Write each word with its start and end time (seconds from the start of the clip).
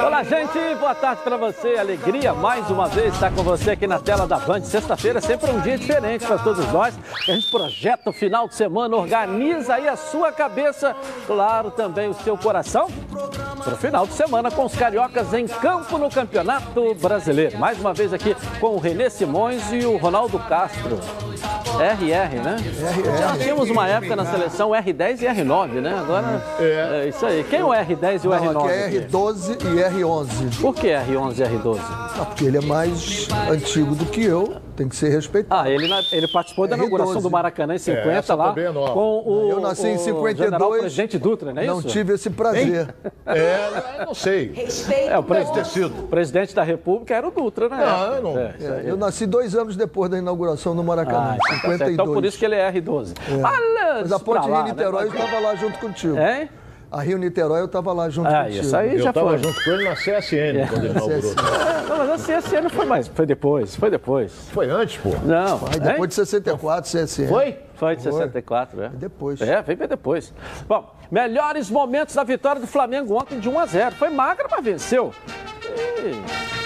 Olá, 0.00 0.22
gente, 0.22 0.76
boa 0.78 0.94
tarde 0.94 1.22
para 1.22 1.36
você. 1.36 1.76
Alegria 1.76 2.32
mais 2.32 2.70
uma 2.70 2.86
vez 2.86 3.12
estar 3.12 3.32
com 3.32 3.42
você 3.42 3.72
aqui 3.72 3.84
na 3.84 3.98
tela 3.98 4.24
da 4.24 4.38
Band. 4.38 4.62
Sexta-feira 4.62 5.18
é 5.18 5.20
sempre 5.20 5.50
um 5.50 5.58
dia 5.58 5.76
diferente 5.76 6.24
para 6.24 6.38
todos 6.38 6.64
nós. 6.72 6.96
A 7.28 7.32
gente 7.32 7.50
projeta 7.50 8.10
o 8.10 8.12
final 8.12 8.46
de 8.46 8.54
semana, 8.54 8.94
organiza 8.94 9.74
aí 9.74 9.88
a 9.88 9.96
sua 9.96 10.30
cabeça, 10.30 10.94
claro, 11.26 11.72
também 11.72 12.08
o 12.08 12.14
seu 12.14 12.38
coração, 12.38 12.88
para 13.64 13.74
o 13.74 13.76
final 13.76 14.06
de 14.06 14.12
semana 14.12 14.52
com 14.52 14.64
os 14.64 14.74
cariocas 14.76 15.34
em 15.34 15.48
campo 15.48 15.98
no 15.98 16.08
Campeonato 16.08 16.94
Brasileiro. 16.94 17.58
Mais 17.58 17.76
uma 17.80 17.92
vez 17.92 18.12
aqui 18.12 18.36
com 18.60 18.76
o 18.76 18.78
Renê 18.78 19.10
Simões 19.10 19.72
e 19.72 19.84
o 19.84 19.96
Ronaldo 19.96 20.38
Castro. 20.38 21.00
RR, 21.74 22.42
né? 22.42 22.56
RR. 22.56 23.18
Já 23.18 23.36
tínhamos 23.36 23.70
uma 23.70 23.88
época 23.88 24.16
na 24.16 24.24
seleção 24.24 24.70
R10 24.70 25.22
e 25.22 25.26
R9, 25.26 25.68
né? 25.80 25.94
Agora 25.98 26.42
é, 26.60 27.04
é 27.04 27.08
isso 27.08 27.24
aí. 27.26 27.44
Quem 27.44 27.60
é 27.60 27.64
o 27.64 27.68
R10 27.68 28.24
e 28.24 28.28
o 28.28 28.30
Não, 28.30 28.38
R9? 28.38 28.64
Aqui 28.64 28.96
é 28.96 29.00
R12 29.00 29.50
e 29.62 30.02
R11. 30.02 30.60
Por 30.60 30.74
que 30.74 30.88
R11 30.88 31.38
e 31.38 31.58
R12? 31.58 31.80
Ah, 31.80 32.24
porque 32.26 32.44
ele 32.44 32.58
é 32.58 32.62
mais 32.62 33.28
antigo 33.50 33.94
do 33.94 34.06
que 34.06 34.24
eu, 34.24 34.56
tem 34.76 34.88
que 34.88 34.94
ser 34.96 35.08
respeitado. 35.08 35.60
Ah, 35.62 35.70
ele, 35.70 35.88
ele 36.12 36.28
participou 36.28 36.66
da 36.68 36.76
R12. 36.76 36.78
inauguração 36.78 37.22
do 37.22 37.30
Maracanã 37.30 37.74
em 37.74 37.78
50 37.78 38.08
essa 38.10 38.34
lá 38.34 38.54
é 38.56 38.70
nova. 38.70 38.92
com 38.92 39.22
o 39.26 39.50
Eu 39.50 39.60
nasci 39.60 39.86
em 39.88 39.96
o 39.96 39.98
52. 39.98 40.36
general 40.38 40.70
presidente 40.70 41.18
Dutra, 41.18 41.52
não 41.52 41.62
é 41.62 41.66
Não 41.66 41.78
isso? 41.80 41.88
tive 41.88 42.12
esse 42.14 42.30
prazer. 42.30 42.94
É, 43.24 44.00
eu 44.00 44.06
não 44.06 44.14
sei. 44.14 44.52
É, 45.08 45.18
o 45.18 45.22
Deve 45.22 45.22
ter 45.22 45.22
presidente, 45.22 45.68
sido. 45.68 46.04
o 46.04 46.08
presidente 46.08 46.54
da 46.54 46.62
República 46.62 47.14
era 47.14 47.26
o 47.26 47.30
Dutra, 47.30 47.68
né? 47.68 47.76
Não, 47.78 48.14
eu 48.14 48.22
não- 48.22 48.38
É. 48.38 48.54
É, 48.60 48.82
eu 48.84 48.96
nasci 48.96 49.26
dois 49.26 49.54
anos 49.54 49.76
depois 49.76 50.10
da 50.10 50.18
inauguração 50.18 50.74
do 50.74 50.82
Ah, 50.82 50.84
Maracanã, 50.84 51.36
então 51.36 51.38
tá 51.38 51.52
certo. 51.54 51.62
52. 51.62 51.92
Então 51.94 52.06
por 52.12 52.24
isso 52.24 52.38
que 52.38 52.44
ele 52.44 52.54
é 52.54 52.70
R12. 52.70 53.14
Olha, 53.42 54.00
Mas 54.02 54.12
a 54.12 54.18
Ponte 54.18 54.48
lá, 54.48 54.62
Rio-Niterói 54.64 55.04
eu 55.06 55.10
né? 55.10 55.18
estava 55.18 55.40
lá 55.40 55.54
junto 55.56 55.78
contigo. 55.78 56.16
Hein? 56.18 56.48
A 56.90 57.00
Rio-Niterói 57.02 57.60
eu 57.60 57.66
estava 57.66 57.92
lá 57.92 58.08
junto 58.08 58.28
Ah, 58.28 58.44
contigo. 58.44 58.64
isso 58.64 58.76
aí 58.76 58.94
Eu 58.94 59.02
já 59.02 59.08
estava 59.10 59.28
foi. 59.30 59.38
junto 59.38 59.64
com 59.64 59.70
ele 59.70 59.84
na 59.84 59.94
CSN 59.94 60.68
quando 60.70 60.84
ele 60.84 60.90
inaugurou. 60.96 61.32
É, 61.32 61.88
não, 61.88 61.98
mas 61.98 62.10
a 62.30 62.38
CSN 62.40 62.68
foi 62.70 62.86
mais, 62.86 63.08
foi 63.08 63.26
depois, 63.26 63.74
foi 63.76 63.90
depois. 63.90 64.32
Foi 64.52 64.70
antes, 64.70 64.96
pô. 64.98 65.10
Não, 65.24 65.56
hein? 65.66 65.80
depois 65.82 66.08
de 66.08 66.14
64, 66.14 66.90
CSN. 66.90 67.28
Foi? 67.28 67.56
Foi 67.74 67.96
de 67.96 68.02
64, 68.02 68.82
é. 68.82 68.88
Depois. 68.90 69.40
É, 69.40 69.60
vem 69.62 69.76
bem 69.76 69.88
depois. 69.88 70.32
Bom, 70.68 70.94
melhores 71.10 71.68
momentos 71.68 72.14
da 72.14 72.22
vitória 72.24 72.60
do 72.60 72.66
Flamengo 72.66 73.14
ontem 73.14 73.38
de 73.40 73.48
1 73.48 73.58
a 73.58 73.66
0 73.66 73.94
Foi 73.96 74.08
magra, 74.08 74.46
mas 74.50 74.64
venceu. 74.64 75.12
E 75.68 76.65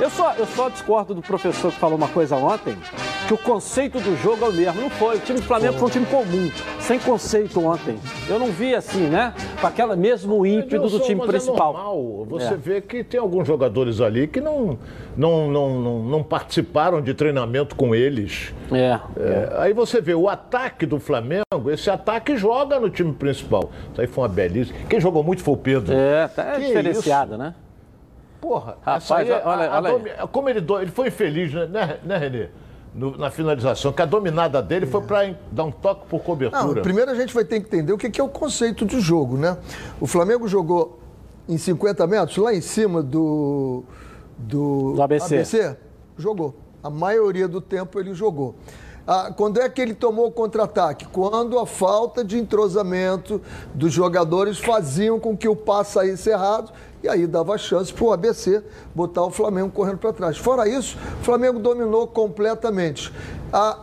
Eu 0.00 0.10
só, 0.10 0.34
eu 0.34 0.44
só 0.46 0.68
discordo 0.68 1.14
do 1.14 1.22
professor 1.22 1.70
que 1.72 1.78
falou 1.78 1.96
uma 1.96 2.08
coisa 2.08 2.34
ontem, 2.34 2.76
que 3.28 3.32
o 3.32 3.38
conceito 3.38 4.00
do 4.00 4.16
jogo 4.16 4.44
é 4.44 4.48
o 4.48 4.52
mesmo. 4.52 4.80
Não 4.82 4.90
foi. 4.90 5.16
O 5.16 5.20
time 5.20 5.38
do 5.38 5.44
Flamengo 5.46 5.74
foi 5.78 5.86
um 5.86 5.90
time 5.90 6.06
comum, 6.06 6.50
sem 6.80 6.98
conceito 6.98 7.64
ontem. 7.64 7.96
Eu 8.28 8.38
não 8.38 8.48
vi 8.48 8.74
assim, 8.74 9.06
né? 9.06 9.32
Com 9.60 9.66
aquela 9.66 9.94
mesmo 9.94 10.44
ímpeto 10.44 10.88
do 10.88 10.98
time 10.98 11.20
mas 11.20 11.28
principal. 11.28 11.70
É 11.72 11.76
normal. 11.76 12.26
Você 12.28 12.54
É. 12.54 12.56
vê 12.56 12.80
que 12.80 13.04
tem 13.04 13.20
alguns 13.20 13.46
jogadores 13.46 14.00
ali 14.00 14.26
que 14.26 14.40
não, 14.40 14.76
não, 15.16 15.48
não, 15.48 15.80
não, 15.80 15.98
não 16.02 16.22
participaram 16.24 17.00
de 17.00 17.14
treinamento 17.14 17.76
com 17.76 17.94
eles. 17.94 18.52
É. 18.72 18.98
É, 19.16 19.54
aí 19.58 19.72
você 19.72 20.00
vê 20.00 20.14
o 20.14 20.28
ataque 20.28 20.86
do 20.86 20.98
Flamengo, 20.98 21.44
esse 21.68 21.88
ataque 21.88 22.36
joga 22.36 22.80
no 22.80 22.90
time 22.90 23.12
principal. 23.12 23.70
Isso 23.92 24.00
aí 24.00 24.08
foi 24.08 24.22
uma 24.24 24.28
belíssima. 24.28 24.76
Quem 24.88 25.00
jogou 25.00 25.22
muito 25.22 25.40
foi 25.42 25.54
o 25.54 25.58
Pedro. 25.58 25.94
É, 25.94 26.26
tá 26.26 26.56
Que 26.56 26.66
diferenciado, 26.66 27.38
né? 27.38 27.54
Porra, 28.44 28.76
Rapaz, 28.82 29.10
aí 29.10 29.30
é- 29.30 29.42
olha- 29.42 29.70
a- 29.70 29.74
a 29.74 29.78
olha 29.78 29.90
domi- 29.92 30.10
como 30.30 30.50
ele, 30.50 30.60
do- 30.60 30.78
ele 30.78 30.90
foi 30.90 31.08
infeliz, 31.08 31.50
né, 31.54 31.66
né, 31.66 31.98
né, 32.04 32.16
Renê? 32.18 32.48
No- 32.94 33.16
na 33.16 33.30
finalização, 33.30 33.90
que 33.90 34.02
a 34.02 34.04
dominada 34.04 34.60
dele 34.62 34.84
foi 34.84 35.00
para 35.00 35.34
dar 35.50 35.64
um 35.64 35.70
toque 35.72 36.06
por 36.06 36.18
Não, 36.18 36.24
cobertura. 36.24 36.82
primeiro 36.82 37.10
a 37.10 37.14
gente 37.14 37.32
vai 37.32 37.42
ter 37.42 37.58
que 37.58 37.66
entender 37.66 37.92
o 37.92 37.96
que 37.96 38.10
que 38.10 38.20
é 38.20 38.24
o 38.24 38.28
conceito 38.28 38.84
de 38.84 39.00
jogo, 39.00 39.38
né? 39.38 39.56
O 39.98 40.06
Flamengo 40.06 40.46
jogou 40.46 41.00
em 41.48 41.56
50 41.56 42.06
metros, 42.06 42.36
lá 42.36 42.52
em 42.54 42.60
cima 42.60 43.02
do, 43.02 43.82
do, 44.36 44.92
Do 44.92 45.02
ABC. 45.02 45.74
Jogou. 46.18 46.54
A 46.82 46.90
maioria 46.90 47.48
do 47.48 47.62
tempo 47.62 47.98
ele 47.98 48.12
jogou. 48.14 48.54
Ah, 49.06 49.32
quando 49.34 49.58
é 49.60 49.68
que 49.70 49.80
ele 49.82 49.94
tomou 49.94 50.26
o 50.28 50.30
contra-ataque? 50.30 51.06
Quando 51.06 51.58
a 51.58 51.66
falta 51.66 52.22
de 52.24 52.38
entrosamento 52.38 53.40
dos 53.74 53.92
jogadores 53.92 54.58
faziam 54.58 55.18
com 55.18 55.34
que 55.36 55.48
o 55.48 55.56
passe 55.56 55.92
saísse 55.92 56.28
errado 56.30 56.70
e 57.04 57.08
aí 57.08 57.26
dava 57.26 57.58
chance 57.58 57.92
para 57.92 58.04
o 58.04 58.12
ABC 58.12 58.62
botar 58.94 59.24
o 59.24 59.30
Flamengo 59.30 59.70
correndo 59.70 59.98
para 59.98 60.10
trás. 60.10 60.38
Fora 60.38 60.66
isso, 60.66 60.96
o 61.20 61.24
Flamengo 61.24 61.58
dominou 61.58 62.06
completamente. 62.06 63.12
A 63.52 63.78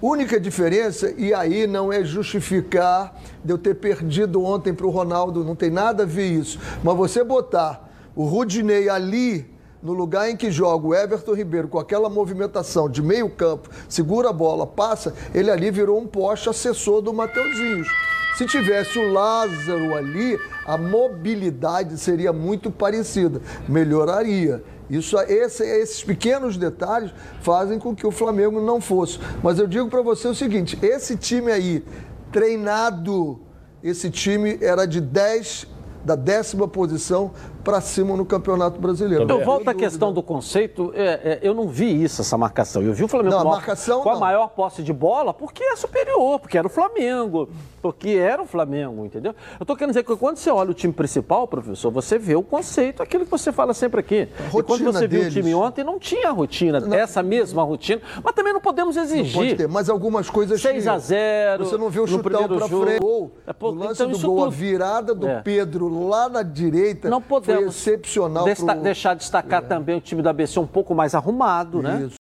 única 0.00 0.38
diferença, 0.38 1.10
e 1.16 1.32
aí 1.32 1.66
não 1.66 1.90
é 1.90 2.04
justificar 2.04 3.18
de 3.42 3.50
eu 3.50 3.56
ter 3.56 3.76
perdido 3.76 4.44
ontem 4.44 4.74
para 4.74 4.86
o 4.86 4.90
Ronaldo, 4.90 5.42
não 5.42 5.56
tem 5.56 5.70
nada 5.70 6.02
a 6.02 6.06
ver 6.06 6.26
isso, 6.26 6.58
mas 6.84 6.94
você 6.94 7.24
botar 7.24 7.90
o 8.14 8.24
Rudinei 8.24 8.90
ali 8.90 9.50
no 9.82 9.94
lugar 9.94 10.28
em 10.28 10.36
que 10.36 10.50
joga 10.50 10.86
o 10.86 10.94
Everton 10.94 11.32
Ribeiro 11.32 11.68
com 11.68 11.78
aquela 11.78 12.10
movimentação 12.10 12.90
de 12.90 13.00
meio 13.00 13.30
campo, 13.30 13.70
segura 13.88 14.28
a 14.28 14.34
bola, 14.34 14.66
passa, 14.66 15.14
ele 15.34 15.50
ali 15.50 15.70
virou 15.70 15.98
um 15.98 16.06
poste 16.06 16.50
assessor 16.50 17.00
do 17.00 17.14
Mateuzinhos. 17.14 17.88
Se 18.36 18.44
tivesse 18.46 18.98
o 18.98 19.12
Lázaro 19.12 19.94
ali, 19.94 20.38
a 20.66 20.76
mobilidade 20.76 21.96
seria 21.98 22.32
muito 22.32 22.70
parecida, 22.70 23.40
melhoraria. 23.68 24.62
Isso, 24.90 25.18
esse- 25.20 25.64
esses 25.64 26.04
pequenos 26.04 26.56
detalhes 26.56 27.12
fazem 27.40 27.78
com 27.78 27.94
que 27.94 28.06
o 28.06 28.10
Flamengo 28.10 28.60
não 28.60 28.80
fosse. 28.80 29.18
Mas 29.42 29.58
eu 29.58 29.66
digo 29.66 29.88
para 29.88 30.02
você 30.02 30.28
o 30.28 30.34
seguinte: 30.34 30.78
esse 30.82 31.16
time 31.16 31.50
aí, 31.50 31.82
treinado, 32.30 33.40
esse 33.82 34.10
time 34.10 34.58
era 34.60 34.86
de 34.86 35.00
10, 35.00 35.66
da 36.04 36.14
décima 36.14 36.68
posição 36.68 37.32
para 37.66 37.80
cima 37.80 38.16
no 38.16 38.24
Campeonato 38.24 38.80
Brasileiro. 38.80 39.24
Eu 39.24 39.26
Não 39.26 39.44
volto 39.44 39.64
tem 39.64 39.72
à 39.72 39.74
questão 39.74 40.12
do 40.12 40.22
conceito. 40.22 40.92
é, 40.94 41.04
é, 41.04 41.38
eu 41.42 41.52
não 41.52 41.66
vi 41.66 42.00
isso, 42.04 42.20
essa 42.22 42.38
marcação. 42.38 42.80
Eu 42.80 42.92
vi 42.94 43.02
o 43.02 43.08
Flamengo 43.08 43.34
Não, 43.34 43.40
a 43.40 43.42
com, 43.44 43.48
marcação, 43.50 44.02
com 44.04 44.10
a 44.10 44.12
não. 44.12 44.20
maior 44.20 44.48
posse 44.50 44.84
de 44.84 44.92
bola 44.92 45.34
porque 45.34 45.64
é 45.64 45.74
superior, 45.74 46.38
porque 46.38 46.56
era 46.56 46.68
o 46.68 46.70
Flamengo, 46.70 47.48
porque 47.82 48.10
era 48.10 48.40
o 48.40 48.46
Flamengo, 48.46 49.04
entendeu? 49.04 49.34
Eu 49.58 49.64
estou 49.64 49.74
querendo 49.74 49.90
dizer 49.90 50.04
que 50.04 50.16
quando 50.16 50.36
você 50.36 50.48
olha 50.48 50.70
o 50.70 50.74
time 50.74 50.92
principal, 50.92 51.48
professor, 51.48 51.90
você 51.90 52.16
vê 52.20 52.36
o 52.36 52.42
conceito, 52.42 53.02
aquilo 53.02 53.24
que 53.24 53.30
você 53.32 53.50
fala 53.50 53.74
sempre 53.74 53.98
aqui. 53.98 54.28
e 54.30 54.50
quando 54.62 54.68
rotina 54.68 54.92
você 54.92 55.08
viu 55.08 55.18
o 55.18 55.22
deles. 55.24 55.34
time 55.34 55.52
ontem, 55.52 55.82
não 55.82 55.98
tinha 55.98 56.28
a 56.28 56.32
rotina, 56.32 56.78
essa 56.96 57.20
mesma 57.20 57.64
rotina, 57.64 58.00
mas 58.22 58.32
também 58.32 58.52
não 58.52 58.60
podemos 58.60 58.94
Pode 58.94 59.12
exigir. 59.12 59.56
ter, 59.56 59.66
mas 59.68 59.88
algumas 59.90 60.30
coisas 60.30 60.60
6 60.60 60.86
a 60.86 60.90
tinham. 60.92 61.00
0 61.00 61.64
Você 61.64 61.76
não 61.76 61.90
viu 61.90 62.04
o 62.04 62.06
chutão 62.06 62.46
para 62.46 62.68
frente. 62.68 63.00
Gol, 63.00 63.32
É, 63.44 63.52
pô, 63.52 63.70
o 63.70 63.74
lance 63.74 64.00
então 64.04 64.10
do 64.12 64.18
gol, 64.24 64.38
a 64.38 64.44
tudo- 64.44 64.50
virada 64.52 65.14
do 65.14 65.26
É. 65.26 65.40
Pedro 65.40 66.06
lá 66.08 66.28
na 66.28 66.42
direita 66.44 67.08
Não 67.10 67.20
foi 67.20 67.40
excepcional. 67.62 68.44
desta- 68.44 68.72
pro- 68.74 68.82
deixar 68.82 69.14
destacar 69.14 69.62
também 69.62 69.96
o 69.96 70.00
time 70.00 70.22
do 70.22 70.28
ABC 70.28 70.58
um 70.60 70.66
pouco 70.66 70.94
mais 70.94 71.14
arrumado, 71.14 71.82
né? 71.82 72.06
Isso. 72.06 72.16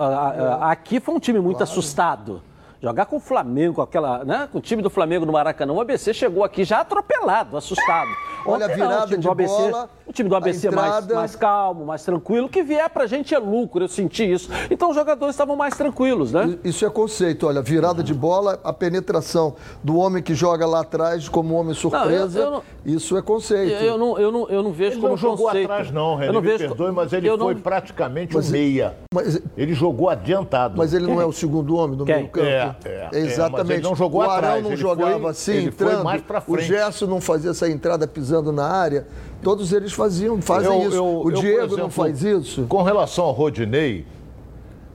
A- 0.00 0.70
Aqui 0.70 1.00
foi 1.00 1.14
um 1.14 1.20
time 1.20 1.38
muito 1.40 1.62
assustado. 1.62 2.42
Jogar 2.84 3.06
com 3.06 3.16
o 3.16 3.20
Flamengo, 3.20 3.76
com 3.76 3.80
aquela, 3.82 4.22
né? 4.26 4.46
Com 4.52 4.58
o 4.58 4.60
time 4.60 4.82
do 4.82 4.90
Flamengo 4.90 5.24
no 5.24 5.32
Maracanã, 5.32 5.72
o 5.72 5.80
ABC 5.80 6.12
chegou 6.12 6.44
aqui 6.44 6.64
já 6.64 6.80
atropelado, 6.80 7.56
assustado. 7.56 8.10
Olha 8.46 8.66
a 8.66 8.68
Ontem 8.68 8.76
não, 8.78 8.88
virada 8.88 9.04
o 9.04 9.06
time 9.06 9.16
de 9.16 9.22
do 9.26 9.30
ABC, 9.30 9.54
bola, 9.70 9.90
o 10.06 10.12
time 10.12 10.28
do 10.28 10.34
a 10.34 10.38
ABC 10.38 10.70
mais, 10.70 10.86
entrada. 10.96 11.14
mais 11.14 11.34
calmo, 11.34 11.86
mais 11.86 12.04
tranquilo. 12.04 12.44
O 12.46 12.48
que 12.50 12.62
vier 12.62 12.90
pra 12.90 13.06
gente 13.06 13.34
é 13.34 13.38
lucro, 13.38 13.82
eu 13.84 13.88
senti 13.88 14.30
isso. 14.30 14.50
Então 14.70 14.90
os 14.90 14.94
jogadores 14.96 15.34
estavam 15.34 15.56
mais 15.56 15.74
tranquilos, 15.78 16.30
né? 16.30 16.58
Isso 16.62 16.84
é 16.84 16.90
conceito, 16.90 17.46
olha, 17.46 17.62
virada 17.62 18.02
de 18.02 18.12
bola, 18.12 18.60
a 18.62 18.70
penetração 18.70 19.54
do 19.82 19.96
homem 19.96 20.22
que 20.22 20.34
joga 20.34 20.66
lá 20.66 20.80
atrás 20.80 21.26
como 21.26 21.54
homem 21.54 21.72
surpresa, 21.72 22.38
eu 22.38 22.50
não- 22.50 22.62
isso 22.84 23.16
é 23.16 23.22
conceito. 23.22 23.82
Eu 23.82 23.96
não, 23.96 24.18
eu 24.18 24.30
não, 24.30 24.46
eu 24.50 24.62
não 24.62 24.72
vejo 24.72 24.92
Ele 24.92 25.00
como 25.00 25.08
não 25.12 25.16
jogou 25.16 25.46
conceito. 25.46 25.64
atrás, 25.72 25.90
não, 25.90 26.16
René. 26.16 26.28
Eu 26.28 26.32
não 26.34 26.42
me 26.42 26.48
vejo, 26.48 26.68
perdoe, 26.68 26.92
mas 26.92 27.12
ele 27.14 27.26
eu 27.30 27.38
foi 27.38 27.54
não- 27.54 27.60
praticamente 27.62 28.34
Mas- 28.34 28.50
um 28.50 28.52
meia. 28.52 28.94
Mas, 29.14 29.40
Ele 29.56 29.72
jogou 29.72 30.10
adiantado. 30.10 30.74
mas 30.76 30.92
ele 30.92 31.06
não 31.06 31.18
é 31.18 31.24
o 31.24 31.32
segundo 31.32 31.76
homem 31.76 31.96
do 31.96 32.04
meio 32.04 32.28
campo. 32.28 32.46
É, 32.46 32.73
é, 32.84 33.08
é, 33.12 33.18
exatamente. 33.18 33.58
mas 33.66 33.70
ele 33.70 33.82
não 33.82 33.94
jogou 33.96 34.20
o 34.20 34.22
Arão 34.24 34.34
atrás, 34.36 34.62
não 34.62 34.70
ele 34.72 34.76
jogava 34.80 35.20
foi- 35.20 35.30
assim, 35.30 35.52
ele 35.52 35.70
foi 35.72 35.86
entrando. 35.86 36.04
mais 36.04 36.22
pra 36.22 36.42
o. 36.46 36.58
Gerson 36.58 37.06
não 37.06 37.20
fazia 37.20 37.50
essa 37.50 37.68
entrada 37.68 38.06
pisando 38.06 38.52
na 38.52 38.66
área. 38.66 39.06
Todos 39.42 39.72
eles 39.72 39.92
faziam, 39.92 40.40
fazem 40.40 40.70
Eu- 40.82 40.88
isso. 40.88 40.96
eu- 40.96 41.22
o 41.24 41.30
eu, 41.30 41.36
Diego 41.40 41.66
não 41.68 41.74
exemplo, 41.74 41.90
faz 41.90 42.22
isso. 42.22 42.66
Com 42.68 42.82
relação 42.82 43.24
ao 43.26 43.32
Rodinei, 43.32 44.06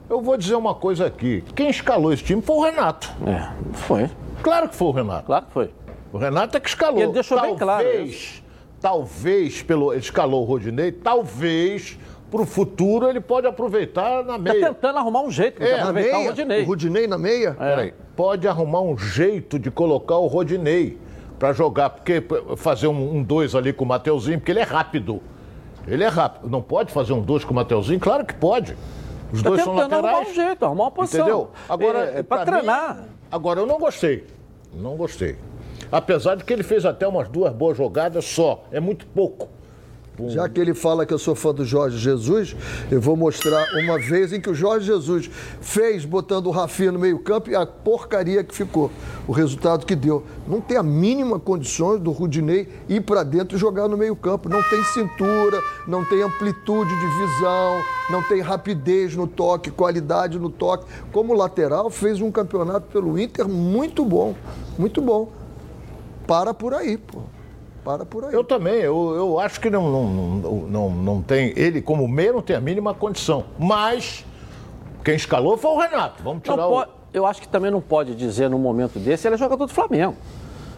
eu 0.08 0.20
vou 0.20 0.36
dizer 0.36 0.54
uma 0.56 0.74
coisa 0.74 1.06
aqui. 1.06 1.44
Quem 1.54 1.70
escalou 1.70 2.12
esse 2.12 2.22
time 2.24 2.42
foi 2.42 2.56
o 2.56 2.62
Renato. 2.62 3.10
É, 3.26 3.50
foi. 3.72 4.10
Claro 4.42 4.68
que 4.68 4.74
foi 4.76 4.88
o 4.88 4.92
Renato. 4.92 5.26
Claro 5.26 5.46
que 5.46 5.52
foi. 5.52 5.70
O 6.12 6.18
Renato 6.18 6.56
é 6.56 6.60
que 6.60 6.68
escalou. 6.68 6.98
E 6.98 7.02
ele 7.04 7.12
deixou 7.12 7.40
bem 7.40 7.56
claro 7.56 7.84
Talvez, 7.84 8.42
talvez, 8.80 9.62
pelo, 9.62 9.92
ele 9.92 10.00
escalou 10.00 10.42
o 10.42 10.44
Rodinei, 10.44 10.90
talvez, 10.90 11.96
para 12.30 12.42
o 12.42 12.46
futuro, 12.46 13.08
ele 13.08 13.20
pode 13.20 13.46
aproveitar 13.46 14.24
na 14.24 14.32
Tá 14.34 14.38
meia. 14.38 14.66
tentando 14.68 14.98
arrumar 14.98 15.22
um 15.22 15.30
jeito 15.30 15.60
de 15.60 15.66
É, 15.68 15.80
aproveitar 15.80 16.18
o 16.18 16.24
Rodinei. 16.26 16.62
o 16.62 16.66
Rudinei 16.66 17.06
na 17.06 17.18
meia? 17.18 17.52
Peraí, 17.54 17.94
pode 18.16 18.46
arrumar 18.46 18.80
um 18.82 18.96
jeito 18.96 19.58
de 19.58 19.70
colocar 19.70 20.16
o 20.16 20.26
Rodinei 20.26 20.98
para 21.38 21.52
jogar, 21.52 21.90
porque 21.90 22.22
fazer 22.56 22.86
um, 22.86 23.16
um 23.16 23.22
dois 23.22 23.54
ali 23.54 23.72
com 23.72 23.84
o 23.84 23.88
Mateuzinho, 23.88 24.38
porque 24.38 24.52
ele 24.52 24.60
é 24.60 24.64
rápido. 24.64 25.20
Ele 25.88 26.04
é 26.04 26.08
rápido. 26.08 26.48
Não 26.48 26.60
pode 26.62 26.92
fazer 26.92 27.12
um 27.14 27.20
dois 27.22 27.44
com 27.44 27.52
o 27.52 27.56
Mateuzinho? 27.56 27.98
Claro 27.98 28.24
que 28.24 28.34
pode. 28.34 28.76
Os 29.32 29.42
Tá 29.42 29.48
dois 29.48 29.62
são 29.62 29.74
tentando 29.74 29.92
arrumar 29.94 30.08
laterais. 30.12 30.28
um 30.30 30.34
jeito, 30.34 30.64
arrumar 30.64 30.84
uma 30.84 30.90
posição. 30.90 31.20
Entendeu? 31.20 31.50
Agora, 31.68 31.98
é, 31.98 32.18
é 32.18 32.22
pra 32.22 32.38
pra 32.38 32.44
mim, 32.46 32.52
treinar. 32.52 33.04
agora, 33.30 33.60
eu 33.60 33.66
não 33.66 33.78
gostei. 33.78 34.26
Não 34.74 34.96
gostei. 34.96 35.36
Apesar 35.90 36.36
de 36.36 36.44
que 36.44 36.52
ele 36.52 36.62
fez 36.62 36.84
até 36.84 37.06
umas 37.08 37.28
duas 37.28 37.52
boas 37.52 37.76
jogadas 37.76 38.24
só. 38.24 38.62
É 38.70 38.78
muito 38.78 39.06
pouco. 39.06 39.48
Já 40.28 40.48
que 40.48 40.60
ele 40.60 40.74
fala 40.74 41.06
que 41.06 41.14
eu 41.14 41.18
sou 41.18 41.34
fã 41.34 41.54
do 41.54 41.64
Jorge 41.64 41.98
Jesus, 41.98 42.54
eu 42.90 43.00
vou 43.00 43.16
mostrar 43.16 43.64
uma 43.74 43.98
vez 43.98 44.32
em 44.32 44.40
que 44.40 44.50
o 44.50 44.54
Jorge 44.54 44.86
Jesus 44.86 45.30
fez 45.60 46.04
botando 46.04 46.46
o 46.46 46.50
Rafinha 46.50 46.92
no 46.92 46.98
meio-campo 46.98 47.50
e 47.50 47.54
a 47.54 47.64
porcaria 47.64 48.44
que 48.44 48.54
ficou. 48.54 48.90
O 49.26 49.32
resultado 49.32 49.86
que 49.86 49.94
deu. 49.94 50.24
Não 50.46 50.60
tem 50.60 50.76
a 50.76 50.82
mínima 50.82 51.38
condições 51.38 52.00
do 52.00 52.10
Rudinei 52.10 52.68
ir 52.88 53.00
para 53.00 53.22
dentro 53.22 53.56
e 53.56 53.60
jogar 53.60 53.88
no 53.88 53.96
meio-campo. 53.96 54.48
Não 54.48 54.62
tem 54.64 54.82
cintura, 54.84 55.62
não 55.86 56.04
tem 56.04 56.22
amplitude 56.22 56.90
de 56.90 57.06
visão, 57.06 57.82
não 58.10 58.22
tem 58.22 58.40
rapidez 58.40 59.14
no 59.16 59.26
toque, 59.26 59.70
qualidade 59.70 60.38
no 60.38 60.50
toque. 60.50 60.86
Como 61.12 61.34
lateral, 61.34 61.90
fez 61.90 62.20
um 62.20 62.30
campeonato 62.30 62.88
pelo 62.88 63.18
Inter 63.18 63.48
muito 63.48 64.04
bom. 64.04 64.34
Muito 64.78 65.00
bom. 65.00 65.32
Para 66.26 66.52
por 66.52 66.74
aí, 66.74 66.96
pô. 66.96 67.22
Para 67.84 68.04
por 68.04 68.24
aí. 68.26 68.34
Eu 68.34 68.44
também, 68.44 68.74
eu, 68.74 69.14
eu 69.14 69.40
acho 69.40 69.60
que 69.60 69.70
não, 69.70 69.90
não, 69.90 70.04
não, 70.06 70.52
não, 70.68 70.90
não 70.90 71.22
tem. 71.22 71.52
Ele, 71.56 71.80
como 71.80 72.06
meio, 72.06 72.34
não 72.34 72.42
tem 72.42 72.54
a 72.56 72.60
mínima 72.60 72.92
condição. 72.92 73.44
Mas 73.58 74.24
quem 75.04 75.14
escalou 75.14 75.56
foi 75.56 75.70
o 75.70 75.78
Renato. 75.78 76.22
Vamos 76.22 76.42
tirar 76.42 76.56
Não 76.58 76.68
o. 76.68 76.70
pode- 76.72 76.90
eu 77.12 77.26
acho 77.26 77.40
que 77.40 77.48
também 77.48 77.70
não 77.70 77.80
pode 77.80 78.14
dizer 78.14 78.48
num 78.50 78.58
momento 78.58 78.98
desse, 78.98 79.26
ele 79.26 79.34
é 79.34 79.38
jogador 79.38 79.66
do 79.66 79.72
Flamengo. 79.72 80.14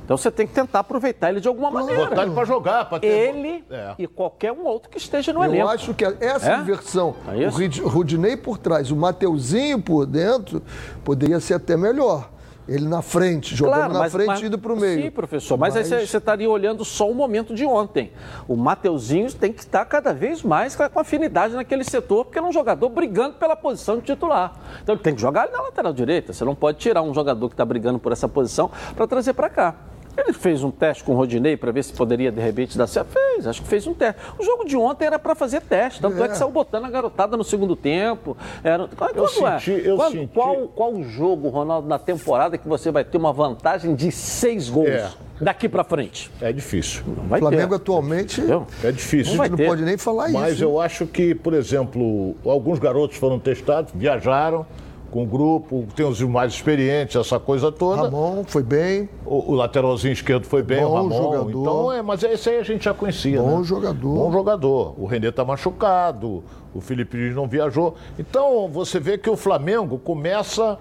Então 0.05 0.17
você 0.17 0.31
tem 0.31 0.47
que 0.47 0.53
tentar 0.53 0.81
aproveitar 0.81 1.31
ele 1.31 1.41
de 1.41 1.47
alguma 1.49 1.71
maneira. 1.71 2.07
Botar 2.07 2.23
ele 2.23 2.33
pra 2.33 2.45
jogar, 2.45 2.89
pra 2.89 2.99
ter. 2.99 3.07
Ele 3.07 3.65
É. 3.71 3.95
e 3.99 4.07
qualquer 4.07 4.53
um 4.53 4.65
outro 4.65 4.91
que 4.91 4.99
esteja 4.99 5.33
no 5.33 5.41
Eu 5.45 5.45
elenco. 5.53 5.69
acho 5.69 5.95
que 5.95 6.05
essa 6.05 6.53
É? 6.55 6.59
inversão, 6.59 7.15
É 7.29 7.47
o 7.85 7.89
Rudinei 7.89 8.37
por 8.37 8.59
trás, 8.59 8.91
o 8.91 8.97
Mateuzinho 8.97 9.81
por 9.81 10.05
dentro, 10.07 10.61
poderia 11.05 11.39
ser 11.41 11.55
até 11.55 11.77
melhor. 11.77 12.31
Ele 12.69 12.87
na 12.87 13.03
frente, 13.03 13.57
jogando 13.57 13.95
na 13.95 14.09
frente 14.09 14.45
e 14.45 14.47
indo 14.47 14.57
para 14.59 14.73
o 14.73 14.77
meio. 14.77 15.03
Sim, 15.03 15.11
professor, 15.11 15.59
mas, 15.59 15.77
aí 15.77 15.85
você- 15.85 16.17
estaria 16.17 16.49
olhando 16.49 16.85
só 16.85 17.11
o 17.11 17.15
momento 17.15 17.55
de 17.55 17.67
ontem. 17.67 18.13
O 18.47 18.55
Mateuzinho 18.57 19.33
tem 19.33 19.53
que 19.53 19.61
estar 19.61 19.85
cada 19.85 20.15
vez 20.15 20.43
mais 20.45 20.77
com 20.77 21.01
afinidade 21.01 21.55
naquele 21.55 21.83
setor, 21.83 22.25
porque 22.25 22.39
ele 22.39 22.47
é 22.47 22.49
um 22.49 22.53
jogador 22.53 22.89
brigando 22.89 23.35
pela 23.35 23.57
posição 23.57 23.97
de 23.97 24.03
titular. 24.03 24.53
Então 24.83 24.95
ele 24.95 25.03
tem 25.03 25.15
que 25.15 25.21
jogar 25.21 25.43
ali 25.43 25.53
na 25.53 25.61
lateral 25.63 25.93
direita. 25.93 26.33
Você 26.33 26.45
não 26.45 26.55
pode 26.55 26.79
tirar 26.79 27.03
um 27.03 27.13
jogador 27.13 27.49
que 27.49 27.55
está 27.55 27.65
brigando 27.65 27.99
por 27.99 28.13
essa 28.13 28.29
posição 28.29 28.71
para 28.95 29.07
trazer 29.09 29.33
para 29.33 29.49
cá. 29.51 29.75
Ele 30.17 30.33
fez 30.35 30.63
um 30.63 30.71
teste 30.71 31.03
com 31.05 31.13
o 31.13 31.17
Rodinei 31.17 31.57
para 31.57 31.73
ver 31.73 31.83
se 31.83 31.93
poderia 31.93 32.31
de 32.31 32.41
repente 32.41 32.77
dar 32.77 32.87
certo. 32.87 33.09
Fez, 33.13 33.47
acho 33.47 33.63
que 33.63 33.69
fez 33.69 33.87
um 33.87 33.95
teste. 33.95 34.21
O 34.39 34.43
jogo 34.45 34.65
de 34.65 34.77
ontem 34.77 35.07
era 35.07 35.19
para 35.19 35.35
fazer 35.35 35.63
teste, 35.63 36.01
tanto 36.03 36.21
é. 36.23 36.27
É. 36.27 36.29
que 36.29 36.37
saiu 36.37 36.51
botando 36.51 36.85
a 36.85 36.91
garotada 36.91 37.37
no 37.37 37.43
segundo 37.45 37.75
tempo. 37.75 38.37
Era... 38.63 38.89
Quando 38.89 39.17
Eu 39.17 39.25
é? 39.25 39.59
senti- 39.59 39.87
eu 39.87 39.97
Quando- 39.97 40.13
senti- 40.13 40.35
Qual, 40.35 40.69
qual 40.69 41.03
jogo, 41.03 41.49
Ronaldo, 41.49 41.89
na 41.89 41.99
temporada 41.99 42.59
que 42.59 42.69
você 42.69 42.91
vai 42.91 43.05
ter 43.05 43.17
uma 43.17 43.33
vantagem 43.33 43.95
de 43.95 44.13
seis 44.13 44.69
gols 44.69 44.89
É. 44.89 45.11
daqui 45.41 45.67
para 45.69 45.83
frente? 45.83 46.31
É 46.41 46.53
difícil. 46.53 47.03
Não 47.07 47.25
O 47.37 47.39
Flamengo 47.41 47.71
ter. 47.71 47.77
atualmente, 47.77 48.41
Entendeu? 48.41 48.67
É 48.85 48.93
difícil. 48.93 49.35
a 49.35 49.37
vai 49.39 49.49
gente 49.49 49.59
não 49.61 49.67
pode 49.67 49.83
nem 49.83 49.97
falar 49.97 50.29
Mas 50.31 50.55
isso. 50.55 50.65
eu 50.65 50.79
acho 50.81 51.07
que, 51.07 51.35
por 51.35 51.55
exemplo, 51.55 52.37
alguns 52.45 52.79
garotos 52.79 53.17
foram 53.17 53.39
testados, 53.39 53.93
viajaram 53.95 54.67
com 55.13 55.25
o 55.25 55.27
grupo, 55.27 55.87
tem 55.95 56.07
os 56.07 56.21
mais 56.23 56.55
experientes, 56.55 57.15
essa 57.15 57.39
coisa 57.39 57.71
toda. 57.71 58.05
Ramon 58.05 58.45
foi 58.45 58.63
bem, 58.63 59.09
O, 59.27 59.53
o 59.53 59.55
lateralzinho 59.55 60.15
esquerdo 60.15 60.47
foi 60.47 60.63
bem, 60.63 60.83
Bom 60.83 60.91
o 60.91 60.95
Ramon. 60.95 61.23
jogador. 61.23 61.51
Então, 61.51 61.93
é, 61.93 62.03
mas 62.03 62.23
esse 62.23 62.49
aí 62.49 62.59
a 62.59 62.63
gente 62.63 62.87
já 62.87 62.95
conhecia. 62.95 63.41
Bom 63.41 63.59
né? 63.59 63.65
jogador. 63.65 64.15
Bom 64.15 64.33
jogador. 64.33 64.95
O 64.97 65.05
Renê 65.05 65.31
tá 65.31 65.45
machucado, 65.45 66.43
o 66.75 66.81
Felipe 66.81 67.15
Luiz 67.19 67.37
não 67.37 67.47
viajou. 67.47 67.95
Então, 68.19 68.67
você 68.69 68.99
vê 68.99 69.19
que 69.19 69.29
o 69.29 69.37
Flamengo 69.37 69.99
começa 69.99 70.79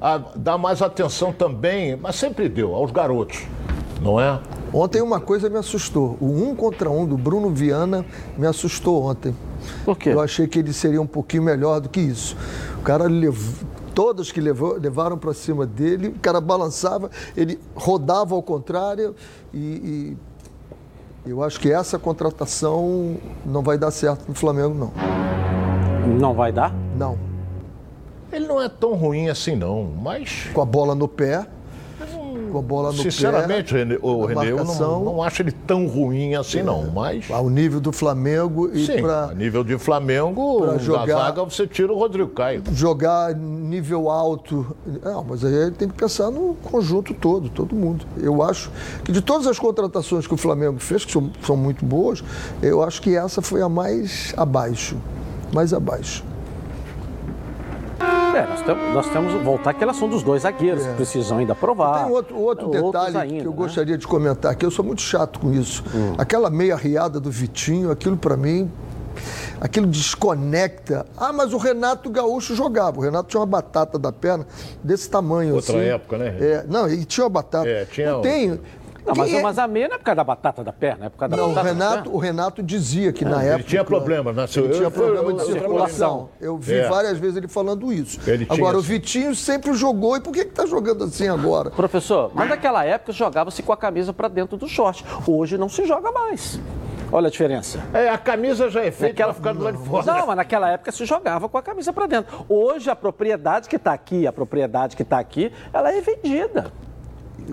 a 0.00 0.18
dar 0.36 0.56
mais 0.56 0.80
atenção 0.80 1.32
também, 1.32 1.96
mas 1.96 2.14
sempre 2.14 2.48
deu, 2.48 2.76
aos 2.76 2.92
garotos. 2.92 3.44
Não 4.00 4.20
é? 4.20 4.38
Ontem 4.72 5.02
uma 5.02 5.20
coisa 5.20 5.50
me 5.50 5.58
assustou. 5.58 6.16
O 6.20 6.26
um 6.26 6.54
contra 6.54 6.88
um 6.88 7.04
do 7.04 7.16
Bruno 7.16 7.50
Viana 7.50 8.04
me 8.38 8.46
assustou 8.46 9.02
ontem. 9.02 9.34
Por 9.84 9.96
quê? 9.98 10.10
Eu 10.10 10.20
achei 10.20 10.46
que 10.46 10.58
ele 10.58 10.72
seria 10.72 11.00
um 11.00 11.06
pouquinho 11.06 11.42
melhor 11.42 11.80
do 11.80 11.88
que 11.88 12.00
isso. 12.00 12.36
O 12.78 12.82
cara 12.82 13.04
levou. 13.04 13.71
Todos 13.94 14.32
que 14.32 14.40
levou, 14.40 14.78
levaram 14.78 15.18
para 15.18 15.34
cima 15.34 15.66
dele, 15.66 16.08
o 16.08 16.18
cara 16.18 16.40
balançava, 16.40 17.10
ele 17.36 17.58
rodava 17.74 18.34
ao 18.34 18.42
contrário 18.42 19.14
e, 19.52 20.16
e 21.24 21.30
eu 21.30 21.42
acho 21.42 21.60
que 21.60 21.70
essa 21.70 21.98
contratação 21.98 23.16
não 23.44 23.62
vai 23.62 23.78
dar 23.78 23.90
certo 23.90 24.26
no 24.28 24.34
Flamengo, 24.34 24.74
não. 24.74 24.92
Não 26.18 26.34
vai 26.34 26.50
dar? 26.50 26.74
Não. 26.96 27.16
Ele 28.32 28.46
não 28.46 28.60
é 28.60 28.68
tão 28.68 28.94
ruim 28.94 29.28
assim, 29.28 29.54
não, 29.54 29.84
mas. 29.84 30.48
Com 30.52 30.62
a 30.62 30.64
bola 30.64 30.94
no 30.94 31.06
pé, 31.06 31.46
com 32.52 32.58
a 32.58 32.62
bola 32.62 32.92
no 32.92 32.98
Sinceramente, 32.98 33.72
pé, 33.72 33.78
René, 33.80 33.98
o 34.02 34.26
René, 34.26 34.50
eu 34.50 34.64
não, 34.64 35.04
não 35.04 35.22
acho 35.22 35.42
ele 35.42 35.52
tão 35.52 35.86
ruim 35.86 36.34
assim, 36.34 36.62
não. 36.62 36.90
Mas. 36.90 37.30
ao 37.30 37.48
nível 37.48 37.80
do 37.80 37.90
Flamengo 37.92 38.70
e 38.72 38.86
Sim, 38.86 39.00
para 39.02 39.24
a 39.24 39.34
nível 39.34 39.64
de 39.64 39.78
Flamengo, 39.78 40.60
pra 40.60 40.72
da 40.72 40.78
jogar- 40.78 41.06
zaga 41.06 41.44
você 41.44 41.66
tira 41.66 41.92
o 41.92 41.98
Rodrigo 41.98 42.28
Caio. 42.30 42.62
jogar 42.72 43.34
nível 43.34 44.10
alto. 44.10 44.76
Não, 45.02 45.24
mas 45.24 45.44
aí 45.44 45.70
tem 45.70 45.88
que 45.88 45.94
pensar 45.94 46.30
no 46.30 46.54
conjunto 46.62 47.14
todo, 47.14 47.48
todo 47.48 47.74
mundo. 47.74 48.04
Eu 48.18 48.42
acho 48.42 48.70
que 49.04 49.10
de 49.10 49.20
todas 49.22 49.46
as 49.46 49.58
contratações 49.58 50.26
que 50.26 50.34
o 50.34 50.36
Flamengo 50.36 50.78
fez, 50.78 51.04
que 51.04 51.12
são, 51.12 51.30
são 51.44 51.56
muito 51.56 51.84
boas, 51.84 52.22
eu 52.62 52.82
acho 52.82 53.00
que 53.00 53.16
essa 53.16 53.40
foi 53.40 53.62
a 53.62 53.68
mais 53.68 54.34
abaixo. 54.36 54.96
Mais 55.52 55.72
abaixo. 55.72 56.22
É, 58.34 58.46
nós 58.46 58.62
temos, 58.62 58.94
nós 58.94 59.08
temos 59.10 59.32
que 59.34 59.38
voltar 59.40 59.70
àquela 59.70 59.90
ação 59.92 60.08
dos 60.08 60.22
dois 60.22 60.42
zagueiros, 60.42 60.86
que 60.86 60.94
precisam 60.94 61.38
ainda 61.38 61.54
provar. 61.54 62.00
É. 62.00 62.04
Tem 62.04 62.12
outro, 62.12 62.38
outro 62.38 62.68
detalhe 62.68 63.16
ainda, 63.16 63.40
que 63.42 63.46
eu 63.46 63.50
né? 63.50 63.56
gostaria 63.56 63.98
de 63.98 64.06
comentar, 64.06 64.54
que 64.56 64.64
eu 64.64 64.70
sou 64.70 64.84
muito 64.84 65.02
chato 65.02 65.38
com 65.38 65.52
isso. 65.52 65.84
Aquela 66.16 66.48
meia 66.50 66.74
riada 66.76 67.20
do 67.20 67.30
Vitinho, 67.30 67.90
aquilo 67.90 68.16
para 68.16 68.36
mim, 68.36 68.70
aquilo 69.60 69.86
desconecta. 69.86 71.04
Ah, 71.16 71.32
mas 71.32 71.52
o 71.52 71.58
Renato 71.58 72.08
Gaúcho 72.10 72.54
jogava. 72.54 72.98
O 72.98 73.02
Renato 73.02 73.28
tinha 73.28 73.40
uma 73.40 73.46
batata 73.46 73.98
da 73.98 74.10
perna 74.10 74.46
desse 74.82 75.10
tamanho 75.10 75.54
Outra 75.56 75.76
assim. 75.78 75.86
época, 75.88 76.16
né? 76.18 76.36
É, 76.40 76.64
não, 76.68 76.88
e 76.88 77.04
tinha 77.04 77.24
uma 77.24 77.30
batata. 77.30 77.68
É, 77.68 77.84
tinha 77.84 78.12
Não 78.12 78.18
um- 78.20 78.22
tem. 78.22 78.60
Não, 79.04 79.14
mas, 79.16 79.32
é- 79.34 79.42
mas 79.42 79.58
a 79.58 79.66
meia 79.66 79.88
não 79.88 79.94
é 79.96 79.98
por 79.98 80.04
causa 80.04 80.16
da 80.16 80.24
batata 80.24 80.62
da 80.62 80.72
perna, 80.72 81.06
é 81.06 81.08
por 81.08 81.18
causa 81.18 81.30
da 81.34 81.36
Não, 81.42 81.50
o 81.50 81.54
batata 81.54 81.66
da 81.66 81.72
Renato, 81.72 82.02
perna. 82.04 82.16
o 82.16 82.18
Renato 82.18 82.62
dizia 82.62 83.12
que 83.12 83.24
na 83.24 83.42
época. 83.42 83.54
Ele 83.54 83.62
tinha 83.64 83.84
problema, 83.84 84.32
né? 84.32 84.42
Ele 84.42 84.68
tinha 84.68 84.84
Eu- 84.84 84.90
problema 84.90 85.28
eu- 85.30 85.32
de 85.32 85.40
eu- 85.42 85.46
circulação. 85.46 86.28
Eu 86.40 86.56
vi 86.56 86.74
É. 86.74 86.88
várias 86.88 87.18
vezes 87.18 87.36
ele 87.36 87.48
falando 87.48 87.92
isso. 87.92 88.18
Ele 88.28 88.46
tinha, 88.46 88.56
Agora, 88.58 88.78
o. 88.78 88.80
Vitinho 88.80 89.34
sempre 89.34 89.72
jogou. 89.74 90.16
E 90.16 90.20
por 90.20 90.32
que 90.32 90.40
está 90.40 90.66
jogando 90.66 91.04
assim 91.04 91.28
agora? 91.28 91.70
Professor, 91.70 92.30
mas 92.34 92.48
naquela 92.48 92.84
época 92.84 93.12
jogava-se 93.12 93.62
com 93.62 93.72
a 93.72 93.76
camisa 93.76 94.12
para 94.12 94.28
dentro 94.28 94.56
do 94.56 94.68
short. 94.68 95.04
Hoje 95.26 95.56
não 95.58 95.68
se 95.68 95.84
joga 95.86 96.12
mais. 96.12 96.60
Olha 97.10 97.28
a 97.28 97.30
diferença. 97.30 97.78
É, 97.92 98.08
a 98.08 98.16
camisa 98.16 98.70
já 98.70 98.80
é 98.80 98.90
feita 98.90 99.08
Naquela- 99.12 99.34
ficar 99.34 99.52
do 99.52 99.62
lado 99.62 99.76
de 99.76 99.86
fora. 99.86 100.06
Não, 100.06 100.26
mas 100.28 100.36
naquela 100.36 100.70
época 100.70 100.90
se 100.92 101.04
jogava 101.04 101.46
com 101.46 101.58
a 101.58 101.62
camisa 101.62 101.92
para 101.92 102.06
dentro. 102.06 102.46
Hoje 102.48 102.88
a 102.88 102.96
propriedade 102.96 103.68
que 103.68 103.76
está 103.76 103.92
aqui, 103.92 104.26
a 104.26 104.32
propriedade 104.32 104.96
que 104.96 105.02
está 105.02 105.18
aqui, 105.18 105.52
ela 105.74 105.92
é 105.92 106.00
vendida. 106.00 106.72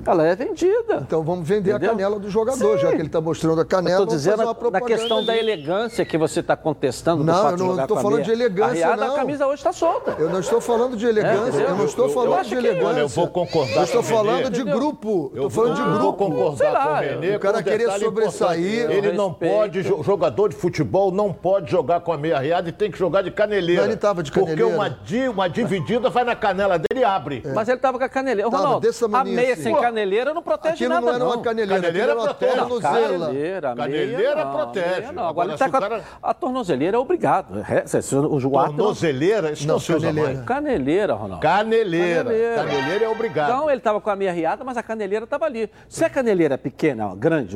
Ela 0.05 0.27
é 0.27 0.35
vendida. 0.35 0.99
Então 1.01 1.23
vamos 1.23 1.47
vender 1.47 1.71
Entendeu? 1.71 1.89
a 1.89 1.93
canela 1.93 2.19
do 2.19 2.29
jogador, 2.29 2.77
Sim. 2.77 2.81
já 2.83 2.89
que 2.89 2.95
ele 2.95 3.07
está 3.07 3.21
mostrando 3.21 3.61
a 3.61 3.65
canela. 3.65 4.01
Estou 4.01 4.05
dizendo 4.15 4.31
fazer 4.37 4.43
uma 4.47 4.53
da 4.53 4.59
propaganda 4.59 4.95
questão 4.97 5.23
da 5.25 5.33
ali. 5.33 5.39
elegância 5.41 6.05
que 6.05 6.17
você 6.17 6.39
está 6.39 6.55
contestando. 6.55 7.23
do 7.23 7.25
Não, 7.31 7.41
fato 7.41 7.59
eu 7.59 7.65
não 7.75 7.81
estou 7.81 7.97
a 7.97 8.01
falando 8.01 8.23
de 8.23 8.31
elegância, 8.31 8.87
arriada, 8.87 9.05
não. 9.05 9.13
A 9.13 9.17
camisa 9.17 9.45
hoje 9.47 9.55
está 9.55 9.71
solta. 9.73 10.15
Eu 10.19 10.29
não 10.29 10.39
estou 10.39 10.61
falando 10.61 10.95
de 10.97 11.05
elegância, 11.05 11.47
entendeu? 11.49 11.67
eu 11.69 11.75
não 11.75 11.85
estou 11.85 12.05
Eu- 12.05 12.09
eu 12.09 12.13
falando 12.13 12.33
acho 12.39 12.49
de 12.49 12.55
elegância. 12.55 12.87
Olha, 12.87 12.99
eu 12.99 13.07
vou 13.07 13.27
concordar 13.27 13.75
Eu 13.77 13.83
estou 13.83 14.03
falando 14.03 14.49
de 14.49 14.63
grupo. 14.63 15.31
Eu 15.35 15.47
Estou 15.47 15.49
falando 15.49 15.75
de 15.75 15.81
eu 15.81 15.85
grupo. 15.87 16.01
vou 16.03 16.13
concordar 16.13 16.57
Sei 16.57 16.69
lá, 16.71 16.85
com 16.85 16.91
o 16.93 16.95
Renê. 16.99 17.35
o 17.35 17.39
cara 17.39 17.63
querer 17.63 17.77
detalhe 17.79 18.03
sobressair. 18.05 18.89
Ele 18.91 19.11
não 19.13 19.33
pode, 19.33 19.83
jo- 19.83 20.03
jogador 20.03 20.49
de 20.49 20.55
futebol 20.55 21.11
não 21.11 21.31
pode 21.33 21.71
jogar 21.71 21.99
com 22.01 22.11
a 22.13 22.17
meia 22.17 22.39
riada 22.39 22.69
e 22.69 22.71
tem 22.71 22.89
que 22.91 22.97
jogar 22.97 23.21
de 23.21 23.31
caneleira. 23.31 23.83
Ele 23.85 23.95
tava 23.95 24.23
de 24.23 24.31
Porque 24.31 24.49
caneleira. 24.51 24.75
uma, 24.75 24.89
di- 24.89 25.27
uma 25.29 25.49
dividida 25.49 26.09
vai 26.09 26.23
na 26.23 26.35
canela 26.35 26.77
dele 26.77 27.01
e 27.01 27.03
abre. 27.03 27.43
Mas 27.53 27.67
ele 27.67 27.77
estava 27.77 27.97
com 27.97 28.03
a 28.03 28.09
caneleira. 28.09 28.49
Ronaldo, 28.49 28.87
a 29.13 29.23
meia 29.23 29.55
sem 29.55 29.73
Pô, 29.79 29.85
caneleira 29.85 30.33
não 30.33 30.41
protege 30.43 30.73
Aquilo 30.85 30.89
nada, 30.93 31.05
não 31.05 31.13
era 31.15 31.25
uma 31.25 31.37
caneleira, 31.41 31.81
Caneleira 31.81 32.11
aquilo 32.11 32.11
era 32.11 32.15
uma 32.19 32.35
protege. 32.35 32.55
tornozela. 32.59 33.25
Caneleira, 33.27 33.75
Caneleira 33.75 34.17
meia, 34.17 34.35
não, 34.45 34.53
protege. 34.55 35.01
não. 35.11 35.27
Agora, 35.27 35.29
Agora, 35.29 35.49
ele 35.49 35.57
tá 35.57 35.65
o 35.65 35.67
a, 35.69 35.79
cara- 35.89 36.03
a 36.23 36.33
tornozeleira 36.33 36.97
é 36.97 36.99
obrigado. 36.99 37.65
É, 37.69 37.87
se- 38.01 38.15
o 38.15 38.39
não- 38.39 38.49
Tornozeleira, 38.49 39.51
isso 39.51 39.67
não, 39.67 39.75
Não, 39.75 39.79
se 39.79 39.91
usa 39.93 40.07
caneleira. 40.07 40.33
mais. 40.35 40.45
Caneleira, 40.45 41.13
Ronaldo. 41.13 41.41
Caneleira. 41.41 42.23
Caneleira. 42.23 42.55
Caneleira 42.63 43.05
é 43.05 43.09
obrigado. 43.09 43.49
Então 43.49 43.69
ele 43.69 43.77
estava 43.79 44.01
com 44.01 44.09
a 44.09 44.15
meia 44.15 44.31
riada, 44.31 44.63
mas 44.63 44.77
a 44.77 44.83
caneleira 44.83 45.23
estava 45.25 45.45
ali. 45.45 45.69
Se 45.87 46.03
a 46.03 46.09
caneleira 46.09 46.55
é 46.55 46.57
pequena, 46.57 47.13
grande, 47.15 47.55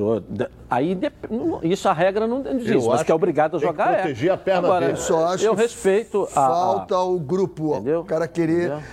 aí 0.70 0.98
não- 1.30 1.60
isso 1.64 1.88
a 1.90 1.94
regra 1.94 2.26
não 2.28 2.42
diz, 2.42 2.68
Eu 2.70 2.78
mas 2.86 2.96
acho 2.96 3.06
que 3.06 3.12
é 3.12 3.16
obrigado 3.16 3.58
a 3.58 3.60
jogar 3.60 3.92
é. 3.94 3.96
proteger 3.98 4.32
a 4.32 4.38
perna 4.38 4.68
Agora, 4.68 4.86
dele. 4.88 4.98
Só 4.98 5.26
acho 5.28 5.46
eu 5.46 5.56
que 5.56 5.62
respeito 5.62 6.28
a, 6.36 6.46
a- 6.46 6.50
Falta 6.50 6.98
o 7.00 7.20
grupo. 7.20 7.74
Entendeu? 7.76 8.02
o 8.02 8.06
cara 8.06 8.28
querer. 8.28 8.68
Entendeu? 8.68 8.84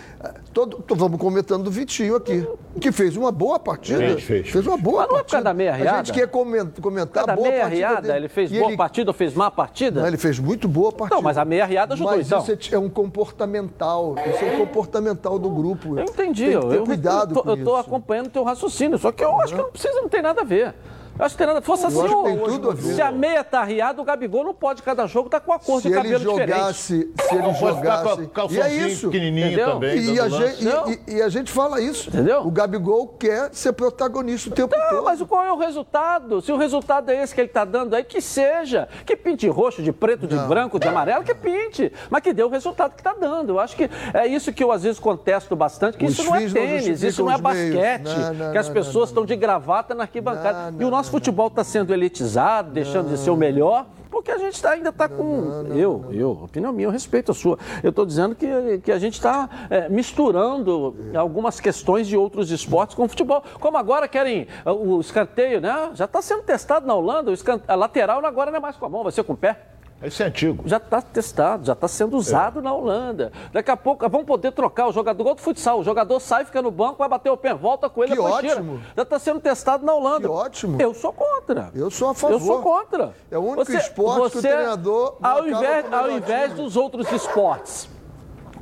Todo, 0.52 0.82
tô- 0.82 0.94
vamos 0.94 1.18
comentando 1.18 1.62
do 1.64 1.70
Vitinho 1.70 2.14
aqui, 2.14 2.46
que 2.78 2.92
fez 2.92 3.16
uma 3.16 3.32
boa 3.32 3.58
partida. 3.58 3.98
Fez, 4.18 4.50
fez. 4.50 4.66
uma 4.66 4.76
boa 4.76 5.00
Mas 5.02 5.08
não 5.08 5.16
é 5.16 5.18
por 5.20 5.24
partida. 5.24 5.30
causa 5.30 5.44
da 5.44 5.54
meia 5.54 5.72
A 5.72 5.76
riada? 5.76 5.96
gente 6.04 6.12
quer 6.12 6.28
comen- 6.28 6.70
comentar 6.82 7.30
a 7.30 7.34
boa 7.34 7.48
meia 7.48 7.60
partida 7.62 7.76
riada, 7.88 8.00
dele. 8.02 8.18
ele 8.18 8.28
fez 8.28 8.52
E 8.52 8.58
boa 8.58 8.68
ele- 8.68 8.76
partida 8.76 9.10
ou 9.10 9.14
fez 9.14 9.32
má 9.32 9.50
partida? 9.50 10.00
Não, 10.02 10.08
ele 10.08 10.18
fez 10.18 10.38
muito 10.38 10.68
boa 10.68 10.92
partida. 10.92 11.16
Não, 11.16 11.22
mas 11.22 11.38
a 11.38 11.44
meia 11.46 11.64
riada 11.64 11.94
ajudou, 11.94 12.14
Mas 12.16 12.26
então. 12.26 12.38
isso 12.40 12.74
é, 12.74 12.76
é 12.76 12.78
um 12.78 12.90
comportamental. 12.90 14.14
Isso 14.34 14.44
é 14.44 14.52
um 14.56 14.58
comportamental 14.58 15.38
do 15.38 15.48
grupo. 15.48 15.98
Eu 15.98 16.04
entendi. 16.04 16.42
Tem 16.42 16.50
que 16.50 16.56
eu, 16.66 16.68
ter 16.68 16.76
eu- 16.76 16.84
cuidado 16.84 17.30
eu 17.30 17.34
tô, 17.34 17.42
com 17.42 17.50
eu 17.50 17.64
tô 17.64 17.76
acompanhando 17.76 18.26
o 18.26 18.30
teu 18.30 18.44
raciocínio, 18.44 18.98
só 18.98 19.10
que 19.12 19.24
eu 19.24 19.40
acho 19.40 19.54
que 19.54 19.62
não 19.62 19.70
precisa, 19.70 20.00
não 20.02 20.08
tem 20.08 20.20
nada 20.20 20.42
a 20.42 20.44
ver. 20.44 20.74
Eu 21.20 21.26
acho 21.26 21.34
que 21.34 21.38
tem 21.38 21.46
nada. 21.46 21.60
Fosse 21.60 21.84
assim, 21.84 21.98
acho 22.02 22.16
que 22.16 22.22
tem 22.24 22.40
o- 22.40 22.44
tudo 22.44 22.70
a 22.70 22.74
ver. 22.74 22.94
se 22.94 23.02
a 23.02 23.12
meia 23.12 23.44
tá 23.44 23.60
arriada, 23.60 24.00
o 24.00 24.04
Gabigol 24.04 24.42
não 24.42 24.54
pode 24.54 24.82
cada 24.82 25.06
jogo 25.06 25.28
tá 25.28 25.38
com 25.38 25.52
a 25.52 25.58
cor 25.58 25.76
Se 25.82 25.88
de 25.88 25.94
ele 25.94 25.96
cabelo 26.02 26.18
diferente. 26.32 26.48
jogasse, 26.58 26.86
se 27.20 27.34
ele 27.34 27.42
Não 27.42 27.52
com 27.52 27.58
jogasse. 27.66 28.30
a 28.34 28.46
E 28.50 28.60
é 28.60 28.72
isso. 28.88 29.06
pequenininho 29.10 29.46
Entendeu? 29.48 29.70
também. 29.72 29.98
E 30.00 30.18
a, 30.18 30.28
gente, 30.30 30.64
Não. 30.64 30.90
e- 30.90 31.00
e- 31.06 31.12
e 31.16 31.22
a 31.22 31.28
gente 31.28 31.52
fala 31.52 31.78
isso. 31.80 32.08
Entendeu? 32.08 32.40
O 32.46 32.50
Gabigol 32.50 33.06
quer 33.18 33.50
ser 33.52 33.72
protagonista 33.74 34.48
o 34.48 34.52
tempo 34.52 34.74
Não, 34.74 34.88
todo. 34.88 35.04
mas 35.04 35.20
qual 35.22 35.44
é 35.44 35.52
o 35.52 35.58
resultado? 35.58 36.40
Se 36.40 36.50
o 36.52 36.56
resultado 36.56 37.10
é 37.10 37.22
esse 37.22 37.34
que 37.34 37.40
ele 37.42 37.48
está 37.48 37.66
dando 37.66 37.94
aí, 37.94 38.02
que 38.02 38.22
seja. 38.22 38.88
Que 39.04 39.14
pinte 39.14 39.46
roxo, 39.46 39.82
de 39.82 39.92
preto, 39.92 40.26
de 40.26 40.36
branco, 40.36 40.78
de 40.78 40.88
amarelo, 40.88 41.22
que 41.22 41.34
pinte. 41.34 41.92
Mas 42.08 42.22
que 42.22 42.32
dê 42.32 42.42
o 42.42 42.48
resultado 42.48 42.92
que 42.94 43.00
está 43.00 43.12
dando. 43.12 43.50
Eu 43.50 43.60
acho 43.60 43.76
que 43.76 43.90
é 44.14 44.26
isso 44.26 44.52
que 44.54 44.64
eu 44.64 44.72
às 44.72 44.82
vezes 44.84 44.98
contesto 44.98 45.54
bastante, 45.54 45.98
que 45.98 46.06
Os 46.06 46.12
isso 46.12 46.24
não 46.24 46.34
é 46.36 46.40
não 46.40 46.50
tênis, 46.52 46.84
justificam 46.84 47.08
isso 47.10 47.24
não 47.24 47.32
é 47.32 47.38
basquete. 47.38 48.02
Não, 48.04 48.34
não, 48.34 48.52
que 48.52 48.58
as 48.58 48.66
não, 48.68 48.74
pessoas 48.74 48.94
não, 48.94 49.04
estão 49.04 49.24
de 49.26 49.36
gravata 49.36 49.94
na 49.94 50.04
arquibancada. 50.04 50.70
Não, 50.70 50.80
e 50.80 50.84
o 50.84 50.90
não, 50.90 50.96
nosso 51.10 51.12
futebol 51.12 51.48
está 51.48 51.64
sendo 51.64 51.92
elitizado, 51.92 52.70
deixando 52.70 53.08
de 53.10 53.18
ser 53.18 53.30
o 53.30 53.36
melhor. 53.36 53.86
Porque 54.10 54.32
a 54.32 54.38
gente 54.38 54.60
tá- 54.60 54.70
ainda 54.72 54.88
está 54.90 55.08
com. 55.08 55.66
eu, 55.74 56.04
eu, 56.10 56.32
opinião 56.32 56.72
minha, 56.72 56.88
eu 56.88 56.90
respeito 56.90 57.30
a 57.30 57.34
sua. 57.34 57.58
Eu 57.82 57.90
estou 57.90 58.04
dizendo 58.04 58.34
que, 58.34 58.78
que 58.82 58.90
a 58.92 58.98
gente 58.98 59.14
está 59.14 59.48
misturando 59.88 60.96
algumas 61.14 61.60
questões 61.60 62.06
de 62.08 62.16
outros 62.16 62.50
esportes 62.50 62.94
com 62.96 63.04
o 63.04 63.08
futebol. 63.08 63.42
Como 63.60 63.76
agora 63.78 64.08
querem 64.08 64.46
o 64.66 65.00
escanteio, 65.00 65.60
né? 65.60 65.90
Já 65.94 66.06
está 66.06 66.20
sendo 66.20 66.42
testado 66.42 66.86
na 66.86 66.94
Holanda, 66.94 67.30
o 67.30 67.34
escan- 67.34 67.60
a 67.68 67.74
lateral 67.76 68.24
agora 68.26 68.50
não 68.50 68.58
é 68.58 68.60
mais 68.60 68.76
com 68.76 68.84
a 68.84 68.88
mão, 68.88 69.02
vai 69.04 69.12
ser 69.12 69.22
com 69.22 69.32
o 69.32 69.36
pé. 69.36 69.58
Esse 70.02 70.22
é 70.22 70.26
antigo. 70.26 70.62
Já 70.66 70.78
está 70.78 71.02
testado, 71.02 71.66
já 71.66 71.74
está 71.74 71.86
sendo 71.86 72.16
usado 72.16 72.62
na 72.62 72.72
Holanda. 72.72 73.30
Daqui 73.52 73.70
a 73.70 73.76
pouco 73.76 74.08
vamos 74.08 74.26
poder 74.26 74.50
trocar 74.52 74.86
o 74.86 74.92
jogador, 74.92 75.20
igual 75.22 75.34
do 75.34 75.42
futsal. 75.42 75.80
O 75.80 75.84
jogador 75.84 76.18
sai, 76.20 76.44
fica 76.46 76.62
no 76.62 76.70
banco, 76.70 76.96
vai 76.98 77.08
bater 77.08 77.30
o 77.30 77.36
pé, 77.36 77.52
volta 77.52 77.88
com 77.90 78.02
ele, 78.02 78.12
Que 78.16 78.22
depois 78.22 78.40
tira. 78.40 78.54
ótimo. 78.54 78.80
Já 78.96 79.02
está 79.02 79.18
sendo 79.18 79.40
testado 79.40 79.84
na 79.84 79.92
Holanda. 79.92 80.20
Que 80.26 80.26
ótimo. 80.34 80.80
Eu 80.80 80.94
sou 80.94 81.12
contra. 81.12 81.70
Eu 81.74 81.90
sou 81.90 82.08
a 82.08 82.14
favor. 82.14 82.34
Eu 82.34 82.40
sou 82.40 82.62
contra. 82.62 83.14
É 83.30 83.36
o 83.36 83.42
único 83.42 83.70
esporte 83.72 84.32
que 84.32 84.38
o 84.38 84.42
treinador 84.42 85.16
ao 85.22 85.46
invés, 85.46 85.92
ao 85.92 86.10
invés 86.10 86.54
dos 86.54 86.76
outros 86.76 87.10
esportes, 87.12 87.88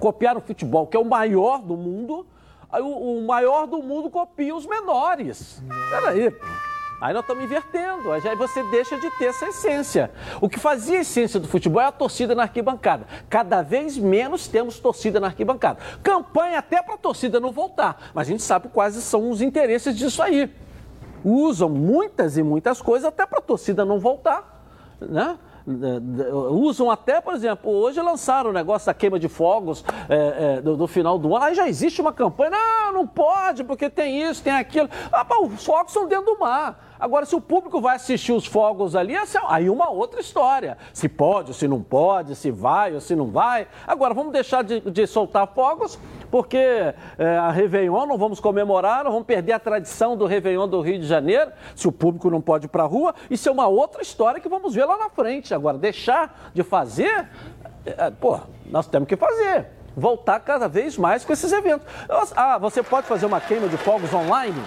copiar 0.00 0.36
o 0.36 0.40
futebol, 0.40 0.88
que 0.88 0.96
é 0.96 1.00
o 1.00 1.04
maior 1.04 1.60
do 1.60 1.76
mundo, 1.76 2.26
aí 2.70 2.82
o, 2.82 2.88
o 2.88 3.26
maior 3.26 3.66
do 3.66 3.80
mundo 3.80 4.10
copia 4.10 4.56
os 4.56 4.66
menores. 4.66 5.62
Peraí, 5.90 6.32
pô. 6.32 6.46
Aí 7.00 7.14
nós 7.14 7.22
estamos 7.22 7.44
invertendo, 7.44 8.10
aí 8.10 8.20
você 8.34 8.60
deixa 8.64 8.98
de 8.98 9.08
ter 9.12 9.26
essa 9.26 9.46
essência. 9.46 10.10
O 10.40 10.48
que 10.48 10.58
fazia 10.58 10.98
a 10.98 11.02
essência 11.02 11.38
do 11.38 11.46
futebol 11.46 11.80
é 11.80 11.86
a 11.86 11.92
torcida 11.92 12.34
na 12.34 12.42
arquibancada. 12.42 13.06
Cada 13.30 13.62
vez 13.62 13.96
menos 13.96 14.48
temos 14.48 14.80
torcida 14.80 15.20
na 15.20 15.28
arquibancada. 15.28 15.78
Campanha 16.02 16.58
até 16.58 16.82
para 16.82 16.94
a 16.94 16.98
torcida 16.98 17.38
não 17.38 17.52
voltar, 17.52 18.10
mas 18.12 18.26
a 18.26 18.30
gente 18.32 18.42
sabe 18.42 18.68
quais 18.68 18.94
são 18.96 19.30
os 19.30 19.40
interesses 19.40 19.96
disso 19.96 20.20
aí. 20.20 20.52
Usam 21.24 21.68
muitas 21.68 22.36
e 22.36 22.42
muitas 22.42 22.82
coisas 22.82 23.06
até 23.08 23.24
para 23.26 23.38
a 23.38 23.42
torcida 23.42 23.84
não 23.84 24.00
voltar, 24.00 24.64
né? 25.00 25.38
D- 25.66 26.00
d- 26.00 26.30
Usam 26.32 26.90
até, 26.90 27.20
por 27.20 27.34
exemplo, 27.34 27.70
hoje 27.70 28.00
lançaram 28.00 28.48
o 28.50 28.52
negócio 28.52 28.86
da 28.86 28.94
queima 28.94 29.18
de 29.18 29.28
fogos 29.28 29.84
é, 30.08 30.56
é, 30.56 30.60
do, 30.62 30.76
do 30.76 30.86
final 30.88 31.18
do 31.18 31.36
ano. 31.36 31.44
Aí 31.44 31.54
já 31.54 31.68
existe 31.68 32.00
uma 32.00 32.12
campanha, 32.12 32.50
não, 32.52 32.92
não 32.94 33.06
pode, 33.06 33.62
porque 33.64 33.90
tem 33.90 34.22
isso, 34.22 34.42
tem 34.42 34.52
aquilo. 34.54 34.88
Ah, 35.12 35.26
mas 35.28 35.52
os 35.52 35.64
fogos 35.66 35.92
são 35.92 36.08
dentro 36.08 36.24
do 36.24 36.38
mar. 36.38 36.87
Agora, 36.98 37.24
se 37.26 37.34
o 37.34 37.40
público 37.40 37.80
vai 37.80 37.96
assistir 37.96 38.32
os 38.32 38.46
fogos 38.46 38.96
ali, 38.96 39.14
é- 39.14 39.22
aí 39.48 39.70
uma 39.70 39.90
outra 39.90 40.20
história. 40.20 40.76
Se 40.92 41.08
pode, 41.08 41.54
se 41.54 41.68
não 41.68 41.82
pode, 41.82 42.34
se 42.34 42.50
vai 42.50 42.94
ou 42.94 43.00
se 43.00 43.14
não 43.14 43.26
vai. 43.30 43.66
Agora, 43.86 44.14
vamos 44.14 44.32
deixar 44.32 44.64
de, 44.64 44.80
de 44.80 45.06
soltar 45.06 45.46
fogos, 45.48 45.98
porque 46.30 46.56
é, 46.56 46.94
a 47.38 47.50
Réveillon 47.50 48.06
não 48.06 48.18
vamos 48.18 48.40
comemorar, 48.40 49.04
não 49.04 49.12
vamos 49.12 49.26
perder 49.26 49.52
a 49.52 49.58
tradição 49.58 50.16
do 50.16 50.26
Réveillon 50.26 50.66
do 50.68 50.80
Rio 50.80 50.98
de 50.98 51.06
Janeiro, 51.06 51.52
se 51.74 51.86
o 51.86 51.92
público 51.92 52.28
não 52.30 52.40
pode 52.40 52.66
ir 52.66 52.68
para 52.68 52.82
a 52.82 52.86
rua. 52.86 53.14
Isso 53.30 53.48
é 53.48 53.52
uma 53.52 53.66
outra 53.68 54.02
história 54.02 54.40
que 54.40 54.48
vamos 54.48 54.74
ver 54.74 54.84
lá 54.84 54.96
na 54.96 55.08
frente. 55.08 55.54
Agora, 55.54 55.78
deixar 55.78 56.50
de 56.52 56.62
fazer, 56.62 57.28
é, 57.86 58.10
pô, 58.10 58.38
nós 58.66 58.86
temos 58.86 59.08
que 59.08 59.16
fazer. 59.16 59.66
Voltar 59.96 60.38
cada 60.40 60.68
vez 60.68 60.96
mais 60.96 61.24
com 61.24 61.32
esses 61.32 61.50
eventos. 61.52 61.86
Ah, 62.36 62.56
você 62.58 62.82
pode 62.82 63.06
fazer 63.06 63.26
uma 63.26 63.40
queima 63.40 63.66
de 63.68 63.76
fogos 63.76 64.12
online? 64.14 64.62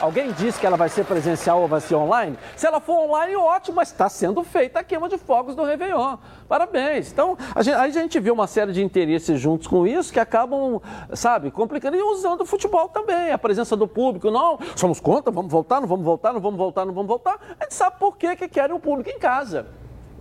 Alguém 0.00 0.30
disse 0.32 0.60
que 0.60 0.66
ela 0.66 0.76
vai 0.76 0.90
ser 0.90 1.04
presencial 1.04 1.62
ou 1.62 1.68
vai 1.68 1.80
ser 1.80 1.94
online? 1.94 2.38
Se 2.54 2.66
ela 2.66 2.80
for 2.80 3.08
online, 3.08 3.34
ótimo, 3.34 3.76
mas 3.76 3.90
está 3.90 4.08
sendo 4.08 4.42
feita 4.42 4.80
a 4.80 4.84
queima 4.84 5.08
de 5.08 5.16
fogos 5.16 5.54
do 5.54 5.64
Réveillon. 5.64 6.18
Parabéns. 6.46 7.10
Então, 7.10 7.36
a 7.54 7.62
gente, 7.62 7.74
aí 7.74 7.90
a 7.90 7.92
gente 7.92 8.20
vê 8.20 8.30
uma 8.30 8.46
série 8.46 8.72
de 8.72 8.84
interesses 8.84 9.40
juntos 9.40 9.66
com 9.66 9.86
isso 9.86 10.12
que 10.12 10.20
acabam, 10.20 10.82
sabe, 11.14 11.50
complicando 11.50 11.96
e 11.96 12.02
usando 12.02 12.42
o 12.42 12.46
futebol 12.46 12.88
também, 12.90 13.32
a 13.32 13.38
presença 13.38 13.74
do 13.74 13.88
público. 13.88 14.30
Não, 14.30 14.58
somos 14.74 15.00
contra, 15.00 15.32
vamos 15.32 15.50
voltar, 15.50 15.80
não 15.80 15.88
vamos 15.88 16.04
voltar, 16.04 16.32
não 16.34 16.40
vamos 16.40 16.58
voltar, 16.58 16.84
não 16.84 16.92
vamos 16.92 17.08
voltar. 17.08 17.40
A 17.58 17.64
gente 17.64 17.74
sabe 17.74 17.96
por 17.98 18.18
que, 18.18 18.36
que 18.36 18.48
querem 18.48 18.76
o 18.76 18.80
público 18.80 19.08
em 19.08 19.18
casa. 19.18 19.66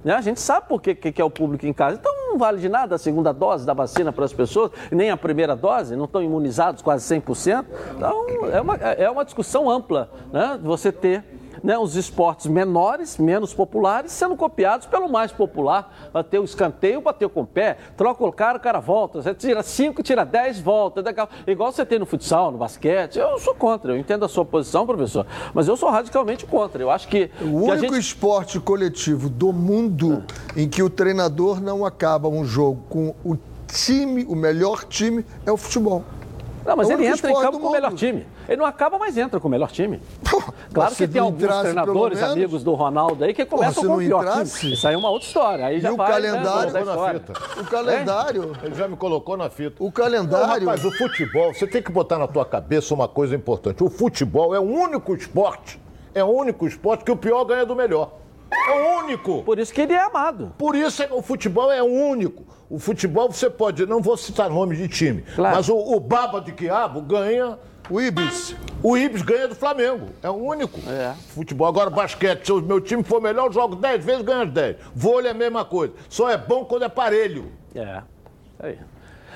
Né? 0.05 0.13
A 0.13 0.21
gente 0.21 0.39
sabe 0.39 0.67
por 0.67 0.81
que, 0.81 0.95
que 0.95 1.21
o 1.21 1.29
público 1.29 1.65
em 1.65 1.73
casa. 1.73 1.97
Então 1.99 2.14
não 2.35 2.39
vale 2.39 2.59
de 2.59 2.67
nada 2.67 2.95
a 2.95 2.97
segunda 2.97 3.31
dose 3.31 3.65
da 3.65 3.73
vacina 3.73 4.11
para 4.11 4.25
as 4.25 4.33
pessoas, 4.33 4.69
nem 4.91 5.09
a 5.09 5.15
primeira 5.15 5.55
dose, 5.55 5.95
não 5.95 6.03
estão 6.03 6.21
imunizados 6.21 6.81
quase 6.81 7.15
100%. 7.15 7.65
Então 7.95 8.25
é 8.51 8.59
uma, 8.61 8.75
é 8.75 9.09
uma 9.09 9.23
discussão 9.23 9.69
ampla, 9.69 10.09
né? 10.33 10.59
Você 10.61 10.91
ter 10.91 11.23
né, 11.63 11.77
os 11.77 11.95
esportes 11.95 12.47
menores, 12.47 13.17
menos 13.17 13.53
populares, 13.53 14.11
sendo 14.11 14.35
copiados 14.35 14.85
pelo 14.87 15.09
mais 15.09 15.31
popular. 15.31 16.09
Bater 16.13 16.39
o 16.39 16.43
escanteio, 16.43 17.01
bateu 17.01 17.29
com 17.29 17.41
o 17.41 17.45
pé, 17.45 17.77
troca 17.95 18.23
o 18.23 18.31
cara, 18.31 18.57
o 18.57 18.61
cara 18.61 18.79
volta. 18.79 19.21
Você 19.21 19.33
tira 19.33 19.61
5, 19.63 20.01
tira 20.03 20.25
10, 20.25 20.59
volta. 20.59 21.03
Igual 21.47 21.71
você 21.71 21.85
tem 21.85 21.99
no 21.99 22.05
futsal, 22.05 22.51
no 22.51 22.57
basquete. 22.57 23.17
Eu 23.19 23.37
sou 23.39 23.55
contra, 23.55 23.93
eu 23.93 23.97
entendo 23.97 24.25
a 24.25 24.27
sua 24.27 24.45
posição, 24.45 24.85
professor, 24.85 25.25
mas 25.53 25.67
eu 25.67 25.75
sou 25.77 25.89
radicalmente 25.89 26.45
contra. 26.45 26.81
Eu 26.81 26.89
acho 26.89 27.07
que. 27.07 27.29
O 27.41 27.45
que 27.45 27.45
único 27.71 27.93
gente- 27.93 27.99
esporte 27.99 28.59
coletivo 28.59 29.29
do 29.29 29.51
mundo 29.53 30.23
em 30.55 30.67
que 30.69 30.81
o 30.83 30.89
treinador 30.89 31.61
não 31.61 31.85
acaba 31.85 32.27
um 32.27 32.43
jogo 32.45 32.81
com 32.89 33.13
o 33.23 33.37
time, 33.67 34.25
o 34.25 34.35
melhor 34.35 34.83
time, 34.85 35.25
é 35.45 35.51
o 35.51 35.57
futebol. 35.57 36.03
Não, 36.65 36.75
mas 36.75 36.89
É 36.89 36.93
ele 36.93 37.05
entra 37.05 37.29
em 37.29 37.33
campo 37.33 37.59
com 37.59 37.67
o 37.67 37.71
melhor 37.71 37.93
time. 37.93 38.25
Ele 38.47 38.57
não 38.57 38.65
acaba, 38.65 38.97
mas 38.97 39.17
entra 39.17 39.39
com 39.39 39.47
o 39.47 39.51
melhor 39.51 39.71
time. 39.71 40.01
Claro 40.23 40.53
Mas 40.89 40.97
que 40.97 41.07
tem 41.07 41.21
alguns 41.21 41.41
entrasse, 41.41 41.61
treinadores, 41.63 42.19
menos- 42.19 42.33
amigos 42.33 42.63
do 42.63 42.73
Ronaldo 42.73 43.23
aí, 43.23 43.33
que 43.33 43.45
começam 43.45 43.83
com 43.83 43.89
o 43.89 43.91
não 43.93 43.97
pior 43.99 44.21
entrasse- 44.23 44.59
time. 44.59 44.73
Isso 44.73 44.87
aí 44.87 44.93
é 44.93 44.97
uma 44.97 45.09
outra 45.09 45.27
história. 45.27 45.65
Aí 45.65 45.79
já 45.79 45.91
o 45.91 45.95
vai, 45.97 46.11
calendário- 46.11 46.71
né, 46.73 46.83
na 46.83 47.09
fita. 47.13 47.33
O 47.59 47.63
calendário, 47.65 48.51
Ele 48.63 48.75
já 48.75 48.87
me 48.87 48.95
colocou 48.97 49.37
na 49.37 49.49
fita. 49.49 49.83
o 49.83 49.91
calendário. 49.91 50.47
Não, 50.47 50.59
rapaz, 50.65 50.83
o 50.85 50.91
futebol, 50.91 51.53
você 51.53 51.67
tem 51.67 51.81
que 51.81 51.91
botar 51.91 52.17
na 52.17 52.27
tua 52.27 52.45
cabeça 52.45 52.93
uma 52.93 53.07
coisa 53.07 53.35
importante. 53.35 53.83
O 53.83 53.89
futebol 53.89 54.53
é 54.55 54.59
o 54.59 54.63
único 54.63 55.15
esporte, 55.15 55.79
é 56.13 56.23
o 56.23 56.27
único 56.27 56.67
esporte 56.67 57.03
que 57.03 57.11
o 57.11 57.17
pior 57.17 57.43
ganha 57.45 57.65
do 57.65 57.75
melhor. 57.75 58.11
É 58.51 58.71
o 58.71 58.99
único. 59.03 59.43
Por 59.43 59.59
isso 59.59 59.73
que 59.73 59.81
ele 59.81 59.93
é 59.93 60.01
amado. 60.03 60.53
Por 60.57 60.75
isso 60.75 61.01
é 61.03 61.07
que 61.07 61.13
o 61.13 61.21
futebol 61.21 61.71
é 61.71 61.81
único. 61.83 62.43
O 62.69 62.79
futebol 62.79 63.29
você 63.31 63.49
pode, 63.49 63.85
não 63.85 64.01
vou 64.01 64.15
citar 64.17 64.49
nome 64.49 64.75
de 64.75 64.87
time, 64.87 65.23
Claro. 65.35 65.55
mas 65.55 65.69
o, 65.69 65.75
o 65.77 65.99
Baba 65.99 66.41
de 66.41 66.51
Quiabo 66.51 67.01
ganha, 67.01 67.59
O 67.89 68.01
Ibis. 68.01 68.55
o 68.81 68.97
Ibis 68.97 69.21
ganha 69.21 69.47
do 69.47 69.55
Flamengo. 69.55 70.09
É 70.23 70.29
o 70.29 70.33
único. 70.33 70.79
É. 70.89 71.13
Futebol. 71.29 71.67
Agora, 71.67 71.89
basquete, 71.89 72.45
se 72.45 72.51
o 72.51 72.61
meu 72.61 72.81
time 72.81 73.03
for 73.03 73.21
melhor, 73.21 73.47
eu 73.47 73.51
jogo 73.51 73.75
10 73.75 74.03
vezes, 74.03 74.21
ganho 74.23 74.41
as 74.41 74.51
10. 74.51 74.77
Vôlei 74.95 75.27
é 75.27 75.31
a 75.31 75.37
mesma 75.37 75.63
coisa. 75.63 75.93
Só 76.09 76.29
é 76.29 76.37
bom 76.37 76.65
quando 76.65 76.83
é 76.83 76.89
parelho. 76.89 77.51
É. 77.75 78.01
Aí. 78.59 78.79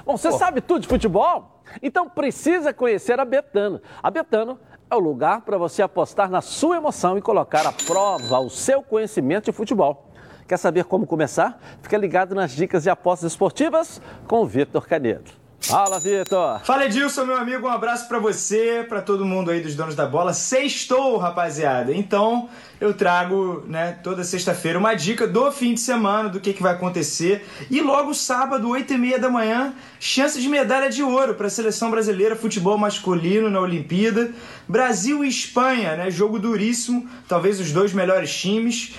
Bom, 0.06 0.18
você 0.18 0.32
sabe 0.32 0.62
tudo 0.62 0.82
de 0.82 0.88
futebol? 0.88 1.62
Então 1.84 2.10
precisa 2.10 2.74
conhecer 2.74 3.20
a 3.20 3.26
Betano. 3.26 3.82
A 4.02 4.10
Betano 4.10 4.60
é 4.90 4.96
o 4.96 5.00
lugar 5.00 5.42
para 5.42 5.58
você 5.58 5.84
apostar 5.84 6.30
na 6.30 6.42
sua 6.42 6.78
emoção 6.78 7.18
e 7.18 7.22
colocar 7.22 7.68
à 7.68 7.72
prova 7.72 8.40
o 8.40 8.50
seu 8.50 8.82
conhecimento 8.82 9.46
de 9.46 9.52
futebol. 9.52 10.10
Quer 10.48 10.58
saber 10.58 10.86
como 10.86 11.06
começar? 11.06 11.62
Fica 11.84 11.96
ligado 11.96 12.34
nas 12.34 12.52
dicas 12.52 12.82
de 12.82 12.90
apostas 12.90 13.32
esportivas 13.32 14.02
com 14.28 14.42
o 14.42 14.46
Vitor 14.48 14.88
Canedo. 14.88 15.30
Fala, 15.62 16.00
Vitor! 16.00 16.62
Fala 16.64 16.86
Edilson, 16.86 17.26
meu 17.26 17.36
amigo, 17.38 17.68
um 17.68 17.72
abraço 17.72 18.08
pra 18.08 18.18
você, 18.18 18.84
pra 18.88 19.02
todo 19.02 19.26
mundo 19.26 19.52
aí 19.52 19.62
dos 19.62 19.76
donos 19.76 19.94
da 19.94 20.06
bola. 20.06 20.34
Sextou, 20.34 21.18
rapaziada. 21.18 21.94
Então, 21.94 22.50
eu 22.82 22.94
trago, 22.94 23.64
né, 23.68 23.98
toda 24.02 24.24
sexta-feira 24.24 24.80
uma 24.80 24.96
dica 24.96 25.28
do 25.28 25.52
fim 25.52 25.74
de 25.74 25.82
semana, 25.82 26.30
do 26.30 26.40
que, 26.40 26.54
que 26.54 26.64
vai 26.64 26.74
acontecer. 26.74 27.46
E 27.70 27.82
logo 27.82 28.14
sábado, 28.16 28.68
8 28.70 28.94
e 28.94 28.98
meia 28.98 29.20
da 29.20 29.30
manhã, 29.30 29.74
chance 30.00 30.42
de 30.42 30.48
medalha 30.48 30.90
de 30.90 31.04
ouro 31.04 31.36
para 31.36 31.48
a 31.48 31.52
seleção 31.52 31.92
brasileira 31.92 32.36
futebol 32.36 32.78
masculino 32.78 33.50
na 33.50 33.60
Olimpíada. 33.60 34.32
Brasil 34.68 35.24
e 35.24 35.28
Espanha, 35.30 35.96
né, 35.98 36.10
jogo 36.10 36.40
duríssimo, 36.40 37.08
talvez 37.28 37.60
os 37.60 37.72
dois 37.72 37.94
melhores 37.94 38.34
times. 38.36 38.94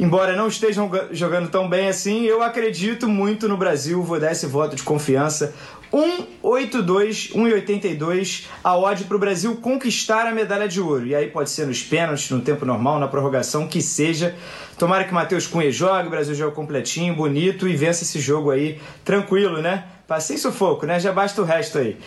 Embora 0.00 0.34
não 0.34 0.48
estejam 0.48 0.88
ga- 0.88 1.08
jogando 1.12 1.50
tão 1.50 1.68
bem 1.68 1.86
assim, 1.86 2.24
eu 2.24 2.42
acredito 2.42 3.06
muito 3.08 3.46
no 3.46 3.58
Brasil, 3.58 4.02
vou 4.02 4.18
dar 4.18 4.32
esse 4.32 4.46
voto 4.46 4.74
de 4.74 4.82
confiança. 4.82 5.54
1,82, 5.92 7.34
1,82 7.34 8.46
a 8.64 8.78
odd 8.78 9.04
para 9.04 9.16
o 9.16 9.20
Brasil 9.20 9.54
conquistar 9.56 10.26
a 10.26 10.32
medalha 10.32 10.66
de 10.66 10.80
ouro. 10.80 11.06
E 11.06 11.14
aí 11.14 11.28
pode 11.28 11.50
ser 11.50 11.66
nos 11.66 11.82
pênaltis, 11.82 12.30
no 12.30 12.40
tempo 12.40 12.64
normal, 12.64 12.98
na 12.98 13.06
prorrogação, 13.06 13.68
que 13.68 13.82
seja. 13.82 14.34
Tomara 14.78 15.04
que 15.04 15.12
Matheus 15.12 15.46
Cunha 15.46 15.70
jogue, 15.70 16.06
o 16.06 16.10
Brasil 16.10 16.34
joga 16.34 16.54
completinho, 16.54 17.14
bonito 17.14 17.68
e 17.68 17.76
vença 17.76 18.04
esse 18.04 18.18
jogo 18.18 18.50
aí 18.50 18.80
tranquilo, 19.04 19.60
né? 19.60 19.84
Passei 20.08 20.38
sufoco, 20.38 20.86
né? 20.86 20.98
Já 20.98 21.12
basta 21.12 21.42
o 21.42 21.44
resto 21.44 21.78
aí. 21.78 21.98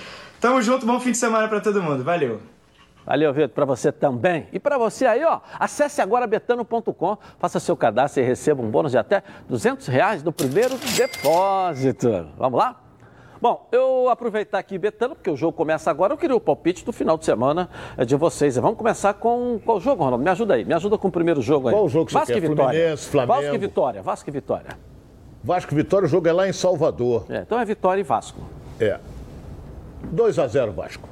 Tamo 0.41 0.61
junto, 0.61 0.85
bom 0.85 0.99
fim 0.99 1.11
de 1.11 1.17
semana 1.17 1.47
para 1.47 1.61
todo 1.61 1.81
mundo. 1.81 2.03
Valeu! 2.03 2.41
Valeu, 3.05 3.31
Vitor, 3.31 3.49
para 3.49 3.65
você 3.65 3.91
também. 3.91 4.47
E 4.51 4.59
para 4.59 4.79
você 4.79 5.05
aí, 5.05 5.23
ó, 5.23 5.39
acesse 5.59 6.01
agora 6.01 6.25
betano.com, 6.25 7.17
faça 7.37 7.59
seu 7.59 7.77
cadastro 7.77 8.23
e 8.23 8.25
receba 8.25 8.63
um 8.63 8.69
bônus 8.71 8.91
de 8.91 8.97
até 8.97 9.21
200 9.47 9.85
reais 9.85 10.23
no 10.23 10.31
primeiro 10.31 10.75
depósito. 10.97 12.27
Vamos 12.35 12.57
lá? 12.57 12.84
Bom, 13.45 13.67
eu 13.71 14.09
aproveitar 14.09 14.57
aqui, 14.57 14.75
Betano, 14.75 15.13
porque 15.13 15.29
o 15.29 15.35
jogo 15.35 15.55
começa 15.55 15.91
agora, 15.91 16.11
eu 16.11 16.17
queria 16.17 16.35
o 16.35 16.39
palpite 16.39 16.83
do 16.83 16.91
final 16.91 17.15
de 17.15 17.25
semana 17.25 17.69
eh, 17.95 18.03
de 18.03 18.15
vocês. 18.15 18.55
Vamos 18.55 18.75
começar 18.75 19.13
com 19.13 19.61
qual 19.63 19.79
jogo, 19.79 20.03
Ronaldo? 20.03 20.23
Me 20.23 20.31
ajuda 20.31 20.55
aí, 20.55 20.65
me 20.65 20.73
ajuda 20.73 20.97
com 20.97 21.09
o 21.09 21.11
primeiro 21.11 21.43
jogo 21.43 21.67
aí. 21.67 21.75
Qual 21.75 21.87
jogo 21.87 22.07
que 22.07 22.13
você 22.13 22.17
Vasco 22.17 22.33
quer? 22.33 22.37
e 22.39 22.41
Vitória. 22.41 22.79
Fluminense, 22.79 23.07
Flamengo? 23.07 23.33
Vasco 23.33 23.53
e 23.53 23.57
Vitória, 23.59 24.01
Vasco 24.01 24.29
e 24.31 24.33
Vitória. 24.33 24.69
Vasco 25.43 25.71
e 25.71 25.75
Vitória, 25.75 26.05
o 26.07 26.09
jogo 26.09 26.27
é 26.27 26.33
lá 26.33 26.49
em 26.49 26.53
Salvador. 26.53 27.27
É, 27.29 27.41
então 27.41 27.59
é 27.59 27.65
Vitória 27.65 28.01
e 28.01 28.03
Vasco. 28.03 28.41
É. 28.79 28.99
2 30.05 30.39
a 30.39 30.47
0 30.47 30.71
Vasco. 30.71 31.07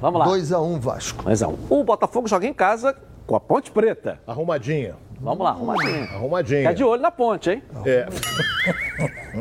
Vamos 0.00 0.20
lá. 0.20 0.26
2x1 0.28 0.78
Vasco. 0.78 1.24
2 1.24 1.42
a 1.42 1.48
1. 1.48 1.56
O 1.68 1.82
Botafogo 1.82 2.28
joga 2.28 2.46
em 2.46 2.54
casa 2.54 2.96
com 3.26 3.34
a 3.34 3.40
Ponte 3.40 3.72
Preta. 3.72 4.20
Arrumadinha. 4.28 4.94
Vamos 5.20 5.42
lá, 5.42 5.50
arrumadinho. 5.50 6.04
Arrumadinha. 6.04 6.60
Fica 6.60 6.74
de 6.74 6.84
olho 6.84 7.02
na 7.02 7.10
ponte, 7.10 7.50
hein? 7.50 7.62
É. 7.84 8.06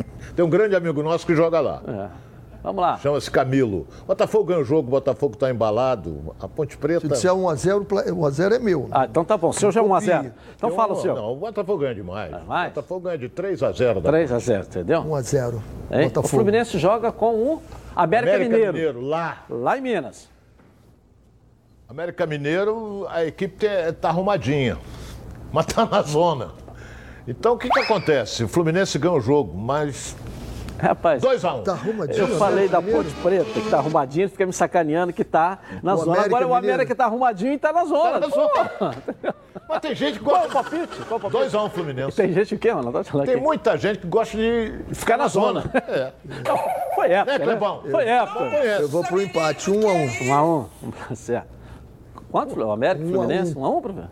Tem 0.35 0.43
um 0.43 0.49
grande 0.49 0.75
amigo 0.75 1.01
nosso 1.01 1.25
que 1.25 1.35
joga 1.35 1.59
lá. 1.59 1.81
É. 1.87 2.25
Vamos 2.65 2.81
lá. 2.81 2.97
Chama-se 2.97 3.29
Camilo. 3.29 3.87
Botafogo 4.07 4.45
ganha 4.45 4.59
o 4.59 4.63
jogo, 4.63 4.89
Botafogo 4.89 5.35
está 5.35 5.51
embalado. 5.51 6.35
A 6.41 6.47
Ponte 6.47 6.75
Preta. 6.75 7.01
Se 7.01 7.07
disser 7.07 7.31
1x0, 7.31 7.85
1x0 7.85 8.53
é 8.53 8.59
meu. 8.59 8.87
Ah, 8.89 9.05
então 9.05 9.23
tá 9.23 9.37
bom. 9.37 9.49
O 9.49 9.53
senhor 9.53 9.71
já 9.71 9.81
é 9.81 9.83
1x0. 9.83 10.31
Então 10.55 10.71
fala 10.71 10.93
o 10.93 10.95
senhor. 10.95 11.15
Não, 11.15 11.33
o 11.33 11.35
Botafogo 11.35 11.77
ganha 11.77 11.93
demais. 11.93 12.31
mais? 12.47 12.71
O 12.71 12.75
Botafogo 12.75 13.01
ganha 13.01 13.19
de 13.19 13.29
3 13.29 13.61
a 13.61 13.71
0 13.71 14.01
da 14.01 14.11
3x0, 14.11 14.65
entendeu? 14.65 15.03
1x0. 15.03 15.53
Hein? 15.91 16.01
O 16.01 16.03
Botafogo. 16.05 16.27
Fluminense 16.27 16.79
joga 16.79 17.11
com 17.11 17.35
o 17.35 17.61
América, 17.95 18.33
América 18.33 18.49
Mineiro. 18.49 18.73
Mineiro. 18.73 19.01
lá. 19.01 19.45
Lá 19.47 19.77
em 19.77 19.81
Minas. 19.81 20.27
América 21.87 22.25
Mineiro, 22.25 23.05
a 23.11 23.23
equipe 23.23 23.63
está 23.67 24.09
arrumadinha, 24.09 24.75
mas 25.53 25.67
está 25.67 25.85
na 25.85 26.01
zona. 26.01 26.64
Então 27.27 27.53
o 27.53 27.57
que, 27.57 27.69
que 27.69 27.79
acontece? 27.79 28.43
O 28.43 28.47
Fluminense 28.47 28.97
ganha 28.99 29.13
o 29.15 29.21
jogo, 29.21 29.57
mas 29.57 30.15
Rapaz, 30.77 31.23
2x1. 31.23 31.63
Tá 31.63 31.71
arrumadinho. 31.71 32.19
eu 32.19 32.27
né, 32.27 32.37
falei 32.37 32.67
da 32.67 32.81
Mineiro? 32.81 33.03
Ponte 33.05 33.15
Preta, 33.21 33.45
que 33.61 33.69
tá 33.69 33.77
arrumadinho, 33.77 34.29
fica 34.29 34.45
me 34.45 34.51
sacaneando 34.53 35.13
que 35.13 35.23
tá 35.23 35.57
na 35.81 35.93
O 35.93 35.97
zona. 35.97 36.11
América 36.11 36.25
Agora 36.35 36.45
o 36.45 36.55
Mineiro. 36.55 36.73
América 36.75 36.95
tá 36.95 37.05
arrumadinho 37.05 37.53
e 37.53 37.57
tá 37.57 37.71
na 37.73 37.85
zona. 37.85 38.11
Tá 38.11 38.19
na 38.19 38.27
zona. 38.27 38.95
Mas 39.69 39.79
tem 39.79 39.95
gente 39.95 40.19
que 40.19 40.25
Qual 40.25 40.35
o 40.35 40.39
gosta. 40.49 40.53
palpite? 40.53 41.01
Qual 41.07 41.17
o 41.17 41.21
palpite? 41.21 41.43
2x1 41.55 41.69
Fluminense. 41.71 42.17
Tem 42.17 42.33
gente 42.33 42.55
o 42.55 42.59
quê, 42.59 42.73
mano? 42.73 42.91
Tá 42.91 43.03
Tem 43.03 43.21
aqui. 43.21 43.35
muita 43.37 43.77
gente 43.77 43.99
que 43.99 44.07
gosta 44.07 44.37
de 44.37 44.73
Ficar 44.93 45.17
na 45.17 45.27
zona. 45.27 45.63
É. 45.87 46.11
Não, 46.45 46.57
foi 46.93 47.09
época, 47.11 47.31
É, 47.35 47.39
né? 47.39 47.45
Clebão? 47.45 47.81
Foi 47.89 48.05
época. 48.05 48.39
Eu 48.43 48.89
vou 48.89 49.03
pro 49.03 49.21
empate, 49.21 49.71
1x1. 49.71 50.27
Um 50.27 50.33
a 50.33 50.43
um. 50.43 50.65
Certo. 51.15 51.47
Quanto, 52.29 52.59
o 52.59 52.71
América 52.71 53.03
e 53.03 53.07
Um 53.07 53.09
a 53.09 53.13
Fluminense? 53.13 53.57
um. 53.57 53.61
Um 53.61 53.65
a 53.65 53.69
um, 53.69 53.81
professor? 53.81 54.09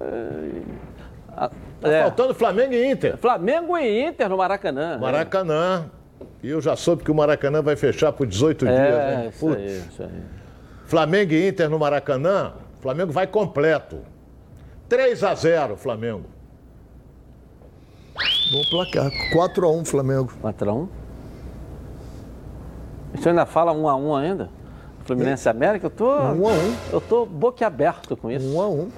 É, 0.00 1.48
Tá 1.80 1.88
é. 1.88 2.02
faltando 2.02 2.34
Flamengo 2.34 2.74
e 2.74 2.90
Inter. 2.90 3.16
Flamengo 3.16 3.76
e 3.78 4.06
Inter 4.06 4.28
no 4.28 4.36
Maracanã. 4.36 4.92
né? 4.92 4.98
Maracanã. 4.98 5.90
E 6.42 6.48
eu 6.48 6.60
já 6.60 6.76
soube 6.76 7.04
que 7.04 7.10
o 7.10 7.14
Maracanã 7.14 7.62
vai 7.62 7.76
fechar 7.76 8.12
por 8.12 8.26
18 8.26 8.64
dias. 8.66 8.78
É, 8.78 9.16
né? 9.16 9.26
isso 9.28 9.38
Putz. 9.38 9.60
aí, 9.60 9.78
isso 9.78 10.02
aí. 10.02 10.22
Flamengo 10.86 11.32
e 11.32 11.48
Inter 11.48 11.68
no 11.68 11.78
Maracanã. 11.78 12.52
Flamengo 12.80 13.12
vai 13.12 13.26
completo. 13.26 13.98
3 14.88 15.22
a 15.22 15.34
0 15.34 15.76
Flamengo. 15.76 16.24
Bom 18.52 18.62
placar. 18.70 19.10
4x1 19.32 19.86
Flamengo. 19.86 20.32
4x1. 20.42 20.88
Você 23.14 23.28
ainda 23.28 23.46
fala 23.46 23.72
1x1 23.72 24.20
ainda? 24.20 24.50
Fluminense 25.04 25.48
e 25.48 25.50
América? 25.50 25.86
Eu 25.86 25.90
tô. 25.90 26.10
1 26.10 26.18
a 26.18 26.32
1. 26.32 26.74
Eu 26.92 27.00
tô 27.00 27.26
boquiaberto 27.26 28.16
com 28.16 28.30
isso. 28.30 28.46
1x1. 28.46 28.88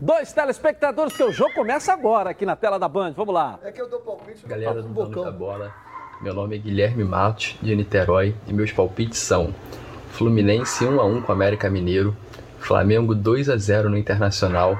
Dois 0.00 0.32
telespectadores, 0.32 1.16
que 1.16 1.24
o 1.24 1.32
jogo 1.32 1.52
começa 1.54 1.92
agora 1.92 2.30
aqui 2.30 2.46
na 2.46 2.54
tela 2.54 2.78
da 2.78 2.88
Band. 2.88 3.12
Vamos 3.16 3.34
lá. 3.34 3.58
É 3.64 3.72
que 3.72 3.82
eu 3.82 3.88
dou 3.88 3.98
palpite 3.98 4.46
Galera 4.46 4.80
do 4.80 4.88
Dono 4.88 5.10
da 5.10 5.16
bocão. 5.16 5.32
Bola, 5.32 5.74
meu 6.20 6.32
nome 6.32 6.54
é 6.54 6.58
Guilherme 6.60 7.02
Matos, 7.02 7.56
de 7.60 7.74
Niterói, 7.74 8.32
e 8.46 8.52
meus 8.52 8.70
palpites 8.70 9.18
são 9.18 9.52
Fluminense 10.12 10.84
1x1 10.84 11.24
com 11.24 11.32
América 11.32 11.68
Mineiro, 11.68 12.16
Flamengo 12.60 13.12
2x0 13.12 13.84
no 13.84 13.98
Internacional, 13.98 14.78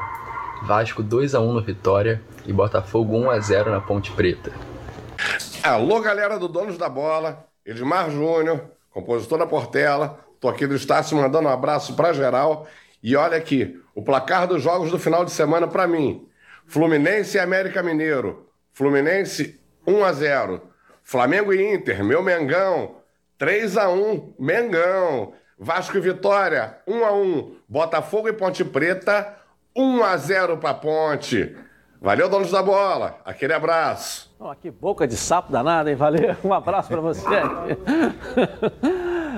Vasco 0.62 1.02
2x1 1.02 1.52
no 1.52 1.62
Vitória 1.62 2.22
e 2.46 2.52
Botafogo 2.52 3.16
1x0 3.16 3.70
na 3.70 3.80
Ponte 3.80 4.12
Preta. 4.12 4.52
Alô, 5.64 6.00
galera 6.00 6.38
do 6.38 6.46
Donos 6.46 6.78
da 6.78 6.88
Bola, 6.88 7.44
Edmar 7.66 8.08
Júnior, 8.08 8.70
compositor 8.92 9.38
da 9.38 9.46
Portela. 9.48 10.20
Tô 10.40 10.48
aqui 10.48 10.64
do 10.64 10.76
Estácio 10.76 11.16
mandando 11.16 11.48
um 11.48 11.52
abraço 11.52 11.96
pra 11.96 12.12
geral. 12.12 12.68
E 13.02 13.14
olha 13.14 13.36
aqui, 13.36 13.80
o 13.98 14.02
placar 14.02 14.46
dos 14.46 14.62
jogos 14.62 14.92
do 14.92 14.98
final 14.98 15.24
de 15.24 15.32
semana 15.32 15.66
pra 15.66 15.84
mim. 15.88 16.28
Fluminense 16.68 17.36
e 17.36 17.40
América 17.40 17.82
Mineiro. 17.82 18.48
Fluminense 18.72 19.60
1 19.84 20.04
a 20.04 20.12
0. 20.12 20.62
Flamengo 21.02 21.52
e 21.52 21.74
Inter, 21.74 22.04
meu 22.04 22.22
Mengão, 22.22 22.98
3 23.36 23.76
a 23.76 23.88
1, 23.88 24.34
Mengão. 24.38 25.32
Vasco 25.58 25.96
e 25.96 26.00
Vitória, 26.00 26.78
1 26.86 27.04
a 27.04 27.12
1. 27.12 27.56
Botafogo 27.68 28.28
e 28.28 28.32
Ponte 28.32 28.64
Preta, 28.64 29.36
1 29.74 30.04
a 30.04 30.16
0 30.16 30.58
pra 30.58 30.74
Ponte. 30.74 31.56
Valeu, 32.00 32.28
donos 32.28 32.52
da 32.52 32.62
bola. 32.62 33.18
Aquele 33.24 33.52
abraço. 33.52 34.27
Ó, 34.40 34.54
que 34.54 34.70
boca 34.70 35.06
de 35.06 35.16
sapo 35.16 35.50
danada, 35.50 35.90
hein? 35.90 35.96
Valeu. 35.96 36.36
Um 36.44 36.52
abraço 36.52 36.88
pra 36.88 37.00
você. 37.00 37.26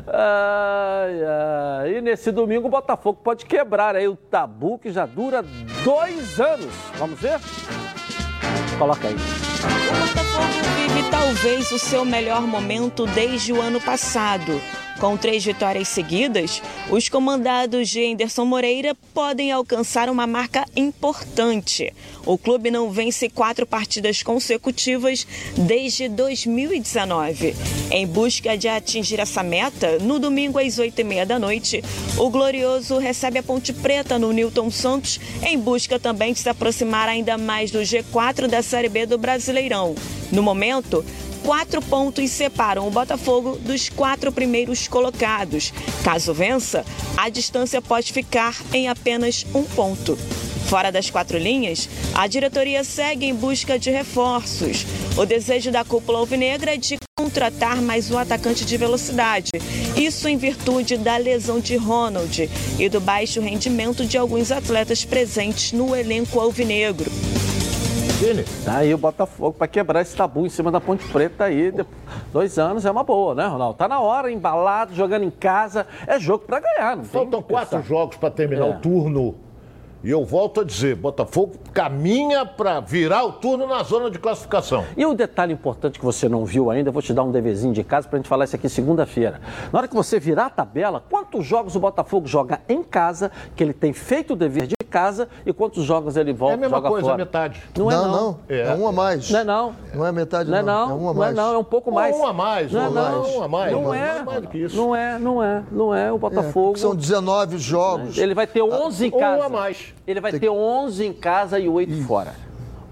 Ai, 0.07 1.25
ai. 1.25 1.97
E 1.97 2.01
nesse 2.03 2.31
domingo 2.31 2.69
o 2.69 2.71
Botafogo 2.71 3.21
pode 3.25 3.47
quebrar 3.47 3.97
aí 3.97 4.07
o 4.07 4.15
tabu 4.15 4.79
que 4.79 4.91
já 4.93 5.07
dura 5.07 5.43
dois 5.85 6.39
anos. 6.39 6.75
Vamos 6.99 7.19
ver? 7.19 7.41
Coloca 8.79 9.09
aí. 9.09 9.15
O 9.15 9.19
Botafogo 10.07 10.47
vive 10.77 11.11
talvez 11.11 11.73
o 11.73 11.79
seu 11.79 12.05
melhor 12.05 12.43
momento 12.43 13.07
desde 13.07 13.53
o 13.53 13.61
ano 13.61 13.81
passado. 13.81 14.61
Com 15.01 15.17
três 15.17 15.43
vitórias 15.43 15.89
seguidas, 15.89 16.61
os 16.91 17.09
comandados 17.09 17.89
de 17.89 18.05
Anderson 18.05 18.45
Moreira 18.45 18.95
podem 19.15 19.51
alcançar 19.51 20.11
uma 20.11 20.27
marca 20.27 20.67
importante. 20.77 21.91
O 22.27 22.37
clube 22.37 22.71
não 22.71 22.91
vence 22.91 23.31
quatro 23.31 23.67
partidas 23.67 24.23
consecutivas 24.23 25.27
desde 25.57 26.07
2019. 26.07 27.57
Em 27.91 28.07
busca 28.07 28.59
de 28.59 28.69
atingir 28.69 29.21
essa 29.21 29.43
meta, 29.43 29.99
no 30.01 30.19
domingo 30.19 30.59
às 30.59 30.79
oito 30.79 31.01
e 31.01 31.05
meia 31.05 31.25
da 31.25 31.39
noite, 31.39 31.83
o 32.19 32.29
Glorioso 32.29 32.99
recebe 32.99 33.39
a 33.39 33.43
Ponte 33.43 33.73
Preta 33.73 34.19
no 34.19 34.35
Newton 34.35 34.71
Santos, 34.71 35.19
em 35.43 35.59
busca 35.59 35.99
também 35.99 36.35
de 36.35 36.41
se 36.41 36.49
aproximar 36.51 37.09
ainda 37.09 37.39
mais 37.39 37.71
do 37.71 37.79
G4 37.79 38.47
da 38.47 38.63
Série 38.63 38.91
B 38.91 39.07
do 39.07 39.17
Brasileirão. 39.17 39.95
No 40.31 40.43
momento, 40.43 41.03
quatro 41.51 41.83
pontos 41.83 42.31
separam 42.31 42.87
o 42.87 42.93
Botafogo 42.93 43.57
dos 43.57 43.89
quatro 43.89 44.31
primeiros 44.31 44.87
colocados. 44.87 45.73
Caso 46.05 46.33
vença, 46.33 46.87
a 47.17 47.29
distância 47.29 47.83
pode 47.83 48.13
ficar 48.13 48.57
em 48.73 48.89
apenas 48.89 49.45
um 49.53 49.65
ponto. 49.65 50.17
Fora 50.69 50.93
das 50.93 51.11
quatro 51.11 51.37
linhas, 51.37 51.89
a 52.15 52.29
diretoria 52.29 52.85
segue 52.85 53.27
em 53.27 53.35
busca 53.35 53.77
de 53.77 53.91
reforços. 53.91 54.87
O 55.17 55.27
desejo 55.27 55.73
da 55.73 55.85
cúpula 55.85 56.21
alvinegra 56.21 56.75
é 56.75 56.77
de 56.77 56.97
contratar 57.19 57.83
mais 57.83 58.13
um 58.13 58.19
atacante 58.19 58.65
de 58.65 58.77
velocidade. 58.77 59.51
Isso 59.97 60.29
em 60.29 60.37
virtude 60.37 60.97
da 60.99 61.17
lesão 61.17 61.59
de 61.59 61.75
Ronald 61.75 62.49
e 62.79 62.89
do 62.89 63.01
baixo 63.01 63.41
rendimento 63.41 64.07
de 64.07 64.17
alguns 64.17 64.53
atletas 64.53 65.05
presentes 65.05 65.73
no 65.73 65.97
elenco 65.97 66.39
alvinegro. 66.39 67.11
Vini, 68.09 68.45
Tá 68.65 68.79
aí 68.79 68.95
o 68.95 68.99
Botafogo 68.99 69.53
para 69.53 69.67
quebrar 69.69 70.01
esse 70.03 70.17
tabu 70.17 70.45
em 70.47 70.49
cima 70.49 70.71
da 70.71 70.81
Ponte 70.81 71.05
Preta 71.09 71.45
aí. 71.45 71.73
Dois 72.33 72.59
anos 72.59 72.85
é 72.85 72.91
uma 72.91 73.05
boa, 73.05 73.35
né, 73.35 73.47
Ronaldo? 73.47 73.77
Tá 73.77 73.89
na 73.89 74.01
hora, 74.01 74.31
embalado, 74.31 74.95
jogando 74.95 75.25
em 75.25 75.31
casa. 75.31 75.87
É 76.07 76.19
jogo 76.19 76.45
para 76.47 76.61
ganhar, 76.61 76.97
não 76.97 77.05
faltam 77.05 77.43
quatro 77.43 77.83
jogos 77.83 78.17
para 78.17 78.31
terminar 78.31 78.67
É. 78.67 78.71
o 78.71 78.79
turno. 78.81 79.35
E 80.03 80.09
eu 80.11 80.25
volto 80.25 80.63
a 80.63 80.65
dizer, 80.65 80.97
Botafogo 80.97 81.57
caminha 81.75 82.47
para 82.47 82.81
virar 82.81 83.23
o 83.25 83.33
turno 83.33 83.67
na 83.67 83.83
zona 83.83 84.11
de 84.11 84.19
classificação. 84.19 84.83
E 84.97 85.05
um 85.05 85.15
detalhe 85.15 85.53
importante 85.53 85.99
que 85.99 86.05
você 86.05 86.27
não 86.27 86.47
viu 86.47 86.71
ainda, 86.71 86.89
eu 86.89 86.93
vou 86.93 87.03
te 87.03 87.13
dar 87.13 87.23
um 87.23 87.31
deverzinho 87.31 87.75
de 87.75 87.85
casa 87.85 88.09
para 88.09 88.17
a 88.17 88.19
gente 88.21 88.29
falar 88.29 88.45
isso 88.47 88.57
aqui 88.57 88.67
segunda-feira. 88.67 89.43
Na 89.71 89.79
hora 89.79 89.87
que 89.89 89.95
você 89.95 90.19
virar 90.19 90.47
a 90.47 90.51
tabela, 90.51 91.05
quantos 91.11 91.45
jogos 91.45 91.77
o 91.77 91.81
Botafogo 91.81 92.27
joga 92.27 92.61
em 92.67 92.83
casa, 92.83 93.31
que 93.55 93.63
ele 93.63 93.75
tem 93.75 93.93
feito 93.93 94.33
o 94.33 94.37
dever 94.37 94.67
de 94.67 94.75
casa, 94.91 95.29
e 95.47 95.53
quantos 95.53 95.85
jogos 95.85 96.17
ele 96.17 96.33
volta 96.33 96.55
É 96.55 96.57
a 96.57 96.61
mesma 96.61 96.83
coisa, 96.83 97.09
fora. 97.09 97.15
é 97.23 97.25
metade. 97.25 97.63
Não 97.79 97.91
é 97.91 97.95
não, 97.95 98.05
não. 98.07 98.13
não. 98.13 98.39
É. 98.49 98.75
um 98.75 98.87
a 98.89 98.93
mais. 98.93 99.31
Não 99.31 99.39
é 99.41 99.45
não. 99.45 99.75
Não 99.95 100.07
é 100.07 100.13
metade, 100.13 100.51
Não 100.51 100.59
é 100.59 100.63
não. 100.63 100.91
É 100.91 100.93
um 100.95 101.09
a 101.09 101.15
não 101.15 101.23
é 101.23 101.27
mais. 101.27 101.37
não, 101.37 101.55
é 101.55 101.59
um 101.59 101.65
pouco 101.65 101.91
mais. 101.93 102.17
Um 102.17 102.27
a 102.27 102.33
mais, 102.33 102.73
não 102.73 102.81
um 102.81 102.83
é 102.83 102.87
a 102.87 102.91
não. 102.91 103.03
mais, 103.23 103.35
um 103.37 103.43
a 103.43 103.49
mais. 103.49 103.73
Não 103.73 103.83
Não 103.83 103.95
é, 103.95 104.19
é 104.19 104.23
mais 104.23 104.43
do 104.43 104.49
que 104.49 104.59
isso. 104.59 104.77
não 104.77 104.95
é, 104.97 105.19
não 105.19 105.43
é, 105.43 105.63
não 105.71 105.95
é. 105.95 106.13
O 106.13 106.17
É, 106.17 106.19
Botafogo. 106.19 106.77
São 106.79 106.95
19 106.95 107.57
jogos. 107.59 108.19
Ele 108.19 108.35
vai 108.35 108.47
ter 108.47 108.63
11 108.63 109.07
em 109.07 109.09
Um 109.15 109.19
casa. 109.19 109.45
a 109.45 109.49
mais. 109.49 109.95
Ele 110.07 110.21
vai 110.21 110.33
ter 110.33 110.49
11 110.51 111.07
em 111.07 111.13
casa 111.13 111.59
e 111.59 111.69
8 111.69 112.03
fora. 112.05 112.35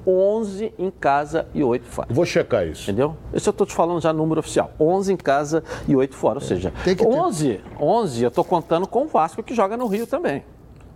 11 0.07 0.73
em 0.79 0.91
casa 0.91 1.47
e 1.55 1.63
8 1.63 1.87
fora. 1.87 2.09
Vou 2.11 2.25
checar 2.25 2.67
isso. 2.67 2.85
Entendeu? 2.85 3.15
Isso 3.35 3.49
eu 3.49 3.51
estou 3.51 3.67
te 3.67 3.75
falando 3.75 4.01
já 4.01 4.11
número 4.13 4.41
oficial. 4.41 4.71
11 4.81 5.13
em 5.13 5.17
casa 5.17 5.63
e 5.87 5.95
8 5.95 6.15
fora. 6.15 6.37
Ou 6.37 6.41
seja, 6.41 6.73
Tem 6.85 6.97
que 6.97 7.05
ter. 7.05 7.13
11, 7.15 7.61
11 7.79 8.23
eu 8.23 8.29
estou 8.29 8.45
contando 8.45 8.87
com 8.87 9.03
o 9.05 9.07
Vasco 9.07 9.43
que 9.43 9.55
joga 9.55 9.77
no 9.77 9.87
Rio 9.87 10.07
também. 10.07 10.43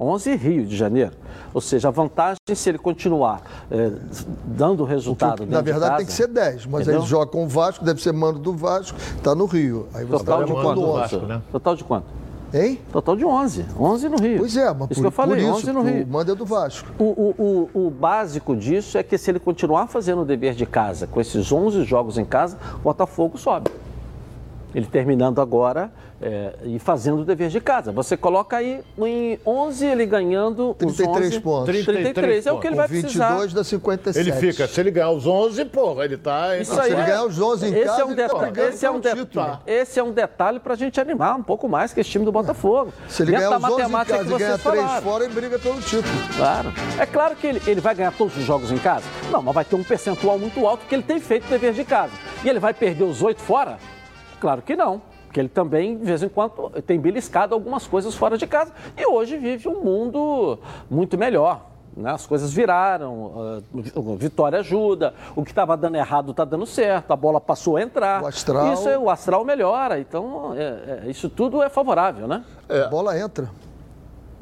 11 0.02 0.34
Rio 0.36 0.66
de 0.66 0.76
Janeiro. 0.76 1.12
Ou 1.54 1.60
seja, 1.60 1.88
a 1.88 1.90
vantagem 1.90 2.36
se 2.54 2.68
ele 2.68 2.78
continuar 2.78 3.42
eh, 3.70 3.92
dando 4.44 4.84
resultado 4.84 5.40
Na 5.46 5.60
dentro 5.60 5.64
de 5.64 5.70
verdade 5.72 5.90
casa, 5.90 5.96
tem 5.98 6.06
que 6.06 6.12
ser 6.12 6.28
10, 6.28 6.66
mas 6.66 6.82
entendeu? 6.82 7.00
ele 7.00 7.08
joga 7.08 7.26
com 7.26 7.44
o 7.44 7.48
Vasco, 7.48 7.84
deve 7.84 8.00
ser 8.02 8.12
mando 8.12 8.38
do 8.38 8.52
Vasco, 8.54 8.98
está 9.16 9.34
no 9.34 9.46
Rio. 9.46 9.86
Aí 9.94 10.04
você 10.04 10.24
Total 10.24 10.40
tá 10.40 10.44
de 10.44 10.52
quanto? 10.52 10.92
Vasco, 10.92 11.16
11. 11.16 11.26
né? 11.26 11.42
Total 11.50 11.76
de 11.76 11.84
quanto? 11.84 12.06
Hein? 12.54 12.78
Total 12.92 13.16
de 13.16 13.24
11. 13.24 13.64
11 13.78 14.08
no 14.10 14.16
Rio. 14.18 14.38
Pois 14.40 14.56
é, 14.56 14.74
mas 14.74 14.90
isso 14.90 14.94
por, 14.94 15.00
que 15.00 15.06
eu 15.06 15.10
falei, 15.10 15.36
por 15.36 15.42
isso, 15.42 15.70
11 15.70 15.72
no 15.72 15.80
o 15.80 15.82
Rio. 15.84 16.06
mando 16.06 16.32
é 16.32 16.34
do 16.34 16.44
Vasco. 16.44 16.88
O, 16.98 17.04
o, 17.04 17.70
o, 17.74 17.86
o 17.86 17.90
básico 17.90 18.54
disso 18.54 18.98
é 18.98 19.02
que 19.02 19.16
se 19.16 19.30
ele 19.30 19.38
continuar 19.38 19.86
fazendo 19.86 20.20
o 20.20 20.24
dever 20.24 20.54
de 20.54 20.66
casa, 20.66 21.06
com 21.06 21.20
esses 21.20 21.50
11 21.50 21.82
jogos 21.84 22.18
em 22.18 22.24
casa, 22.24 22.58
o 22.76 22.80
Botafogo 22.80 23.38
sobe. 23.38 23.70
Ele 24.74 24.86
terminando 24.86 25.40
agora 25.40 25.90
é, 26.22 26.54
e 26.64 26.78
fazendo 26.78 27.20
o 27.22 27.24
dever 27.24 27.48
de 27.48 27.60
casa. 27.60 27.90
Você 27.92 28.16
coloca 28.16 28.56
aí 28.56 28.80
em 28.98 29.38
11 29.44 29.84
ele 29.86 30.06
ganhando 30.06 30.70
os 30.70 30.76
33 30.76 31.26
11, 31.26 31.40
pontos. 31.40 31.84
33 31.84 32.46
é 32.46 32.52
o 32.52 32.60
que 32.60 32.66
ele 32.68 32.74
Com 32.76 32.80
vai 32.80 32.88
22 32.88 33.12
precisar. 33.26 33.54
dá 33.58 33.64
57. 33.64 34.18
Ele 34.28 34.32
fica, 34.38 34.66
se 34.68 34.80
ele 34.80 34.90
ganhar 34.90 35.10
os 35.10 35.26
11, 35.26 35.64
porra, 35.66 36.04
ele 36.04 36.16
tá... 36.16 36.56
Isso 36.56 36.74
Se 36.74 36.80
aí 36.80 36.92
ele 36.92 37.00
é- 37.00 37.04
ganhar 37.04 37.24
os 37.24 37.40
11 37.40 37.66
em 37.66 37.74
esse 37.74 37.84
casa, 37.84 38.00
é 38.00 38.04
um 38.04 38.08
ele 38.12 38.16
tá 38.16 38.22
detalhe, 38.28 38.50
brigando 38.52 38.68
esse 38.74 38.86
é 38.86 38.90
um 38.90 39.00
pelo 39.00 39.14
de- 39.14 39.20
título. 39.24 39.58
Esse 39.66 39.98
é 39.98 40.02
um 40.02 40.12
detalhe 40.12 40.60
para 40.60 40.74
a 40.74 40.76
gente 40.76 41.00
animar 41.00 41.36
um 41.36 41.42
pouco 41.42 41.68
mais 41.68 41.92
que 41.92 42.00
esse 42.00 42.10
time 42.10 42.24
do 42.24 42.32
Botafogo. 42.32 42.92
Se 43.08 43.22
ele 43.22 43.32
Dentro 43.32 43.48
ganhar 43.48 43.58
da 43.58 43.66
os 43.68 43.72
11 43.74 43.82
em 43.88 43.88
matemática 43.92 44.16
casa 44.18 44.28
que 44.28 44.34
e 44.34 44.38
ganhar 44.38 44.50
vocês 44.58 44.62
3 44.62 44.84
falaram. 44.84 45.02
fora, 45.02 45.24
ele 45.24 45.34
briga 45.34 45.58
pelo 45.58 45.80
título. 45.80 46.02
Claro. 46.36 46.72
É 46.98 47.06
claro 47.06 47.34
que 47.36 47.46
ele, 47.46 47.62
ele 47.66 47.80
vai 47.80 47.94
ganhar 47.94 48.12
todos 48.12 48.36
os 48.36 48.44
jogos 48.44 48.70
em 48.70 48.78
casa? 48.78 49.04
Não, 49.30 49.42
mas 49.42 49.54
vai 49.54 49.64
ter 49.64 49.74
um 49.76 49.82
percentual 49.82 50.38
muito 50.38 50.64
alto 50.66 50.86
que 50.86 50.94
ele 50.94 51.02
tem 51.02 51.18
feito 51.18 51.46
o 51.46 51.48
dever 51.50 51.72
de 51.72 51.84
casa. 51.84 52.12
E 52.44 52.48
ele 52.48 52.58
vai 52.60 52.72
perder 52.72 53.04
os 53.04 53.22
oito 53.22 53.40
fora? 53.40 53.78
Claro 54.40 54.62
que 54.62 54.74
não. 54.76 55.02
Porque 55.32 55.40
ele 55.40 55.48
também, 55.48 55.96
de 55.96 56.04
vez 56.04 56.22
em 56.22 56.28
quando, 56.28 56.68
tem 56.82 57.00
beliscado 57.00 57.54
algumas 57.54 57.86
coisas 57.86 58.14
fora 58.14 58.36
de 58.36 58.46
casa. 58.46 58.70
E 58.94 59.06
hoje 59.06 59.38
vive 59.38 59.66
um 59.66 59.80
mundo 59.82 60.58
muito 60.90 61.16
melhor. 61.16 61.70
né? 61.96 62.10
As 62.10 62.26
coisas 62.26 62.52
viraram, 62.52 63.32
ah, 63.74 63.80
Vitória 64.18 64.58
ajuda, 64.58 65.14
o 65.34 65.42
que 65.42 65.50
estava 65.50 65.74
dando 65.76 65.96
errado 65.96 66.32
está 66.32 66.44
dando 66.44 66.64
certo, 66.66 67.10
a 67.12 67.16
bola 67.16 67.38
passou 67.40 67.76
a 67.78 67.82
entrar. 67.82 68.22
O 68.22 68.26
astral- 68.26 68.72
Isso 68.74 68.88
é, 68.88 68.98
o 68.98 69.08
astral 69.10 69.42
melhora, 69.44 69.98
então 69.98 70.52
é- 70.54 71.04
é- 71.06 71.10
isso 71.10 71.28
tudo 71.30 71.62
é 71.62 71.68
favorável, 71.70 72.26
né? 72.28 72.44
A 72.68 72.88
bola 72.88 73.18
entra. 73.18 73.48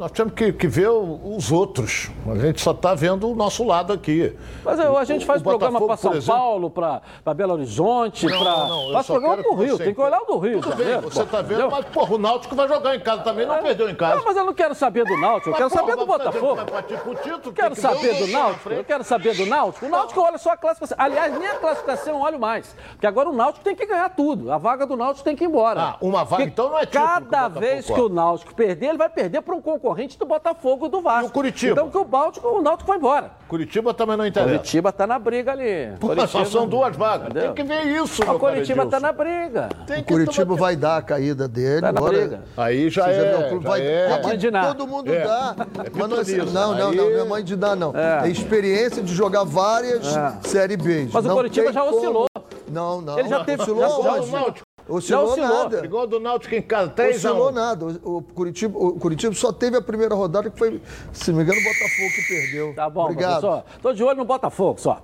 Nós 0.01 0.11
temos 0.13 0.33
que, 0.33 0.51
que 0.51 0.67
ver 0.67 0.89
o- 0.89 1.37
os 1.37 1.53
outros. 1.53 2.09
A 2.27 2.35
gente 2.37 2.59
só 2.63 2.71
está 2.71 2.95
vendo 2.95 3.31
o 3.31 3.35
nosso 3.35 3.63
lado 3.65 3.93
aqui. 3.93 4.35
Mas 4.65 4.79
é, 4.81 4.87
a 4.87 5.05
gente 5.05 5.25
O- 5.25 5.27
faz 5.27 5.43
o 5.43 5.45
programa 5.45 5.79
para 5.79 5.95
São 5.99 6.15
exemplo- 6.15 6.41
Paulo, 6.41 6.71
para 6.71 7.03
Belo 7.35 7.53
Horizonte, 7.53 8.25
Não, 8.27 8.39
pra... 8.41 8.51
não, 8.51 8.69
não, 8.69 8.87
eu 8.87 8.93
faz 8.95 9.07
programa 9.07 9.37
pro 9.43 9.57
que 9.59 9.65
Rio, 9.65 9.77
você 9.77 9.85
tem 9.85 9.93
que 9.95 10.01
olhar 10.01 10.23
o 10.23 10.25
do 10.25 10.39
Rio. 10.39 10.61
Tudo 10.63 10.71
de 10.71 10.77
bem, 10.79 10.87
Janeiro, 10.87 11.11
você 11.13 11.23
está 11.23 11.43
vendo, 11.43 11.51
entendeu? 11.61 11.71
mas 11.71 11.85
porra, 11.85 12.15
o 12.15 12.19
Náutico 12.19 12.57
vai 12.57 12.67
jogar 12.67 12.97
em 12.97 13.01
casa 13.01 13.21
também, 13.23 13.45
não 13.47 13.59
perdeu 13.59 13.91
em 13.91 13.95
casa. 13.95 14.17
Não, 14.17 14.25
mas 14.25 14.37
eu 14.39 14.45
não 14.47 14.55
quero 14.55 14.75
saber 14.75 15.05
do 15.05 15.19
Náutico, 15.19 15.51
eu 15.51 15.55
quero 15.55 15.69
saber 15.69 15.97
do 15.97 16.07
Botafogo. 16.07 16.57
título, 17.23 17.41
Eu 17.45 17.53
quero 17.53 17.77
saber 17.77 18.15
do 18.15 18.27
Náutico, 18.29 18.71
eu 18.71 18.85
quero 18.85 19.05
saber 19.05 19.37
do 19.37 19.45
Náutico. 19.45 19.85
O 19.85 19.89
Náutico 19.91 20.19
olha 20.23 20.39
só 20.39 20.53
a 20.53 20.57
classificação. 20.57 20.97
Aliás, 20.99 21.39
nem 21.39 21.47
a 21.47 21.57
classificação 21.57 22.15
eu 22.15 22.21
olho 22.23 22.41
mais. 22.41 22.75
Porque 22.93 23.07
agora 23.07 23.29
o 23.29 23.35
Náutico 23.35 23.63
tem 23.63 23.77
que 23.77 23.85
ganhar 23.85 24.09
tudo. 24.09 24.51
A 24.51 24.57
vaga 24.57 24.87
do 24.87 24.97
Náutico 24.97 25.25
tem 25.25 25.37
que 25.37 25.45
ir 25.45 25.49
embora. 25.49 25.79
Ah, 25.83 25.97
uma 26.01 26.25
vaga, 26.25 26.37
Porque 26.37 26.43
então 26.45 26.71
não 26.71 26.79
é 26.79 26.87
título 26.87 27.05
o 27.05 27.07
Cada 27.07 27.49
vez 27.49 27.85
que 27.85 28.01
o 28.01 28.09
Náutico 28.09 28.55
perder, 28.55 28.87
ele 28.89 28.99
vai 28.99 29.11
perder 29.11 29.43
para 29.43 29.55
um 29.55 29.61
concorrente 29.61 29.90
do 30.19 30.27
Botafogo 30.27 30.87
e 30.87 30.89
do 30.89 31.01
Vasco. 31.01 31.27
E 31.27 31.29
o 31.29 31.33
Curitiba? 31.33 31.73
Então 31.73 31.91
que 31.91 31.99
o, 31.99 32.07
Náutico, 32.09 32.49
o 32.49 32.63
Náutico 32.63 32.89
vai 32.89 32.99
embora. 32.99 33.31
Curitiba 33.49 33.93
também 33.93 34.17
não 34.17 34.27
interessa. 34.27 34.51
Curitiba 34.59 34.93
tá 34.93 35.07
na 35.07 35.19
briga 35.19 35.53
ali. 35.53 35.93
Pô, 35.99 36.15
mas 36.15 36.31
só 36.31 36.45
são 36.45 36.67
duas 36.69 36.95
vagas. 36.97 37.31
Entendeu? 37.31 37.53
Tem 37.53 37.55
que 37.67 37.73
ver 37.73 37.87
isso, 37.87 38.23
O 38.23 38.39
Curitiba 38.39 38.87
tá 38.87 39.01
na 39.01 39.13
briga. 39.13 39.69
Tem 39.87 40.01
O 40.01 40.05
que 40.05 40.13
Curitiba 40.13 40.47
tomar- 40.47 40.61
vai 40.61 40.77
dar 40.77 40.97
a 40.99 41.03
caída 41.03 41.49
dele. 41.49 41.81
Tá 41.81 41.93
na 41.93 41.99
agora- 41.99 42.19
briga. 42.19 42.45
Aí 42.57 42.89
já 42.91 43.09
é, 43.09 43.49
viu? 43.49 43.61
já 43.61 43.69
vai, 43.69 43.81
é. 43.87 44.37
de 44.37 44.51
Ná. 44.51 44.67
todo 44.75 44.87
mundo 44.87 45.13
É. 45.13 45.25
dá. 45.25 45.57
Mas 45.95 46.09
não, 46.09 46.17
é 46.17 46.21
assim, 46.21 46.33
pitonizo. 46.35 46.55
não, 46.55 46.75
não, 46.75 46.89
Aí- 46.91 46.97
não, 46.97 47.11
não 47.11 47.21
é 47.21 47.25
mãe 47.25 47.45
de 47.45 47.57
dar, 47.57 47.75
não. 47.77 47.93
É, 47.97 48.29
experiência 48.29 49.03
de 49.03 49.13
jogar 49.15 49.45
várias 49.45 50.07
Série 50.43 50.77
B. 50.77 51.09
Mas 51.13 51.25
o 51.25 51.29
Não 51.29 51.35
Curitiba 51.37 51.65
tem 51.67 51.75
já 51.75 51.85
oscilou. 51.85 52.27
Não, 52.69 53.01
não. 53.01 53.19
Ele 53.19 53.29
já 53.29 53.45
teve- 53.45 53.63
Oscilou 53.63 54.03
já- 54.05 54.21
já 54.23 54.43
o. 54.47 54.55
Oscilou, 54.91 55.27
Já 55.27 55.33
oscilou. 55.45 55.63
nada. 55.65 55.85
Igual 55.85 56.07
do 56.07 56.19
Náutico 56.21 56.55
em 56.55 56.63
casa, 56.63 56.91
3 56.91 57.25
a 57.25 57.29
1. 57.31 57.33
Oscilou 57.33 57.53
nada. 57.53 57.87
O, 58.03 58.23
Curitiba, 58.23 58.79
o 58.79 58.93
Curitiba 58.99 59.35
só 59.35 59.53
teve 59.53 59.77
a 59.77 59.83
primeira 59.83 60.15
rodada 60.15 60.51
que 60.51 60.59
foi, 60.59 60.83
se 61.13 61.31
não 61.31 61.39
me 61.39 61.45
engano, 61.45 61.59
o 61.61 61.63
Botafogo 61.65 62.11
que 62.17 62.29
perdeu. 62.29 62.75
Tá 62.75 62.91
bom, 62.91 63.03
Obrigado. 63.05 63.41
professor. 63.41 63.65
Tô 63.81 63.93
de 63.93 64.03
olho 64.03 64.19
no 64.19 64.25
Botafogo 64.25 64.81
só. 64.81 65.01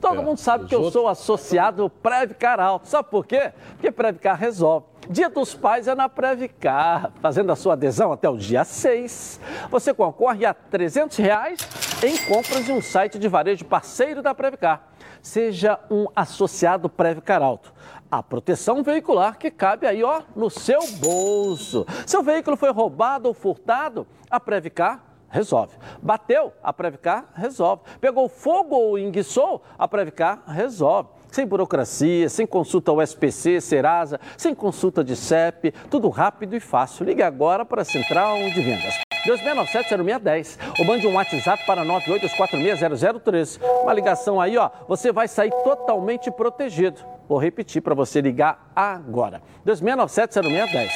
Todo 0.00 0.20
É, 0.20 0.24
mundo 0.24 0.38
sabe 0.38 0.64
que 0.66 0.74
eu 0.74 0.78
outros- 0.78 0.92
sou 0.94 1.08
associado 1.08 1.90
Previcar 1.90 2.60
Alto. 2.60 2.86
Sabe 2.88 3.10
por 3.10 3.26
quê? 3.26 3.52
Porque 3.72 3.90
Previcar 3.90 4.36
resolve. 4.38 4.86
Dia 5.10 5.28
dos 5.28 5.54
Pais 5.54 5.88
é 5.88 5.94
na 5.94 6.08
Previcar. 6.08 7.10
Fazendo 7.20 7.50
a 7.50 7.56
sua 7.56 7.72
adesão 7.72 8.12
até 8.12 8.28
o 8.28 8.36
dia 8.36 8.62
6, 8.64 9.40
você 9.70 9.92
concorre 9.92 10.46
a 10.46 10.54
300 10.54 11.16
reais 11.16 11.58
em 12.04 12.16
compras 12.32 12.64
de 12.64 12.70
um 12.72 12.80
site 12.80 13.18
de 13.18 13.26
varejo 13.26 13.64
parceiro 13.64 14.22
da 14.22 14.32
Previcar. 14.34 14.88
Seja 15.20 15.80
um 15.90 16.06
associado 16.14 16.88
Previcar 16.88 17.42
Alto. 17.42 17.72
A 18.10 18.22
proteção 18.22 18.82
veicular 18.82 19.38
que 19.38 19.50
cabe 19.50 19.86
aí, 19.86 20.02
ó, 20.02 20.22
no 20.34 20.48
seu 20.48 20.80
bolso. 20.98 21.86
Seu 22.06 22.22
veículo 22.22 22.56
foi 22.56 22.72
roubado 22.72 23.28
ou 23.28 23.34
furtado? 23.34 24.06
A 24.30 24.40
Previcar 24.40 25.04
resolve. 25.28 25.76
Bateu, 26.00 26.52
a 26.62 26.72
Previcar 26.72 27.26
resolve. 27.34 27.82
Pegou 28.00 28.26
fogo 28.26 28.74
ou 28.74 28.98
enguiçou, 28.98 29.62
a 29.78 29.86
Previcar 29.86 30.42
resolve. 30.46 31.10
Sem 31.30 31.46
burocracia, 31.46 32.30
sem 32.30 32.46
consulta 32.46 32.90
ao 32.90 33.02
SPC, 33.02 33.60
Serasa, 33.60 34.18
sem 34.38 34.54
consulta 34.54 35.04
de 35.04 35.14
CEP, 35.14 35.72
tudo 35.90 36.08
rápido 36.08 36.56
e 36.56 36.60
fácil. 36.60 37.04
Ligue 37.04 37.22
agora 37.22 37.66
para 37.66 37.82
a 37.82 37.84
Central 37.84 38.38
de 38.38 38.62
Vendas. 38.62 39.07
2697-0610 39.26 40.58
ou 40.78 40.84
mande 40.84 41.06
um 41.06 41.14
WhatsApp 41.14 41.64
para 41.66 41.84
982460013. 41.84 43.60
Uma 43.82 43.92
ligação 43.92 44.40
aí, 44.40 44.56
ó, 44.56 44.70
você 44.86 45.12
vai 45.12 45.28
sair 45.28 45.50
totalmente 45.64 46.30
protegido. 46.30 47.00
Vou 47.28 47.38
repetir 47.38 47.82
para 47.82 47.94
você 47.94 48.20
ligar 48.20 48.70
agora. 48.74 49.42
2697-0610. 49.66 50.90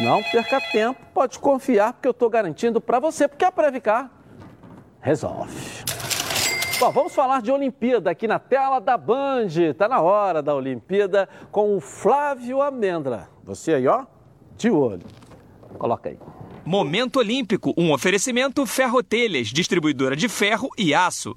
Não 0.00 0.22
perca 0.22 0.60
tempo, 0.60 1.00
pode 1.14 1.38
confiar, 1.38 1.92
porque 1.92 2.08
eu 2.08 2.12
estou 2.12 2.28
garantindo 2.28 2.80
para 2.80 2.98
você, 2.98 3.28
porque 3.28 3.44
a 3.44 3.52
Previcar 3.52 4.10
resolve. 5.00 5.84
Bom, 6.80 6.90
vamos 6.90 7.14
falar 7.14 7.40
de 7.40 7.52
Olimpíada 7.52 8.10
aqui 8.10 8.26
na 8.26 8.40
tela 8.40 8.80
da 8.80 8.98
Band. 8.98 9.46
Está 9.46 9.86
na 9.86 10.00
hora 10.00 10.42
da 10.42 10.52
Olimpíada 10.54 11.28
com 11.52 11.76
o 11.76 11.80
Flávio 11.80 12.60
Amendra. 12.60 13.28
Você 13.44 13.74
aí, 13.74 13.86
ó, 13.86 14.04
de 14.56 14.70
olho. 14.70 15.06
Coloca 15.78 16.08
aí. 16.08 16.18
Momento 16.66 17.18
Olímpico, 17.18 17.74
um 17.76 17.92
oferecimento 17.92 18.64
Ferrotelhas, 18.64 19.48
distribuidora 19.48 20.16
de 20.16 20.30
ferro 20.30 20.70
e 20.78 20.94
aço. 20.94 21.36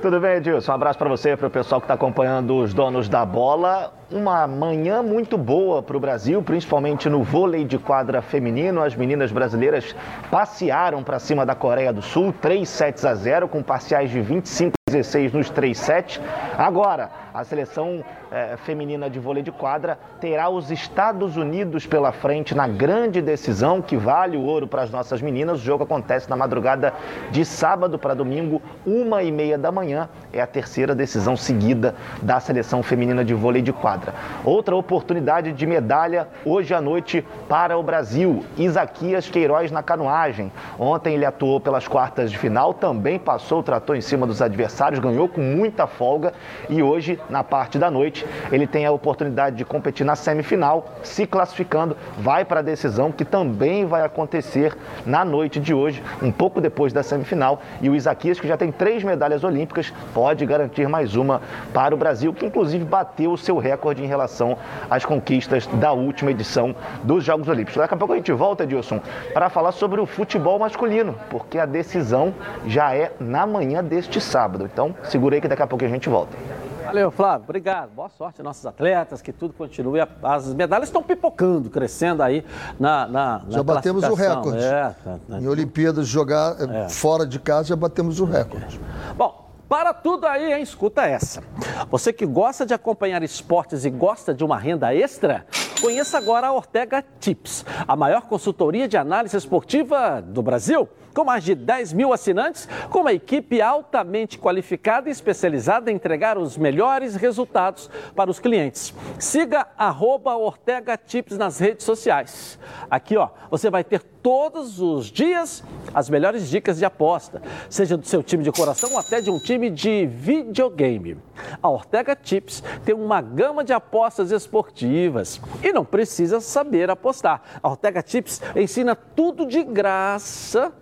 Tudo 0.00 0.18
bem, 0.18 0.38
Edilson? 0.38 0.72
Um 0.72 0.74
abraço 0.74 0.98
para 0.98 1.08
você, 1.08 1.36
para 1.36 1.46
o 1.46 1.50
pessoal 1.50 1.80
que 1.80 1.84
está 1.84 1.94
acompanhando 1.94 2.56
os 2.56 2.74
donos 2.74 3.08
da 3.08 3.24
bola. 3.24 3.94
Uma 4.10 4.48
manhã 4.48 5.00
muito 5.00 5.38
boa 5.38 5.80
para 5.80 5.96
o 5.96 6.00
Brasil, 6.00 6.42
principalmente 6.42 7.08
no 7.08 7.22
vôlei 7.22 7.64
de 7.64 7.78
quadra 7.78 8.20
feminino. 8.20 8.82
As 8.82 8.96
meninas 8.96 9.30
brasileiras 9.30 9.94
passearam 10.28 11.04
para 11.04 11.20
cima 11.20 11.46
da 11.46 11.54
Coreia 11.54 11.92
do 11.92 12.02
Sul, 12.02 12.32
3 12.32 12.68
sets 12.68 13.04
a 13.04 13.14
0, 13.14 13.46
com 13.46 13.62
parciais 13.62 14.10
de 14.10 14.20
25 14.20 14.72
a 14.88 14.90
16 14.90 15.32
nos 15.32 15.48
3 15.50 15.78
sets. 15.78 16.20
Agora, 16.58 17.12
a 17.32 17.44
seleção 17.44 18.04
eh, 18.30 18.56
feminina 18.64 19.10
de 19.10 19.18
vôlei 19.18 19.42
de 19.42 19.50
quadra 19.52 19.98
terá 20.20 20.48
os 20.48 20.70
Estados 20.70 21.36
Unidos 21.36 21.86
pela 21.86 22.12
frente 22.12 22.54
na 22.54 22.66
grande 22.66 23.20
decisão 23.20 23.82
que 23.82 23.96
vale 23.96 24.36
o 24.36 24.42
ouro 24.42 24.66
para 24.66 24.82
as 24.82 24.90
nossas 24.90 25.20
meninas. 25.20 25.60
O 25.60 25.64
jogo 25.64 25.84
acontece 25.84 26.28
na 26.30 26.36
madrugada 26.36 26.92
de 27.30 27.44
sábado 27.44 27.98
para 27.98 28.14
domingo, 28.14 28.62
uma 28.86 29.22
e 29.22 29.30
meia 29.30 29.58
da 29.58 29.70
manhã. 29.70 30.08
É 30.32 30.40
a 30.40 30.46
terceira 30.46 30.94
decisão 30.94 31.36
seguida 31.36 31.94
da 32.22 32.40
seleção 32.40 32.82
feminina 32.82 33.24
de 33.24 33.34
vôlei 33.34 33.62
de 33.62 33.72
quadra. 33.72 34.14
Outra 34.44 34.74
oportunidade 34.74 35.52
de 35.52 35.66
medalha 35.66 36.28
hoje 36.44 36.74
à 36.74 36.80
noite 36.80 37.26
para 37.48 37.76
o 37.76 37.82
Brasil. 37.82 38.44
Isaquias 38.56 39.28
Queiroz 39.28 39.70
na 39.70 39.82
canoagem. 39.82 40.50
Ontem 40.78 41.14
ele 41.14 41.24
atuou 41.24 41.60
pelas 41.60 41.86
quartas 41.86 42.30
de 42.30 42.38
final, 42.38 42.72
também 42.72 43.18
passou, 43.18 43.62
tratou 43.62 43.94
em 43.94 44.00
cima 44.00 44.26
dos 44.26 44.40
adversários 44.40 44.62
adversários, 44.62 45.00
ganhou 45.00 45.28
com 45.28 45.40
muita 45.40 45.86
folga 45.86 46.32
e 46.68 46.82
hoje, 46.82 47.18
na 47.28 47.42
parte 47.44 47.78
da 47.78 47.90
noite, 47.90 48.26
ele 48.50 48.66
tem 48.66 48.86
a 48.86 48.92
oportunidade 48.92 49.56
de 49.56 49.64
competir 49.64 50.04
na 50.04 50.16
semifinal, 50.16 50.86
se 51.02 51.26
classificando, 51.26 51.96
vai 52.18 52.44
para 52.44 52.60
a 52.60 52.62
decisão 52.62 53.10
que 53.12 53.24
também 53.24 53.86
vai 53.86 54.02
acontecer 54.02 54.76
na 55.04 55.24
noite 55.24 55.60
de 55.60 55.74
hoje, 55.74 56.02
um 56.22 56.30
pouco 56.30 56.60
depois 56.60 56.92
da 56.92 57.02
semifinal. 57.02 57.60
E 57.80 57.88
o 57.88 57.94
Isaquias, 57.94 58.38
que 58.40 58.48
já 58.48 58.56
tem 58.56 58.70
três 58.70 59.02
medalhas 59.02 59.44
olímpicas, 59.44 59.92
pode 60.14 60.44
garantir 60.46 60.88
mais 60.88 61.16
uma 61.16 61.40
para 61.72 61.94
o 61.94 61.98
Brasil, 61.98 62.32
que 62.32 62.46
inclusive 62.46 62.84
bateu 62.84 63.32
o 63.32 63.38
seu 63.38 63.58
recorde 63.58 64.02
em 64.02 64.06
relação 64.06 64.56
às 64.90 65.04
conquistas 65.04 65.66
da 65.66 65.92
última 65.92 66.30
edição 66.30 66.74
dos 67.02 67.24
Jogos 67.24 67.48
Olímpicos. 67.48 67.76
Daqui 67.76 67.94
a 67.94 67.96
pouco 67.96 68.14
a 68.14 68.16
gente 68.16 68.32
volta, 68.32 68.64
Edilson, 68.64 69.00
para 69.32 69.48
falar 69.48 69.72
sobre 69.72 70.00
o 70.00 70.06
futebol 70.06 70.58
masculino, 70.58 71.14
porque 71.30 71.58
a 71.58 71.66
decisão 71.66 72.34
já 72.66 72.94
é 72.94 73.12
na 73.18 73.46
manhã 73.46 73.82
deste 73.82 74.20
sábado. 74.20 74.68
Então, 74.72 74.94
segura 75.04 75.36
aí 75.36 75.40
que 75.40 75.48
daqui 75.48 75.62
a 75.62 75.66
pouco 75.66 75.84
a 75.84 75.88
gente 75.88 76.08
volta. 76.08 76.36
Valeu, 76.84 77.10
Flávio. 77.10 77.44
Obrigado. 77.44 77.90
Boa 77.90 78.08
sorte 78.08 78.40
aos 78.40 78.44
nossos 78.44 78.66
atletas, 78.66 79.22
que 79.22 79.32
tudo 79.32 79.54
continue. 79.54 80.00
As 80.22 80.52
medalhas 80.54 80.88
estão 80.88 81.02
pipocando, 81.02 81.70
crescendo 81.70 82.22
aí 82.22 82.44
na. 82.78 83.06
na, 83.06 83.38
na 83.38 83.50
já 83.50 83.62
batemos 83.62 84.04
o 84.04 84.14
recorde. 84.14 84.62
É, 84.62 84.94
tá, 85.04 85.18
tá. 85.28 85.40
Em 85.40 85.46
Olimpíadas, 85.46 86.06
jogar 86.06 86.56
é. 86.60 86.88
fora 86.88 87.26
de 87.26 87.38
casa, 87.38 87.68
já 87.68 87.76
batemos 87.76 88.20
o 88.20 88.24
recorde. 88.24 88.80
Bom, 89.16 89.48
para 89.68 89.94
tudo 89.94 90.26
aí, 90.26 90.52
hein? 90.52 90.62
Escuta 90.62 91.02
essa. 91.02 91.42
Você 91.90 92.12
que 92.12 92.26
gosta 92.26 92.66
de 92.66 92.74
acompanhar 92.74 93.22
esportes 93.22 93.84
e 93.84 93.90
gosta 93.90 94.34
de 94.34 94.44
uma 94.44 94.58
renda 94.58 94.94
extra, 94.94 95.46
conheça 95.80 96.18
agora 96.18 96.48
a 96.48 96.52
Ortega 96.52 97.02
Tips, 97.18 97.64
a 97.88 97.96
maior 97.96 98.22
consultoria 98.22 98.86
de 98.86 98.96
análise 98.96 99.36
esportiva 99.36 100.20
do 100.20 100.42
Brasil 100.42 100.88
com 101.14 101.24
mais 101.24 101.44
de 101.44 101.54
10 101.54 101.92
mil 101.92 102.12
assinantes, 102.12 102.68
com 102.90 103.00
uma 103.00 103.12
equipe 103.12 103.60
altamente 103.60 104.38
qualificada 104.38 105.08
e 105.08 105.12
especializada 105.12 105.90
em 105.90 105.94
entregar 105.94 106.38
os 106.38 106.56
melhores 106.56 107.14
resultados 107.14 107.90
para 108.14 108.30
os 108.30 108.38
clientes. 108.38 108.94
Siga 109.18 109.66
arroba 109.76 110.36
Ortega 110.36 110.96
Tips 110.96 111.36
nas 111.36 111.58
redes 111.58 111.84
sociais. 111.84 112.58
Aqui, 112.90 113.16
ó, 113.16 113.28
você 113.50 113.70
vai 113.70 113.84
ter 113.84 114.02
todos 114.22 114.80
os 114.80 115.06
dias 115.06 115.62
as 115.92 116.08
melhores 116.08 116.48
dicas 116.48 116.78
de 116.78 116.84
aposta, 116.84 117.42
seja 117.68 117.96
do 117.96 118.06
seu 118.06 118.22
time 118.22 118.44
de 118.44 118.52
coração 118.52 118.92
ou 118.92 118.98
até 118.98 119.20
de 119.20 119.30
um 119.30 119.38
time 119.38 119.68
de 119.68 120.06
videogame. 120.06 121.18
A 121.62 121.68
Ortega 121.68 122.14
Tips 122.14 122.62
tem 122.84 122.94
uma 122.94 123.20
gama 123.20 123.64
de 123.64 123.72
apostas 123.72 124.30
esportivas 124.30 125.40
e 125.62 125.72
não 125.72 125.84
precisa 125.84 126.40
saber 126.40 126.88
apostar. 126.88 127.42
A 127.62 127.68
Ortega 127.68 128.02
Tips 128.02 128.40
ensina 128.56 128.94
tudo 128.94 129.44
de 129.44 129.62
graça 129.62 130.72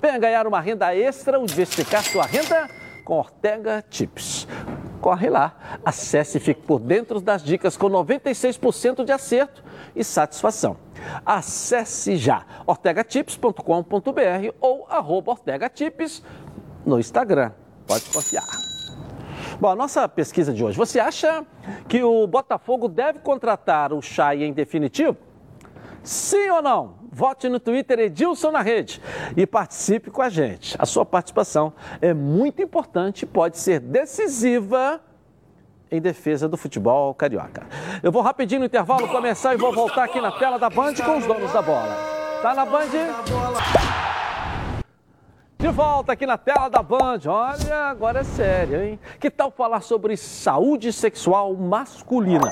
Venha 0.00 0.18
ganhar 0.18 0.46
uma 0.46 0.60
renda 0.60 0.94
extra 0.94 1.38
ou 1.38 1.46
diversificar 1.46 2.02
sua 2.02 2.24
renda 2.24 2.68
com 3.04 3.18
Ortega 3.18 3.84
Tips. 3.88 4.48
Corre 5.00 5.30
lá, 5.30 5.80
acesse 5.84 6.38
e 6.38 6.40
fique 6.40 6.62
por 6.62 6.78
dentro 6.78 7.20
das 7.20 7.42
dicas 7.42 7.76
com 7.76 7.88
96% 7.88 9.04
de 9.04 9.12
acerto 9.12 9.64
e 9.96 10.04
satisfação. 10.04 10.76
Acesse 11.24 12.16
já 12.16 12.44
ortegatips.com.br 12.66 14.54
ou 14.60 14.86
arroba 14.88 15.32
ortegatips 15.32 16.22
no 16.84 16.98
Instagram. 16.98 17.52
Pode 17.86 18.04
confiar. 18.04 18.44
Bom, 19.58 19.68
a 19.68 19.76
nossa 19.76 20.08
pesquisa 20.08 20.52
de 20.52 20.62
hoje. 20.64 20.76
Você 20.78 21.00
acha 21.00 21.44
que 21.88 22.02
o 22.02 22.26
Botafogo 22.26 22.88
deve 22.88 23.18
contratar 23.18 23.92
o 23.92 24.00
Chay 24.00 24.44
em 24.44 24.52
definitivo? 24.52 25.16
Sim 26.02 26.50
ou 26.50 26.62
não? 26.62 26.94
Vote 27.12 27.48
no 27.48 27.58
Twitter 27.60 27.98
Edilson 27.98 28.50
na 28.50 28.62
Rede 28.62 29.02
e 29.36 29.46
participe 29.46 30.10
com 30.10 30.22
a 30.22 30.28
gente. 30.28 30.76
A 30.78 30.86
sua 30.86 31.04
participação 31.04 31.72
é 32.00 32.14
muito 32.14 32.62
importante 32.62 33.22
e 33.22 33.26
pode 33.26 33.58
ser 33.58 33.80
decisiva 33.80 35.00
em 35.90 36.00
defesa 36.00 36.48
do 36.48 36.56
futebol 36.56 37.12
carioca. 37.14 37.66
Eu 38.02 38.12
vou 38.12 38.22
rapidinho 38.22 38.60
no 38.60 38.66
intervalo 38.66 39.08
começar 39.08 39.54
e 39.54 39.56
vou 39.56 39.72
voltar 39.72 40.04
aqui 40.04 40.20
na 40.20 40.30
tela 40.30 40.58
da 40.58 40.70
Band 40.70 40.94
com 40.94 41.18
os 41.18 41.26
donos 41.26 41.52
da 41.52 41.60
bola. 41.60 41.96
Tá 42.40 42.54
na 42.54 42.64
Band? 42.64 42.88
De 45.58 45.68
volta 45.68 46.12
aqui 46.12 46.24
na 46.24 46.38
tela 46.38 46.68
da 46.68 46.82
Band. 46.82 47.20
Olha, 47.26 47.76
agora 47.90 48.20
é 48.20 48.24
sério, 48.24 48.82
hein? 48.82 48.98
Que 49.18 49.30
tal 49.30 49.50
falar 49.50 49.82
sobre 49.82 50.16
saúde 50.16 50.92
sexual 50.92 51.54
masculina? 51.54 52.50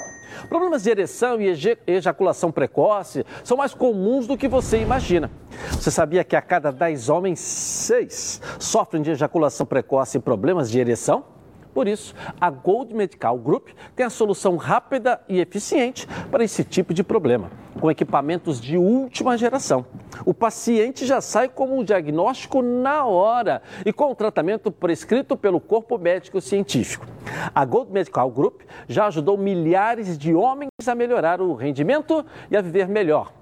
Problemas 0.49 0.83
de 0.83 0.91
ereção 0.91 1.41
e 1.41 1.79
ejaculação 1.87 2.51
precoce 2.51 3.25
são 3.45 3.57
mais 3.57 3.75
comuns 3.75 4.27
do 4.27 4.37
que 4.37 4.49
você 4.49 4.81
imagina. 4.81 5.31
Você 5.73 5.91
sabia 5.91 6.25
que 6.25 6.37
a 6.37 6.43
cada 6.43 6.71
10 6.71 7.09
homens, 7.09 7.41
6 7.41 8.41
sofrem 8.59 9.03
de 9.03 9.11
ejaculação 9.11 9.67
precoce 9.67 10.19
e 10.19 10.21
problemas 10.21 10.71
de 10.71 10.79
ereção? 10.79 11.38
Por 11.79 11.87
isso, 11.87 12.13
a 12.41 12.51
Gold 12.51 12.93
Medical 12.93 13.39
Group 13.39 13.69
tem 13.95 14.05
a 14.05 14.11
solução 14.11 14.57
rápida 14.57 15.21
e 15.29 15.39
eficiente 15.39 16.09
para 16.29 16.43
esse 16.43 16.65
tipo 16.65 16.93
de 16.93 17.05
problema, 17.05 17.53
com 17.81 17.89
equipamentos 17.89 18.61
de 18.61 18.77
última 18.77 19.39
geração. 19.39 19.87
O 20.27 20.35
paciente 20.35 21.07
já 21.07 21.21
sai 21.21 21.49
com 21.49 21.79
um 21.79 21.85
diagnóstico 21.85 22.63
na 22.63 23.07
hora 23.07 23.63
e 23.87 23.93
com 23.93 24.11
o 24.11 24.15
tratamento 24.17 24.73
prescrito 24.73 25.37
pelo 25.37 25.61
corpo 25.61 25.97
médico 25.97 26.41
científico. 26.41 27.07
A 27.55 27.65
Gold 27.65 27.93
Medical 27.93 28.29
Group 28.29 28.63
já 28.89 29.07
ajudou 29.07 29.39
milhares 29.39 30.19
de 30.19 30.35
homens 30.35 30.71
a 30.85 30.97
melhorar 30.97 31.41
o 31.41 31.55
rendimento 31.55 32.27
e 32.51 32.57
a 32.57 32.61
viver 32.61 32.89
melhor, 32.89 33.33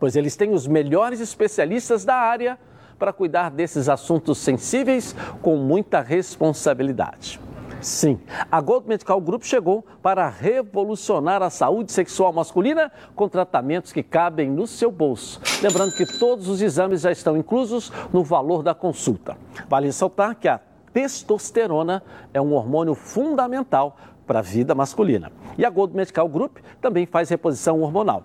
pois 0.00 0.16
eles 0.16 0.34
têm 0.34 0.50
os 0.50 0.66
melhores 0.66 1.20
especialistas 1.20 2.04
da 2.04 2.16
área 2.16 2.58
para 2.98 3.12
cuidar 3.12 3.52
desses 3.52 3.88
assuntos 3.88 4.38
sensíveis 4.38 5.14
com 5.40 5.56
muita 5.56 6.00
responsabilidade. 6.00 7.40
Sim, 7.82 8.18
a 8.50 8.60
Gold 8.60 8.88
Medical 8.88 9.20
Group 9.20 9.42
chegou 9.42 9.84
para 10.00 10.28
revolucionar 10.28 11.42
a 11.42 11.50
saúde 11.50 11.90
sexual 11.90 12.32
masculina 12.32 12.92
com 13.16 13.28
tratamentos 13.28 13.92
que 13.92 14.04
cabem 14.04 14.48
no 14.48 14.68
seu 14.68 14.88
bolso. 14.88 15.40
Lembrando 15.60 15.92
que 15.96 16.06
todos 16.18 16.48
os 16.48 16.62
exames 16.62 17.00
já 17.00 17.10
estão 17.10 17.36
inclusos 17.36 17.90
no 18.12 18.22
valor 18.22 18.62
da 18.62 18.72
consulta. 18.72 19.36
Vale 19.68 19.86
ressaltar 19.86 20.36
que 20.36 20.46
a 20.46 20.60
testosterona 20.92 22.04
é 22.32 22.40
um 22.40 22.52
hormônio 22.52 22.94
fundamental 22.94 23.96
para 24.28 24.38
a 24.38 24.42
vida 24.42 24.76
masculina. 24.76 25.32
E 25.58 25.64
a 25.64 25.70
Gold 25.70 25.96
Medical 25.96 26.28
Group 26.28 26.58
também 26.80 27.04
faz 27.04 27.30
reposição 27.30 27.80
hormonal. 27.80 28.22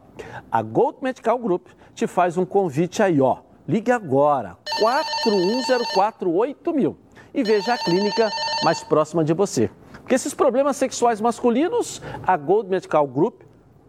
A 0.52 0.62
Gold 0.62 1.00
Medical 1.02 1.40
Group 1.40 1.66
te 1.96 2.06
faz 2.06 2.38
um 2.38 2.46
convite 2.46 3.02
aí, 3.02 3.20
ó. 3.20 3.38
Ligue 3.68 3.92
agora, 3.92 4.56
41048000 4.80 6.96
e 7.34 7.44
veja 7.44 7.74
a 7.74 7.78
clínica 7.78 8.30
mais 8.64 8.84
próxima 8.84 9.24
de 9.24 9.34
você. 9.34 9.70
Porque 9.94 10.16
esses 10.16 10.34
problemas 10.34 10.78
sexuais 10.78 11.20
masculinos, 11.20 12.02
a 12.26 12.38
Gold 12.38 12.70
Medical 12.70 13.06
Group 13.08 13.42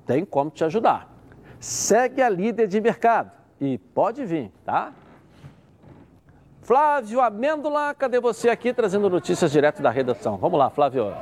tem 0.07 0.25
como 0.25 0.51
te 0.51 0.65
ajudar. 0.65 1.15
Segue 1.61 2.23
a 2.23 2.29
líder 2.29 2.67
de 2.67 2.81
mercado 2.81 3.31
e 3.61 3.79
pode 3.79 4.25
vir, 4.25 4.53
tá? 4.65 4.93
Flávio 6.63 7.21
Amêndola, 7.21 7.95
cadê 7.95 8.21
você 8.21 8.51
aqui 8.51 8.75
trazendo 8.75 9.09
notícias 9.09 9.51
direto 9.51 9.81
da 9.83 9.91
redação? 9.91 10.37
Vamos 10.37 10.59
lá, 10.59 10.69
Flávio. 10.69 11.15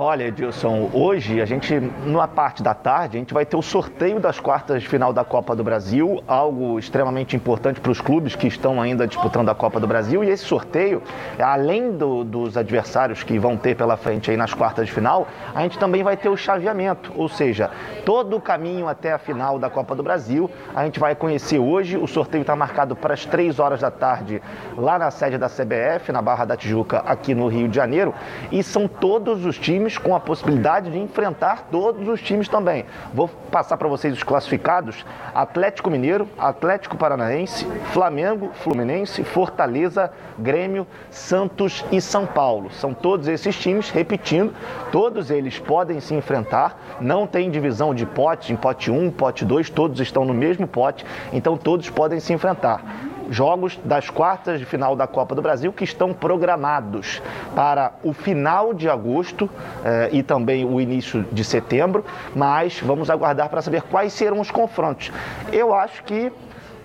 Olha, 0.00 0.28
Edilson, 0.28 0.90
hoje 0.92 1.42
a 1.42 1.44
gente, 1.44 1.74
numa 2.06 2.28
parte 2.28 2.62
da 2.62 2.72
tarde, 2.72 3.16
a 3.16 3.18
gente 3.18 3.34
vai 3.34 3.44
ter 3.44 3.56
o 3.56 3.62
sorteio 3.62 4.20
das 4.20 4.38
quartas 4.38 4.80
de 4.80 4.88
final 4.88 5.12
da 5.12 5.24
Copa 5.24 5.56
do 5.56 5.64
Brasil, 5.64 6.22
algo 6.28 6.78
extremamente 6.78 7.34
importante 7.34 7.80
para 7.80 7.90
os 7.90 8.00
clubes 8.00 8.36
que 8.36 8.46
estão 8.46 8.80
ainda 8.80 9.08
disputando 9.08 9.48
a 9.48 9.56
Copa 9.56 9.80
do 9.80 9.88
Brasil. 9.88 10.22
E 10.22 10.30
esse 10.30 10.44
sorteio, 10.44 11.02
além 11.36 11.90
do, 11.90 12.22
dos 12.22 12.56
adversários 12.56 13.24
que 13.24 13.40
vão 13.40 13.56
ter 13.56 13.74
pela 13.74 13.96
frente 13.96 14.30
aí 14.30 14.36
nas 14.36 14.54
quartas 14.54 14.86
de 14.86 14.92
final, 14.92 15.26
a 15.52 15.62
gente 15.62 15.76
também 15.80 16.04
vai 16.04 16.16
ter 16.16 16.28
o 16.28 16.36
chaveamento, 16.36 17.12
ou 17.16 17.28
seja, 17.28 17.68
todo 18.04 18.36
o 18.36 18.40
caminho 18.40 18.86
até 18.86 19.12
a 19.12 19.18
final 19.18 19.58
da 19.58 19.68
Copa 19.68 19.96
do 19.96 20.02
Brasil, 20.04 20.48
a 20.76 20.84
gente 20.84 21.00
vai 21.00 21.16
conhecer 21.16 21.58
hoje. 21.58 21.96
O 21.96 22.06
sorteio 22.06 22.42
está 22.42 22.54
marcado 22.54 22.94
para 22.94 23.14
as 23.14 23.26
3 23.26 23.58
horas 23.58 23.80
da 23.80 23.90
tarde 23.90 24.40
lá 24.76 24.96
na 24.96 25.10
sede 25.10 25.36
da 25.36 25.48
CBF, 25.48 26.12
na 26.12 26.22
Barra 26.22 26.44
da 26.44 26.56
Tijuca, 26.56 26.98
aqui 26.98 27.34
no 27.34 27.48
Rio 27.48 27.66
de 27.66 27.74
Janeiro. 27.74 28.14
E 28.52 28.62
são 28.62 28.86
todos 28.86 29.44
os 29.44 29.58
times 29.58 29.87
times 29.88 29.96
com 29.96 30.14
a 30.14 30.20
possibilidade 30.20 30.90
de 30.90 30.98
enfrentar 30.98 31.68
todos 31.70 32.06
os 32.06 32.20
times 32.20 32.48
também. 32.48 32.84
Vou 33.14 33.28
passar 33.50 33.76
para 33.78 33.88
vocês 33.88 34.12
os 34.12 34.22
classificados: 34.22 35.04
Atlético 35.34 35.90
Mineiro, 35.90 36.28
Atlético 36.38 36.96
Paranaense, 36.96 37.64
Flamengo, 37.92 38.50
Fluminense, 38.62 39.24
Fortaleza, 39.24 40.12
Grêmio, 40.38 40.86
Santos 41.10 41.84
e 41.90 42.00
São 42.00 42.26
Paulo. 42.26 42.70
São 42.70 42.92
todos 42.92 43.26
esses 43.26 43.58
times, 43.58 43.90
repetindo, 43.90 44.52
todos 44.92 45.30
eles 45.30 45.58
podem 45.58 46.00
se 46.00 46.14
enfrentar, 46.14 46.78
não 47.00 47.26
tem 47.26 47.50
divisão 47.50 47.94
de 47.94 48.04
potes, 48.04 48.50
em 48.50 48.56
pote 48.56 48.90
1, 48.90 49.10
pote 49.12 49.44
2, 49.44 49.70
todos 49.70 50.00
estão 50.00 50.24
no 50.24 50.34
mesmo 50.34 50.66
pote, 50.66 51.04
então 51.32 51.56
todos 51.56 51.88
podem 51.88 52.20
se 52.20 52.32
enfrentar 52.32 52.82
jogos 53.30 53.78
das 53.84 54.10
quartas 54.10 54.58
de 54.58 54.64
final 54.66 54.96
da 54.96 55.06
Copa 55.06 55.34
do 55.34 55.42
Brasil 55.42 55.72
que 55.72 55.84
estão 55.84 56.12
programados 56.12 57.22
para 57.54 57.92
o 58.02 58.12
final 58.12 58.72
de 58.72 58.88
agosto 58.88 59.48
eh, 59.84 60.10
e 60.12 60.22
também 60.22 60.64
o 60.64 60.80
início 60.80 61.24
de 61.30 61.44
setembro, 61.44 62.04
mas 62.34 62.80
vamos 62.80 63.10
aguardar 63.10 63.48
para 63.48 63.62
saber 63.62 63.82
quais 63.82 64.12
serão 64.12 64.40
os 64.40 64.50
confrontos. 64.50 65.12
Eu 65.52 65.74
acho 65.74 66.02
que 66.04 66.32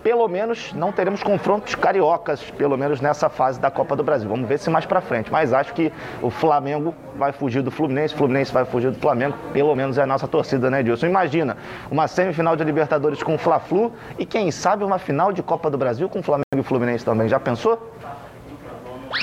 pelo 0.03 0.27
menos 0.27 0.73
não 0.73 0.91
teremos 0.91 1.23
confrontos 1.23 1.73
cariocas, 1.75 2.43
pelo 2.51 2.77
menos 2.77 2.99
nessa 2.99 3.29
fase 3.29 3.59
da 3.59 3.71
Copa 3.71 3.95
do 3.95 4.03
Brasil. 4.03 4.27
Vamos 4.27 4.47
ver 4.47 4.59
se 4.59 4.69
mais 4.69 4.85
para 4.85 4.99
frente. 4.99 5.31
Mas 5.31 5.53
acho 5.53 5.73
que 5.73 5.91
o 6.21 6.29
Flamengo 6.29 6.93
vai 7.15 7.31
fugir 7.31 7.61
do 7.61 7.71
Fluminense, 7.71 8.13
o 8.13 8.17
Fluminense 8.17 8.51
vai 8.51 8.65
fugir 8.65 8.91
do 8.91 8.99
Flamengo. 8.99 9.35
Pelo 9.53 9.73
menos 9.75 9.97
é 9.97 10.03
a 10.03 10.05
nossa 10.05 10.27
torcida, 10.27 10.69
né, 10.69 10.83
Dilson? 10.83 11.07
Imagina 11.07 11.57
uma 11.89 12.07
semifinal 12.07 12.55
de 12.55 12.63
Libertadores 12.63 13.23
com 13.23 13.35
o 13.35 13.37
Fla-Flu 13.37 13.93
e 14.19 14.25
quem 14.25 14.51
sabe 14.51 14.83
uma 14.83 14.99
final 14.99 15.31
de 15.31 15.41
Copa 15.41 15.69
do 15.69 15.77
Brasil 15.77 16.09
com 16.09 16.19
o 16.19 16.23
Flamengo 16.23 16.43
e 16.55 16.59
o 16.59 16.63
Fluminense 16.63 17.05
também. 17.05 17.29
Já 17.29 17.39
pensou? 17.39 17.93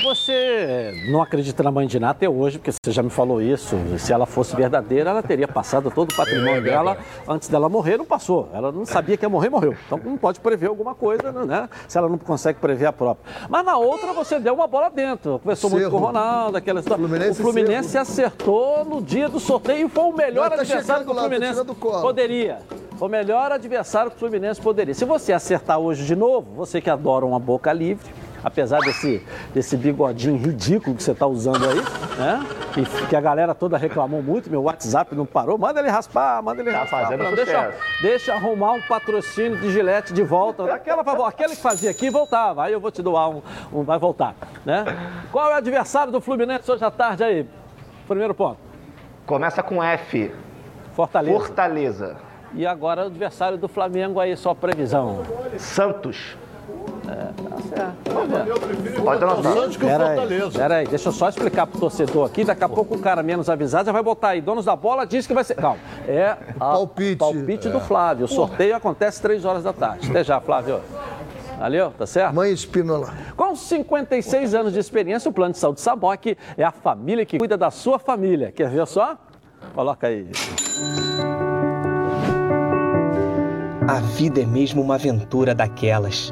Você 0.03 0.93
não 1.09 1.21
acredita 1.21 1.61
na 1.61 1.71
mãe 1.71 1.85
de 1.85 1.99
Ná 1.99 2.09
até 2.09 2.27
hoje, 2.29 2.57
porque 2.57 2.71
você 2.71 2.91
já 2.91 3.03
me 3.03 3.09
falou 3.09 3.41
isso. 3.41 3.77
Se 3.99 4.11
ela 4.11 4.25
fosse 4.25 4.55
verdadeira, 4.55 5.09
ela 5.09 5.21
teria 5.21 5.47
passado 5.47 5.91
todo 5.91 6.11
o 6.11 6.15
patrimônio 6.15 6.57
é 6.57 6.61
dela 6.61 6.97
antes 7.27 7.49
dela 7.49 7.69
morrer, 7.69 7.97
não 7.97 8.05
passou. 8.05 8.49
Ela 8.53 8.71
não 8.71 8.85
sabia 8.85 9.17
que 9.17 9.25
ia 9.25 9.29
morrer, 9.29 9.49
morreu. 9.49 9.75
Então 9.85 9.99
não 10.03 10.17
pode 10.17 10.39
prever 10.39 10.67
alguma 10.67 10.95
coisa, 10.95 11.31
né? 11.31 11.69
Se 11.87 11.97
ela 11.97 12.09
não 12.09 12.17
consegue 12.17 12.59
prever 12.59 12.85
a 12.85 12.93
própria. 12.93 13.31
Mas 13.49 13.65
na 13.65 13.77
outra 13.77 14.13
você 14.13 14.39
deu 14.39 14.53
uma 14.53 14.67
bola 14.67 14.89
dentro. 14.89 15.39
Conversou 15.39 15.69
muito 15.69 15.89
com 15.89 15.97
o 15.97 15.99
Ronaldo, 15.99 16.57
aquela 16.57 16.79
história. 16.79 17.01
Fluminense 17.05 17.41
o 17.41 17.43
Fluminense 17.43 17.97
acertou 17.97 18.85
no 18.85 19.01
dia 19.01 19.29
do 19.29 19.39
sorteio 19.39 19.87
e 19.87 19.89
foi 19.89 20.03
o 20.03 20.13
melhor 20.13 20.49
tá 20.49 20.55
adversário 20.55 21.05
que 21.05 21.11
o 21.11 21.15
Fluminense 21.15 21.63
poderia. 22.01 22.59
O 22.99 23.07
melhor 23.07 23.51
adversário 23.51 24.11
que 24.11 24.17
o 24.17 24.19
Fluminense 24.19 24.61
poderia. 24.61 24.93
Se 24.93 25.05
você 25.05 25.33
acertar 25.33 25.79
hoje 25.79 26.05
de 26.05 26.15
novo, 26.15 26.53
você 26.55 26.79
que 26.79 26.89
adora 26.89 27.25
uma 27.25 27.39
boca 27.39 27.73
livre, 27.73 28.07
apesar 28.43 28.79
desse, 28.79 29.25
desse 29.53 29.77
bigodinho 29.77 30.37
ridículo 30.37 30.95
que 30.95 31.03
você 31.03 31.11
está 31.11 31.27
usando 31.27 31.67
aí, 31.67 31.81
né? 32.17 32.45
Que, 32.73 33.07
que, 33.07 33.15
a 33.15 33.21
galera 33.21 33.53
toda 33.53 33.77
reclamou 33.77 34.21
muito, 34.21 34.49
meu 34.49 34.63
WhatsApp 34.63 35.13
não 35.13 35.25
parou. 35.25 35.57
Manda 35.57 35.79
ele 35.79 35.89
raspar, 35.89 36.41
manda 36.41 36.61
ele 36.61 36.71
tá 36.71 36.79
raspar. 36.79 37.03
Fazendo 37.03 37.23
não, 37.23 37.35
deixa, 37.35 37.73
deixa 38.01 38.33
arrumar 38.33 38.73
um 38.73 38.81
patrocínio 38.81 39.59
de 39.59 39.71
gilete 39.71 40.13
de 40.13 40.23
volta. 40.23 40.73
Aquela, 40.73 41.01
aquele 41.27 41.55
que 41.55 41.61
fazia 41.61 41.91
aqui 41.91 42.09
voltava. 42.09 42.63
Aí 42.63 42.73
eu 42.73 42.79
vou 42.79 42.91
te 42.91 43.01
doar 43.01 43.29
um, 43.29 43.41
um 43.73 43.83
vai 43.83 43.99
voltar. 43.99 44.35
Né? 44.65 44.85
Qual 45.31 45.49
é 45.49 45.53
o 45.55 45.57
adversário 45.57 46.11
do 46.11 46.21
Fluminense 46.21 46.71
hoje 46.71 46.83
à 46.83 46.91
tarde 46.91 47.23
aí? 47.23 47.47
Primeiro 48.07 48.33
ponto. 48.33 48.57
Começa 49.25 49.61
com 49.61 49.83
F. 49.83 50.31
Fortaleza. 50.93 51.37
Fortaleza. 51.37 52.17
E 52.53 52.65
agora 52.65 53.03
o 53.03 53.05
adversário 53.05 53.57
do 53.57 53.67
Flamengo 53.67 54.19
aí, 54.19 54.35
só 54.35 54.53
previsão. 54.53 55.23
Santos. 55.57 56.37
É, 57.11 57.49
tá 57.49 57.57
certo. 57.75 59.03
Pode 59.03 59.23
anotar. 59.23 59.53
Pera 59.79 60.09
aí, 60.09 60.51
pera 60.51 60.75
aí, 60.77 60.87
deixa 60.87 61.09
eu 61.09 61.13
só 61.13 61.27
explicar 61.27 61.67
pro 61.67 61.79
torcedor 61.79 62.25
aqui. 62.25 62.45
Daqui 62.45 62.63
a 62.63 62.69
pouco 62.69 62.95
o 62.95 62.99
cara 62.99 63.21
menos 63.21 63.49
avisado 63.49 63.85
já 63.87 63.91
vai 63.91 64.01
botar 64.01 64.29
aí. 64.29 64.41
Donos 64.41 64.65
da 64.65 64.75
bola 64.75 65.05
diz 65.05 65.27
que 65.27 65.33
vai 65.33 65.43
ser. 65.43 65.55
Calma. 65.55 65.79
É 66.07 66.37
o 66.55 66.59
palpite, 66.59 67.17
palpite 67.17 67.67
é. 67.67 67.71
do 67.71 67.81
Flávio. 67.81 68.25
O 68.25 68.29
sorteio 68.29 68.75
acontece 68.75 69.21
3 69.21 69.43
horas 69.43 69.63
da 69.63 69.73
tarde. 69.73 70.09
Até 70.09 70.23
já, 70.23 70.39
Flávio. 70.39 70.79
Valeu, 71.59 71.91
tá 71.91 72.07
certo? 72.07 72.33
Mãe 72.33 72.51
Espínola. 72.51 73.13
Com 73.35 73.55
56 73.55 74.55
anos 74.55 74.73
de 74.73 74.79
experiência, 74.79 75.29
o 75.29 75.33
Plano 75.33 75.51
de 75.53 75.59
Saúde 75.59 75.81
Saboc 75.81 76.25
é 76.57 76.63
a 76.63 76.71
família 76.71 77.25
que 77.25 77.37
cuida 77.37 77.57
da 77.57 77.69
sua 77.69 77.99
família. 77.99 78.51
Quer 78.51 78.69
ver 78.69 78.87
só? 78.87 79.17
Coloca 79.75 80.07
aí. 80.07 80.27
A 83.87 83.99
vida 83.99 84.41
é 84.41 84.45
mesmo 84.45 84.81
uma 84.81 84.95
aventura 84.95 85.53
daquelas 85.53 86.31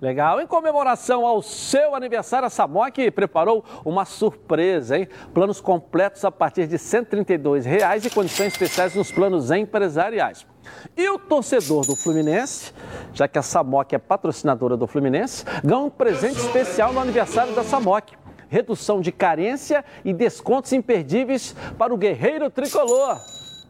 Legal. 0.00 0.40
Em 0.40 0.46
comemoração 0.46 1.26
ao 1.26 1.42
seu 1.42 1.94
aniversário, 1.94 2.46
a 2.46 2.50
Samok 2.50 3.10
preparou 3.10 3.62
uma 3.84 4.06
surpresa, 4.06 4.96
hein? 4.96 5.06
Planos 5.34 5.60
completos 5.60 6.24
a 6.24 6.30
partir 6.30 6.66
de 6.66 6.78
132 6.78 7.66
reais 7.66 8.04
e 8.06 8.10
condições 8.10 8.54
especiais 8.54 8.94
nos 8.94 9.12
planos 9.12 9.50
empresariais. 9.50 10.46
E 10.96 11.06
o 11.10 11.18
torcedor 11.18 11.86
do 11.86 11.94
Fluminense, 11.94 12.72
já 13.12 13.28
que 13.28 13.38
a 13.38 13.42
Samok 13.42 13.94
é 13.94 13.98
patrocinadora 13.98 14.74
do 14.74 14.86
Fluminense, 14.86 15.44
ganha 15.62 15.80
um 15.80 15.90
presente 15.90 16.38
especial 16.38 16.94
no 16.94 17.00
aniversário 17.00 17.54
da 17.54 17.62
Samok. 17.62 18.14
Redução 18.48 19.00
de 19.00 19.12
carência 19.12 19.84
e 20.04 20.14
descontos 20.14 20.72
imperdíveis 20.72 21.54
para 21.78 21.92
o 21.92 21.98
guerreiro 21.98 22.50
tricolor. 22.50 23.18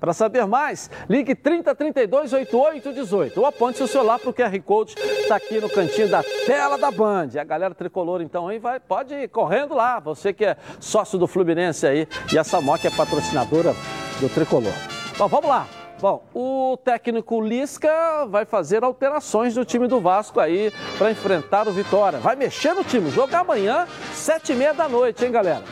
Para 0.00 0.14
saber 0.14 0.46
mais, 0.46 0.90
ligue 1.08 1.34
3032 1.34 2.32
8818 2.32 3.38
ou 3.38 3.46
aponte 3.46 3.76
seu 3.76 3.86
celular 3.86 4.18
para 4.18 4.30
o 4.30 4.32
QR 4.32 4.58
Code 4.62 4.94
está 4.94 5.36
aqui 5.36 5.60
no 5.60 5.68
cantinho 5.68 6.08
da 6.08 6.22
tela 6.46 6.78
da 6.78 6.90
Band. 6.90 7.28
A 7.38 7.44
galera 7.44 7.74
tricolor, 7.74 8.22
então, 8.22 8.48
aí 8.48 8.58
vai, 8.58 8.80
pode 8.80 9.14
ir 9.14 9.28
correndo 9.28 9.74
lá. 9.74 10.00
Você 10.00 10.32
que 10.32 10.44
é 10.44 10.56
sócio 10.80 11.18
do 11.18 11.26
Fluminense 11.26 11.86
aí 11.86 12.08
e 12.32 12.38
a 12.38 12.42
Samok 12.42 12.86
é 12.86 12.90
patrocinadora 12.90 13.74
do 14.20 14.28
tricolor. 14.30 14.72
Bom, 15.18 15.28
vamos 15.28 15.48
lá. 15.48 15.66
Bom, 16.00 16.24
o 16.34 16.78
técnico 16.82 17.42
Lisca 17.42 18.24
vai 18.26 18.46
fazer 18.46 18.82
alterações 18.82 19.54
no 19.54 19.66
time 19.66 19.86
do 19.86 20.00
Vasco 20.00 20.40
aí 20.40 20.72
para 20.96 21.10
enfrentar 21.10 21.68
o 21.68 21.72
Vitória. 21.72 22.18
Vai 22.18 22.36
mexer 22.36 22.72
no 22.72 22.82
time. 22.82 23.10
Jogar 23.10 23.40
amanhã, 23.40 23.86
sete 24.14 24.52
e 24.52 24.56
meia 24.56 24.72
da 24.72 24.88
noite, 24.88 25.22
hein, 25.26 25.30
galera? 25.30 25.62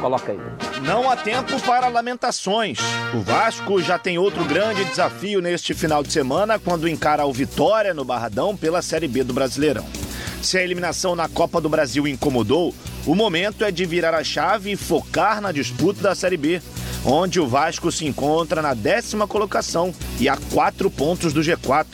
Coloca 0.00 0.32
aí. 0.32 0.38
Não 0.82 1.08
há 1.08 1.16
tempo 1.16 1.60
para 1.60 1.88
lamentações. 1.88 2.78
O 3.14 3.20
Vasco 3.20 3.80
já 3.80 3.98
tem 3.98 4.18
outro 4.18 4.44
grande 4.44 4.84
desafio 4.84 5.40
neste 5.40 5.74
final 5.74 6.02
de 6.02 6.12
semana 6.12 6.58
quando 6.58 6.88
encara 6.88 7.24
o 7.24 7.32
Vitória 7.32 7.94
no 7.94 8.04
Barradão 8.04 8.56
pela 8.56 8.82
Série 8.82 9.08
B 9.08 9.22
do 9.22 9.32
Brasileirão. 9.32 9.86
Se 10.42 10.58
a 10.58 10.62
eliminação 10.62 11.14
na 11.14 11.28
Copa 11.28 11.60
do 11.60 11.68
Brasil 11.68 12.06
incomodou, 12.06 12.74
o 13.06 13.14
momento 13.14 13.64
é 13.64 13.70
de 13.70 13.84
virar 13.84 14.14
a 14.14 14.24
chave 14.24 14.72
e 14.72 14.76
focar 14.76 15.40
na 15.40 15.52
disputa 15.52 16.02
da 16.02 16.14
Série 16.16 16.36
B, 16.36 16.60
onde 17.04 17.38
o 17.38 17.46
Vasco 17.46 17.92
se 17.92 18.06
encontra 18.06 18.60
na 18.60 18.74
décima 18.74 19.28
colocação 19.28 19.94
e 20.18 20.28
a 20.28 20.36
quatro 20.52 20.90
pontos 20.90 21.32
do 21.32 21.40
G4. 21.40 21.86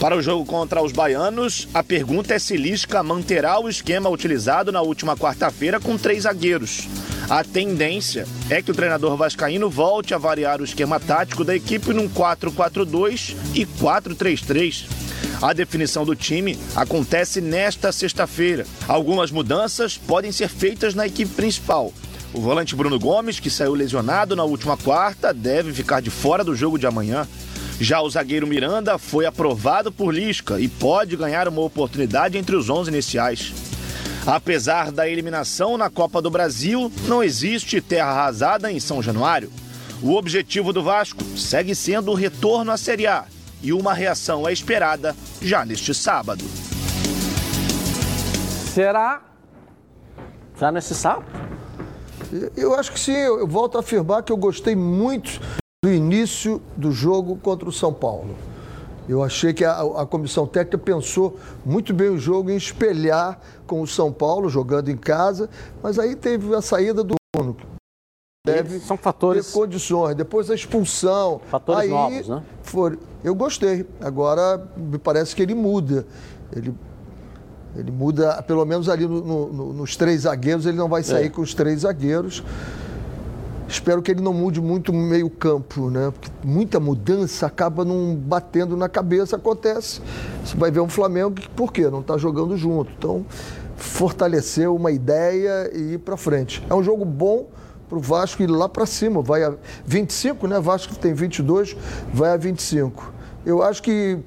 Para 0.00 0.16
o 0.16 0.22
jogo 0.22 0.46
contra 0.46 0.80
os 0.80 0.92
baianos, 0.92 1.66
a 1.74 1.82
pergunta 1.82 2.32
é 2.32 2.38
se 2.38 2.56
Lisca 2.56 3.02
manterá 3.02 3.58
o 3.58 3.68
esquema 3.68 4.08
utilizado 4.08 4.70
na 4.70 4.80
última 4.80 5.16
quarta-feira 5.16 5.80
com 5.80 5.98
três 5.98 6.22
zagueiros. 6.22 6.88
A 7.28 7.42
tendência 7.42 8.24
é 8.48 8.62
que 8.62 8.70
o 8.70 8.74
treinador 8.74 9.16
vascaíno 9.16 9.68
volte 9.68 10.14
a 10.14 10.18
variar 10.18 10.60
o 10.60 10.64
esquema 10.64 11.00
tático 11.00 11.42
da 11.42 11.54
equipe 11.54 11.92
num 11.92 12.08
4-4-2 12.08 13.34
e 13.54 13.66
4-3-3. 13.66 14.84
A 15.42 15.52
definição 15.52 16.04
do 16.04 16.14
time 16.14 16.56
acontece 16.76 17.40
nesta 17.40 17.90
sexta-feira. 17.90 18.66
Algumas 18.86 19.32
mudanças 19.32 19.98
podem 19.98 20.30
ser 20.30 20.48
feitas 20.48 20.94
na 20.94 21.08
equipe 21.08 21.34
principal. 21.34 21.92
O 22.32 22.40
volante 22.40 22.76
Bruno 22.76 23.00
Gomes, 23.00 23.40
que 23.40 23.50
saiu 23.50 23.74
lesionado 23.74 24.36
na 24.36 24.44
última 24.44 24.76
quarta, 24.76 25.34
deve 25.34 25.72
ficar 25.72 26.00
de 26.00 26.10
fora 26.10 26.44
do 26.44 26.54
jogo 26.54 26.78
de 26.78 26.86
amanhã. 26.86 27.26
Já 27.80 28.00
o 28.00 28.10
zagueiro 28.10 28.46
Miranda 28.46 28.98
foi 28.98 29.24
aprovado 29.24 29.92
por 29.92 30.12
Lisca 30.12 30.58
e 30.58 30.68
pode 30.68 31.16
ganhar 31.16 31.46
uma 31.46 31.60
oportunidade 31.60 32.36
entre 32.36 32.56
os 32.56 32.68
11 32.68 32.90
iniciais. 32.90 33.54
Apesar 34.26 34.90
da 34.90 35.08
eliminação 35.08 35.78
na 35.78 35.88
Copa 35.88 36.20
do 36.20 36.28
Brasil, 36.28 36.90
não 37.06 37.22
existe 37.22 37.80
terra 37.80 38.10
arrasada 38.10 38.70
em 38.70 38.80
São 38.80 39.00
Januário. 39.00 39.50
O 40.02 40.14
objetivo 40.14 40.72
do 40.72 40.82
Vasco 40.82 41.22
segue 41.36 41.74
sendo 41.74 42.10
o 42.10 42.14
retorno 42.14 42.72
à 42.72 42.76
Série 42.76 43.06
A 43.06 43.26
e 43.62 43.72
uma 43.72 43.94
reação 43.94 44.48
é 44.48 44.52
esperada 44.52 45.16
já 45.40 45.64
neste 45.64 45.94
sábado. 45.94 46.44
Será? 48.74 49.22
Já 50.58 50.72
nesse 50.72 50.94
sábado? 50.94 51.26
Eu 52.56 52.74
acho 52.74 52.92
que 52.92 53.00
sim, 53.00 53.12
eu 53.12 53.46
volto 53.46 53.76
a 53.76 53.80
afirmar 53.80 54.22
que 54.22 54.32
eu 54.32 54.36
gostei 54.36 54.74
muito 54.74 55.40
do 55.88 55.94
início 55.94 56.60
do 56.76 56.92
jogo 56.92 57.36
contra 57.36 57.66
o 57.68 57.72
São 57.72 57.92
Paulo. 57.92 58.34
Eu 59.08 59.22
achei 59.24 59.54
que 59.54 59.64
a, 59.64 59.80
a, 59.80 60.04
comissão 60.06 60.46
técnica 60.46 60.76
pensou 60.76 61.38
muito 61.64 61.94
bem 61.94 62.10
o 62.10 62.18
jogo 62.18 62.50
em 62.50 62.56
espelhar 62.56 63.40
com 63.66 63.80
o 63.80 63.86
São 63.86 64.12
Paulo, 64.12 64.50
jogando 64.50 64.90
em 64.90 64.96
casa, 64.98 65.48
mas 65.82 65.98
aí 65.98 66.14
teve 66.14 66.54
a 66.54 66.60
saída 66.60 67.02
do 67.02 67.14
Bruno. 67.34 67.56
deve 68.46 68.80
São 68.80 68.98
fatores- 68.98 69.46
ter 69.46 69.52
condições. 69.54 70.14
Depois 70.14 70.50
a 70.50 70.54
expulsão. 70.54 71.40
Fatores 71.50 71.82
aí, 71.84 71.88
novos, 71.88 72.28
né? 72.28 72.42
For, 72.62 72.98
eu 73.24 73.34
gostei. 73.34 73.86
Agora 73.98 74.62
me 74.76 74.98
parece 74.98 75.34
que 75.34 75.42
ele 75.42 75.54
muda. 75.54 76.06
Ele, 76.54 76.74
ele 77.74 77.90
muda, 77.90 78.42
pelo 78.42 78.64
menos 78.66 78.90
ali 78.90 79.06
no- 79.06 79.22
no- 79.22 79.52
no- 79.52 79.72
nos 79.72 79.96
três 79.96 80.22
zagueiros, 80.22 80.66
ele 80.66 80.76
não 80.76 80.88
vai 80.88 81.02
sair 81.02 81.26
É. 81.26 81.30
com 81.30 81.40
os 81.40 81.54
três 81.54 81.80
zagueiros. 81.80 82.44
Espero 83.68 84.00
que 84.00 84.10
ele 84.10 84.22
não 84.22 84.32
mude 84.32 84.62
muito 84.62 84.90
o 84.90 84.94
meio-campo, 84.94 85.90
né? 85.90 86.10
Porque 86.10 86.30
muita 86.42 86.80
mudança 86.80 87.46
acaba 87.46 87.84
não 87.84 88.16
batendo 88.16 88.76
na 88.76 88.88
cabeça, 88.88 89.36
acontece. 89.36 90.00
Você 90.42 90.56
vai 90.56 90.70
ver 90.70 90.80
um 90.80 90.88
Flamengo 90.88 91.32
que, 91.32 91.48
por 91.50 91.70
quê? 91.70 91.90
Não 91.90 92.00
está 92.00 92.16
jogando 92.16 92.56
junto. 92.56 92.90
Então, 92.96 93.26
fortalecer 93.76 94.70
uma 94.70 94.90
ideia 94.90 95.70
e 95.74 95.94
ir 95.94 95.98
para 95.98 96.16
frente. 96.16 96.64
É 96.70 96.74
um 96.74 96.82
jogo 96.82 97.04
bom 97.04 97.46
para 97.88 97.98
o 97.98 98.00
Vasco 98.00 98.42
ir 98.42 98.46
lá 98.46 98.70
para 98.70 98.86
cima. 98.86 99.20
Vai 99.20 99.44
a 99.44 99.54
25, 99.84 100.46
né? 100.46 100.58
Vasco 100.58 100.96
tem 100.96 101.12
22, 101.12 101.76
vai 102.12 102.32
a 102.32 102.36
25. 102.38 103.12
Eu 103.44 103.62
acho 103.62 103.82
que 103.82 104.18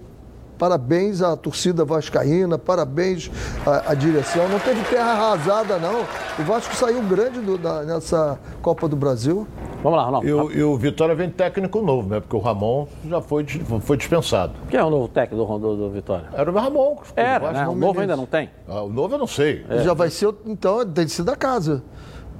parabéns 0.66 1.24
à 1.24 1.36
torcida 1.36 1.84
vascaína, 1.84 2.55
parabéns 2.55 3.32
à, 3.66 3.91
à 3.91 3.95
direção. 3.95 4.47
Não 4.47 4.59
teve 4.59 4.80
terra 4.84 5.12
arrasada, 5.14 5.80
não. 5.80 6.01
O 6.38 6.43
Vasco 6.45 6.76
saiu 6.76 7.01
grande 7.01 7.39
do- 7.39 7.57
da- 7.57 7.82
nessa 7.82 8.39
Copa 8.62 8.88
do 8.88 8.95
Brasil. 8.95 9.47
Vamos 9.82 9.97
lá, 9.97 10.05
Ronaldo. 10.05 10.28
E 10.28 10.32
o, 10.32 10.51
e 10.51 10.64
o 10.64 10.78
Vitória 10.78 11.16
vem 11.16 11.32
técnico 11.32 11.82
novo, 11.82 12.07
né? 12.07 12.20
Porque 12.20 12.36
o 12.36 12.39
Ramon 12.39 12.86
já 13.09 13.20
foi, 13.20 13.43
foi 13.82 13.97
dispensado. 13.97 14.53
Quem 14.70 14.80
é 14.80 14.84
o 14.84 14.91
novo 14.91 15.07
técnico 15.07 15.43
do, 15.43 15.57
do, 15.57 15.76
do 15.78 15.89
Vitória? 15.89 16.26
Era 16.32 16.51
o 16.51 16.53
Ramon. 16.53 16.97
Era, 17.16 17.39
Vasco, 17.39 17.53
né? 17.57 17.64
O 17.68 17.72
não 17.72 17.76
novo 17.88 17.99
ainda 17.99 18.16
não 18.16 18.28
tem. 18.28 18.51
Ah, 18.68 18.84
o 18.84 18.89
novo 18.89 19.16
eu 19.16 19.18
não 19.18 19.26
sei. 19.26 19.66
Já 19.84 19.95
vai 19.95 20.12
ser, 20.12 20.32
então, 20.45 20.86
tem 20.86 21.05
que 21.05 21.12
ser 21.12 21.24
da 21.24 21.36
casa. 21.36 21.82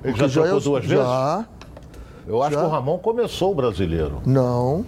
Ele 0.03 0.15
já 0.15 0.26
é 0.26 0.30
trocou 0.30 0.57
o- 0.57 0.59
duas 0.59 0.86
vezes? 0.86 1.03
Já. 1.03 1.45
Eu 2.28 2.43
acho 2.43 2.53
Já. 2.53 2.59
que 2.61 2.65
o 2.67 2.69
Ramon 2.69 2.99
começou 2.99 3.51
o 3.51 3.55
brasileiro. 3.55 4.22
Não. 4.28 4.86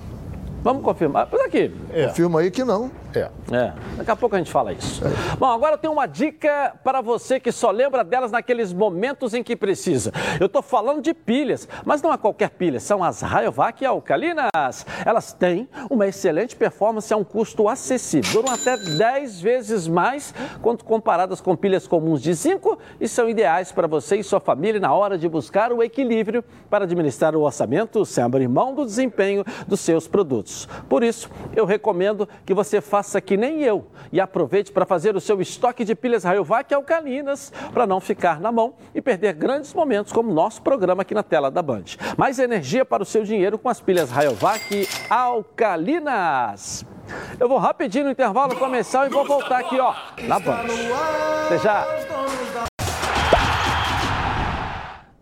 Vamos 0.63 0.83
confirmar. 0.83 1.25
Por 1.25 1.41
aqui. 1.41 1.73
É. 1.91 2.05
Confirma 2.05 2.41
aí 2.41 2.51
que 2.51 2.63
não. 2.63 2.91
É. 3.15 3.29
É, 3.55 3.73
daqui 3.97 4.09
a 4.09 4.15
pouco 4.15 4.35
a 4.35 4.39
gente 4.39 4.51
fala 4.51 4.73
isso. 4.73 5.03
Bom, 5.37 5.45
agora 5.45 5.77
tenho 5.77 5.93
uma 5.93 6.07
dica 6.07 6.73
para 6.83 7.01
você 7.01 7.39
que 7.39 7.51
só 7.51 7.69
lembra 7.69 8.03
delas 8.03 8.31
naqueles 8.31 8.73
momentos 8.73 9.33
em 9.33 9.43
que 9.43 9.55
precisa. 9.55 10.11
Eu 10.39 10.47
estou 10.47 10.61
falando 10.61 11.01
de 11.01 11.13
pilhas, 11.13 11.67
mas 11.85 12.01
não 12.01 12.11
é 12.11 12.17
qualquer 12.17 12.49
pilha, 12.49 12.79
são 12.79 13.03
as 13.03 13.21
Rayovac 13.21 13.85
alcalinas. 13.85 14.85
Elas 15.05 15.33
têm 15.33 15.69
uma 15.89 16.07
excelente 16.07 16.55
performance 16.55 17.13
a 17.13 17.17
um 17.17 17.23
custo 17.23 17.69
acessível, 17.69 18.41
duram 18.41 18.53
até 18.53 18.75
10 18.77 19.41
vezes 19.41 19.87
mais 19.87 20.33
quando 20.61 20.83
comparadas 20.83 21.39
com 21.39 21.55
pilhas 21.55 21.87
comuns 21.87 22.21
de 22.21 22.33
zinco 22.33 22.79
e 22.99 23.07
são 23.07 23.29
ideais 23.29 23.71
para 23.71 23.87
você 23.87 24.17
e 24.17 24.23
sua 24.23 24.39
família 24.39 24.79
na 24.79 24.93
hora 24.93 25.17
de 25.17 25.29
buscar 25.29 25.71
o 25.71 25.83
equilíbrio 25.83 26.43
para 26.69 26.85
administrar 26.85 27.35
o 27.35 27.41
orçamento 27.41 28.05
sem 28.05 28.23
abrir 28.23 28.47
mão 28.47 28.73
do 28.73 28.85
desempenho 28.85 29.43
dos 29.67 29.79
seus 29.79 30.07
produtos. 30.07 30.67
Por 30.89 31.03
isso, 31.03 31.29
eu 31.55 31.65
recomendo 31.65 32.27
que 32.45 32.53
você 32.53 32.81
faça 32.81 33.02
que 33.21 33.37
nem 33.37 33.61
eu 33.61 33.87
e 34.11 34.19
aproveite 34.19 34.71
para 34.71 34.85
fazer 34.85 35.15
o 35.15 35.21
seu 35.21 35.41
estoque 35.41 35.83
de 35.83 35.95
pilhas 35.95 36.23
Rayovac 36.23 36.73
alcalinas 36.73 37.51
para 37.73 37.85
não 37.85 37.99
ficar 37.99 38.39
na 38.39 38.51
mão 38.51 38.75
e 38.93 39.01
perder 39.01 39.33
grandes 39.33 39.73
momentos 39.73 40.11
como 40.11 40.31
o 40.31 40.33
nosso 40.33 40.61
programa 40.61 41.01
aqui 41.01 41.13
na 41.13 41.23
tela 41.23 41.51
da 41.51 41.61
Band. 41.61 41.83
Mais 42.17 42.39
energia 42.39 42.85
para 42.85 43.03
o 43.03 43.05
seu 43.05 43.23
dinheiro 43.23 43.57
com 43.57 43.69
as 43.69 43.81
pilhas 43.81 44.09
Rayovac 44.09 44.87
alcalinas. 45.09 46.85
Eu 47.39 47.49
vou 47.49 47.57
rapidinho 47.57 48.05
no 48.05 48.11
intervalo 48.11 48.55
comercial 48.55 49.05
e 49.05 49.09
vou 49.09 49.25
voltar 49.25 49.59
aqui, 49.59 49.79
ó, 49.79 49.93
na 50.27 50.39
Band. 50.39 50.65
Até 51.45 51.57
já. 51.59 52.02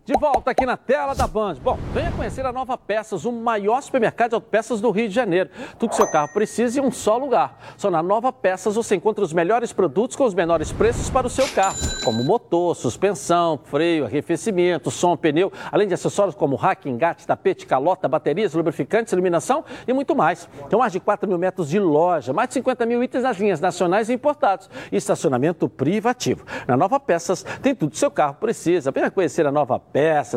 De 0.04 0.14
volta 0.14 0.50
aqui 0.50 0.66
na 0.66 0.76
tela 0.76 1.14
da 1.14 1.28
Band. 1.28 1.58
Bom, 1.62 1.78
venha 1.94 2.10
conhecer 2.10 2.44
a 2.44 2.50
Nova 2.50 2.76
Peças, 2.76 3.24
o 3.24 3.30
maior 3.30 3.80
supermercado 3.80 4.30
de 4.30 4.34
autopeças 4.34 4.80
do 4.80 4.90
Rio 4.90 5.08
de 5.08 5.14
Janeiro. 5.14 5.48
Tudo 5.78 5.90
que 5.90 5.94
seu 5.94 6.10
carro 6.10 6.26
precisa 6.32 6.80
em 6.80 6.82
um 6.82 6.90
só 6.90 7.16
lugar. 7.16 7.56
Só 7.76 7.88
na 7.88 8.02
Nova 8.02 8.32
Peças 8.32 8.74
você 8.74 8.96
encontra 8.96 9.22
os 9.22 9.32
melhores 9.32 9.72
produtos 9.72 10.16
com 10.16 10.24
os 10.24 10.34
menores 10.34 10.72
preços 10.72 11.08
para 11.08 11.24
o 11.24 11.30
seu 11.30 11.46
carro, 11.54 11.76
como 12.04 12.24
motor, 12.24 12.74
suspensão, 12.74 13.60
freio, 13.62 14.04
arrefecimento, 14.04 14.90
som, 14.90 15.16
pneu, 15.16 15.52
além 15.70 15.86
de 15.86 15.94
acessórios 15.94 16.34
como 16.34 16.56
rack, 16.56 16.90
engate, 16.90 17.24
tapete, 17.24 17.64
calota, 17.64 18.08
baterias, 18.08 18.54
lubrificantes, 18.54 19.12
iluminação 19.12 19.64
e 19.86 19.92
muito 19.92 20.16
mais. 20.16 20.48
Tem 20.68 20.76
mais 20.76 20.92
de 20.92 20.98
4 20.98 21.28
mil 21.28 21.38
metros 21.38 21.68
de 21.68 21.78
loja, 21.78 22.32
mais 22.32 22.48
de 22.48 22.54
50 22.54 22.84
mil 22.86 23.04
itens 23.04 23.22
nas 23.22 23.36
linhas 23.38 23.60
nacionais 23.60 24.08
e 24.08 24.14
importados 24.14 24.68
e 24.90 24.96
estacionamento 24.96 25.68
privativo. 25.68 26.44
Na 26.66 26.76
Nova 26.76 26.98
Peças 26.98 27.44
tem 27.62 27.72
tudo 27.72 27.92
que 27.92 27.98
seu 27.98 28.10
carro 28.10 28.34
precisa. 28.34 28.90
Venha 28.90 29.08
conhecer 29.08 29.46
a 29.46 29.52
Nova 29.52 29.78
Peças. 29.78 29.91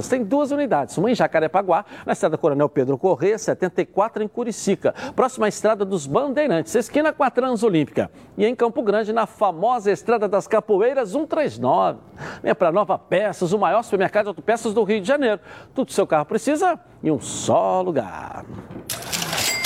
Tem 0.09 0.23
duas 0.23 0.51
unidades, 0.51 0.97
uma 0.97 1.09
em 1.09 1.15
Jacarepaguá, 1.15 1.85
na 2.05 2.13
estrada 2.13 2.37
Coronel 2.37 2.69
Pedro 2.69 2.97
Corrêa, 2.97 3.37
74 3.37 4.23
em 4.23 4.27
Curicica, 4.27 4.93
próxima 5.15 5.45
à 5.45 5.49
estrada 5.49 5.85
dos 5.85 6.05
Bandeirantes, 6.05 6.75
esquina 6.75 7.13
com 7.13 7.23
a 7.23 7.29
Transolímpica. 7.29 8.11
E 8.37 8.45
em 8.45 8.55
Campo 8.55 8.81
Grande, 8.83 9.13
na 9.13 9.25
famosa 9.25 9.91
estrada 9.91 10.27
das 10.27 10.47
Capoeiras 10.47 11.09
139. 11.09 11.99
Venha 12.41 12.55
para 12.55 12.71
Nova 12.71 12.97
Peças, 12.97 13.53
o 13.53 13.59
maior 13.59 13.83
supermercado 13.83 14.25
de 14.25 14.29
autopeças 14.29 14.73
do 14.73 14.83
Rio 14.83 15.01
de 15.01 15.07
Janeiro. 15.07 15.39
Tudo 15.73 15.87
que 15.87 15.93
seu 15.93 16.05
carro 16.05 16.25
precisa 16.25 16.79
em 17.03 17.11
um 17.11 17.19
só 17.19 17.81
lugar. 17.81 18.45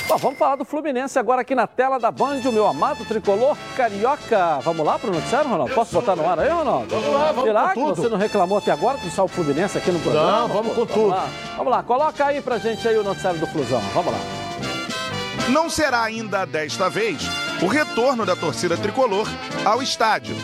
Bom, 0.10 0.18
vamos 0.18 0.40
falar 0.40 0.56
do 0.56 0.66
Fluminense 0.66 1.20
agora 1.20 1.42
aqui 1.42 1.54
na 1.54 1.68
tela 1.68 2.00
da 2.00 2.10
Band, 2.10 2.42
o 2.44 2.52
meu 2.52 2.66
amado 2.66 3.06
tricolor 3.06 3.56
carioca. 3.78 4.60
Vamos 4.64 4.84
lá 4.84 4.98
pro 4.98 5.12
noticiário, 5.12 5.48
Ronaldo? 5.48 5.76
Posso 5.76 5.94
botar 5.94 6.16
no 6.16 6.28
ar 6.28 6.40
aí, 6.40 6.50
Ronaldo? 6.50 6.88
Vamos 6.90 7.14
lá, 7.14 7.28
vamos 7.28 7.44
Será 7.44 7.74
com 7.76 7.90
tudo. 7.90 8.02
você 8.02 8.10
não 8.10 8.18
reclamou 8.18 8.58
até 8.58 8.72
agora 8.72 8.98
com 8.98 9.24
o 9.24 9.28
Fluminense 9.28 9.78
aqui 9.78 9.92
no 9.92 10.00
programa? 10.00 10.32
Não, 10.32 10.48
vamos 10.48 10.74
Pô, 10.74 10.88
com 10.88 10.94
tudo. 10.94 11.08
Lá. 11.10 11.30
Vamos 11.56 11.72
lá, 11.72 11.84
coloca 11.84 12.26
aí 12.26 12.42
pra 12.42 12.58
gente 12.58 12.88
aí 12.88 12.98
o 12.98 13.04
noticiário 13.04 13.40
do 13.40 13.46
Flusão. 13.46 13.80
Vamos 13.94 14.12
lá. 14.12 14.20
Não 15.50 15.70
será 15.70 16.02
ainda 16.02 16.44
desta 16.44 16.90
vez 16.90 17.22
o 17.62 17.68
retorno 17.68 18.26
da 18.26 18.36
torcida 18.36 18.76
tricolor 18.78 19.28
ao 19.64 19.80
estádio. 19.80 20.36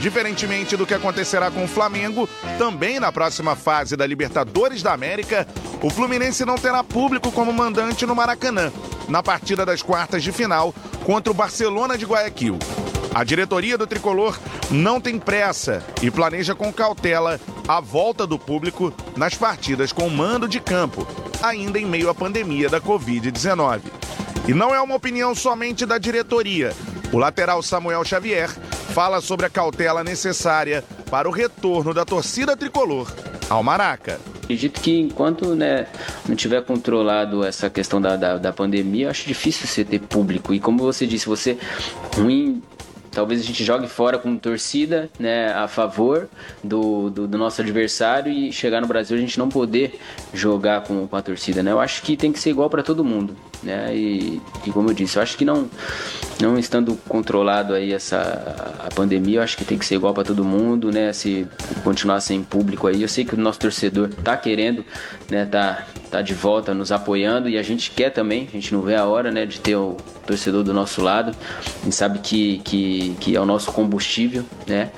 Diferentemente 0.00 0.78
do 0.78 0.86
que 0.86 0.94
acontecerá 0.94 1.50
com 1.50 1.64
o 1.64 1.68
Flamengo, 1.68 2.26
também 2.56 2.98
na 2.98 3.12
próxima 3.12 3.54
fase 3.54 3.96
da 3.96 4.06
Libertadores 4.06 4.82
da 4.82 4.94
América, 4.94 5.46
o 5.82 5.90
Fluminense 5.90 6.42
não 6.44 6.56
terá 6.56 6.82
público 6.82 7.30
como 7.30 7.52
mandante 7.52 8.06
no 8.06 8.14
Maracanã, 8.14 8.72
na 9.10 9.22
partida 9.22 9.66
das 9.66 9.82
quartas 9.82 10.22
de 10.22 10.32
final 10.32 10.74
contra 11.04 11.30
o 11.30 11.34
Barcelona 11.34 11.98
de 11.98 12.06
Guayaquil. 12.06 12.58
A 13.12 13.24
diretoria 13.24 13.76
do 13.76 13.86
tricolor 13.86 14.38
não 14.70 15.00
tem 15.00 15.18
pressa 15.18 15.84
e 16.00 16.10
planeja 16.10 16.54
com 16.54 16.72
cautela 16.72 17.40
a 17.66 17.80
volta 17.80 18.26
do 18.26 18.38
público 18.38 18.92
nas 19.16 19.34
partidas 19.34 19.92
com 19.92 20.08
mando 20.08 20.48
de 20.48 20.60
campo, 20.60 21.06
ainda 21.42 21.78
em 21.78 21.84
meio 21.84 22.08
à 22.08 22.14
pandemia 22.14 22.68
da 22.68 22.80
Covid-19. 22.80 23.80
E 24.48 24.54
não 24.54 24.74
é 24.74 24.80
uma 24.80 24.94
opinião 24.94 25.34
somente 25.34 25.84
da 25.84 25.98
diretoria. 25.98 26.72
O 27.12 27.18
lateral 27.18 27.62
Samuel 27.62 28.04
Xavier 28.04 28.48
fala 28.94 29.20
sobre 29.20 29.46
a 29.46 29.50
cautela 29.50 30.04
necessária 30.04 30.84
para 31.10 31.28
o 31.28 31.32
retorno 31.32 31.92
da 31.92 32.04
torcida 32.04 32.56
tricolor 32.56 33.12
ao 33.48 33.62
Maraca. 33.62 34.20
Acredito 34.50 34.80
que 34.80 34.98
enquanto 34.98 35.54
né, 35.54 35.86
não 36.28 36.34
tiver 36.34 36.60
controlado 36.64 37.44
essa 37.44 37.70
questão 37.70 38.00
da, 38.00 38.16
da, 38.16 38.36
da 38.36 38.52
pandemia, 38.52 39.06
eu 39.06 39.10
acho 39.10 39.28
difícil 39.28 39.64
você 39.64 39.84
ter 39.84 40.00
público. 40.00 40.52
E 40.52 40.58
como 40.58 40.78
você 40.78 41.06
disse, 41.06 41.26
você 41.26 41.56
ruim. 42.16 42.60
Talvez 43.12 43.40
a 43.40 43.44
gente 43.44 43.62
jogue 43.62 43.86
fora 43.86 44.18
com 44.18 44.36
torcida 44.36 45.08
né, 45.20 45.52
a 45.52 45.68
favor 45.68 46.28
do, 46.64 47.10
do, 47.10 47.28
do 47.28 47.38
nosso 47.38 47.60
adversário 47.60 48.32
e 48.32 48.52
chegar 48.52 48.80
no 48.80 48.88
Brasil 48.88 49.16
a 49.16 49.20
gente 49.20 49.38
não 49.38 49.48
poder 49.48 50.00
jogar 50.34 50.82
com, 50.82 51.06
com 51.06 51.16
a 51.16 51.22
torcida. 51.22 51.62
Né? 51.62 51.70
Eu 51.70 51.78
acho 51.78 52.02
que 52.02 52.16
tem 52.16 52.32
que 52.32 52.40
ser 52.40 52.50
igual 52.50 52.68
para 52.68 52.82
todo 52.82 53.04
mundo. 53.04 53.36
Né? 53.62 53.94
E, 53.94 54.40
e 54.66 54.70
como 54.70 54.90
eu 54.90 54.94
disse, 54.94 55.16
eu 55.18 55.22
acho 55.22 55.36
que 55.36 55.44
não, 55.44 55.68
não 56.40 56.58
estando 56.58 56.96
controlado 57.08 57.74
aí 57.74 57.92
essa 57.92 58.74
a 58.78 58.88
pandemia, 58.94 59.38
eu 59.38 59.42
acho 59.42 59.56
que 59.56 59.64
tem 59.64 59.76
que 59.76 59.84
ser 59.84 59.96
igual 59.96 60.14
para 60.14 60.24
todo 60.24 60.44
mundo, 60.44 60.90
né? 60.90 61.12
Se 61.12 61.46
continuar 61.84 62.20
sem 62.20 62.42
público 62.42 62.86
aí, 62.86 63.02
eu 63.02 63.08
sei 63.08 63.24
que 63.24 63.34
o 63.34 63.38
nosso 63.38 63.58
torcedor 63.58 64.08
tá 64.08 64.36
querendo, 64.36 64.84
né? 65.30 65.44
Tá, 65.44 65.86
tá 66.10 66.22
de 66.22 66.32
volta 66.32 66.72
nos 66.72 66.90
apoiando 66.90 67.48
e 67.48 67.58
a 67.58 67.62
gente 67.62 67.90
quer 67.90 68.10
também. 68.10 68.48
A 68.48 68.52
gente 68.52 68.72
não 68.72 68.80
vê 68.80 68.96
a 68.96 69.04
hora, 69.04 69.30
né? 69.30 69.44
De 69.44 69.60
ter 69.60 69.76
o 69.76 69.96
torcedor 70.26 70.62
do 70.62 70.72
nosso 70.72 71.02
lado. 71.02 71.34
A 71.80 71.84
gente 71.84 71.94
sabe 71.94 72.18
que 72.20 72.58
que, 72.64 73.14
que 73.20 73.36
é 73.36 73.40
o 73.40 73.44
nosso 73.44 73.70
combustível, 73.72 74.44
né? 74.66 74.90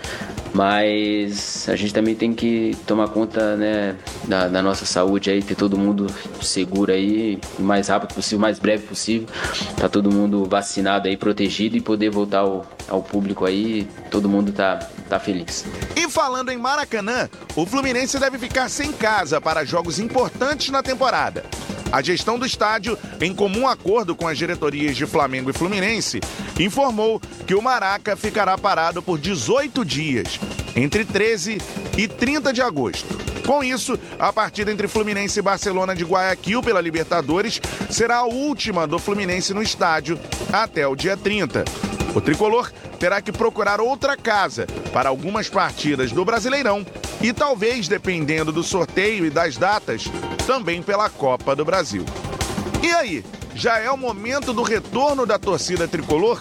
Mas 0.55 1.67
a 1.69 1.77
gente 1.77 1.95
também 1.95 2.15
tem 2.15 2.35
que 2.35 2.77
tomar 2.87 3.09
conta, 3.09 3.57
né? 3.57 3.97
Da, 4.29 4.49
da 4.49 4.63
nossa 4.63 4.85
saúde 4.85 5.31
aí, 5.31 5.43
ter 5.43 5.55
todo 5.55 5.79
mundo 5.79 6.07
seguro 6.43 6.93
aí, 6.93 7.39
o 7.59 7.63
mais 7.63 7.89
rápido 7.89 8.15
possível, 8.15 8.39
o 8.39 8.43
mais 8.53 8.59
breve 8.59 8.87
possível. 8.87 9.29
Tá 9.77 9.89
todo 9.89 10.11
mundo 10.11 10.45
vacinado 10.45 11.09
aí, 11.09 11.17
protegido 11.17 11.77
e 11.77 11.81
poder 11.81 12.11
voltar 12.11 12.41
ao, 12.41 12.67
ao 12.89 13.03
público 13.03 13.47
aí, 13.47 13.89
todo 14.11 14.29
mundo 14.29 14.53
tá, 14.53 14.79
tá 15.09 15.19
feliz. 15.19 15.65
E 15.97 16.09
falando 16.09 16.51
em 16.51 16.59
Maracanã, 16.59 17.29
o 17.57 17.65
Fluminense 17.65 18.19
deve 18.19 18.39
ficar 18.39 18.69
sem 18.69 18.93
casa 18.93 19.41
para 19.41 19.65
jogos 19.65 19.99
importantes 19.99 20.69
na 20.71 20.83
temporada. 20.83 21.45
A 21.91 22.01
gestão 22.01 22.39
do 22.39 22.47
estádio, 22.47 22.99
em 23.21 23.35
comum 23.35 23.69
acordo 23.69 24.15
com 24.15 24.27
as 24.27 24.39
diretorias 24.39 24.97
de 24.97 25.07
Flamengo 25.07 25.51
e 25.51 25.53
Fluminense, 25.53 26.21
informou 26.59 27.21
que 27.47 27.55
o 27.55 27.61
Maraca 27.61 28.17
ficará 28.17 28.57
parado 28.57 29.03
por 29.03 29.19
18 29.19 29.85
dias, 29.85 30.41
entre 30.75 31.05
13 31.05 31.59
e 31.99 32.09
30 32.09 32.51
de 32.53 32.63
agosto. 32.63 33.32
Com 33.47 33.63
isso, 33.63 33.99
a 34.19 34.33
partida 34.33 34.71
entre 34.71 34.87
Fluminense 34.87 35.39
e 35.39 35.43
Barcelona 35.43 35.95
de 35.95 36.05
Guayaquil 36.05 36.63
pela 36.63 36.81
Libertadores 36.81 37.61
será 37.91 38.19
a 38.19 38.25
última 38.25 38.87
do 38.87 38.99
Fluminense 38.99 39.53
no 39.53 39.63
estádio 39.63 40.19
até 40.53 40.87
o 40.87 40.95
dia 40.95 41.17
30. 41.17 41.65
O 42.15 42.21
tricolor 42.21 42.71
terá 42.99 43.21
que 43.21 43.33
procurar 43.33 43.81
outra 43.81 44.17
casa 44.17 44.67
para 44.93 45.09
algumas 45.09 45.49
partidas 45.49 46.13
do 46.13 46.25
Brasileirão 46.25 46.87
e 47.21 47.33
talvez, 47.33 47.89
dependendo 47.89 48.53
do 48.53 48.63
sorteio 48.63 49.27
e 49.27 49.31
das 49.31 49.57
datas, 49.57 50.05
também 50.47 50.83
pela 50.83 51.09
Copa 51.09 51.57
do 51.57 51.65
Brasil. 51.65 52.05
E 52.83 52.93
aí, 52.93 53.25
já 53.55 53.79
é 53.79 53.91
o 53.91 53.97
momento 53.97 54.53
do 54.53 54.63
retorno 54.63 55.25
da 55.27 55.39
torcida 55.39 55.89
tricolor? 55.89 56.41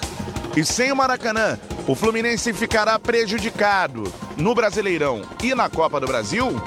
E 0.56 0.66
sem 0.66 0.92
o 0.92 0.96
Maracanã, 0.96 1.58
o 1.88 1.96
Fluminense 1.96 2.52
ficará 2.52 3.00
prejudicado 3.00 4.12
no 4.36 4.54
Brasileirão 4.54 5.22
e 5.42 5.56
na 5.56 5.70
Copa 5.70 6.00
do 6.00 6.08
Brasil? 6.08 6.62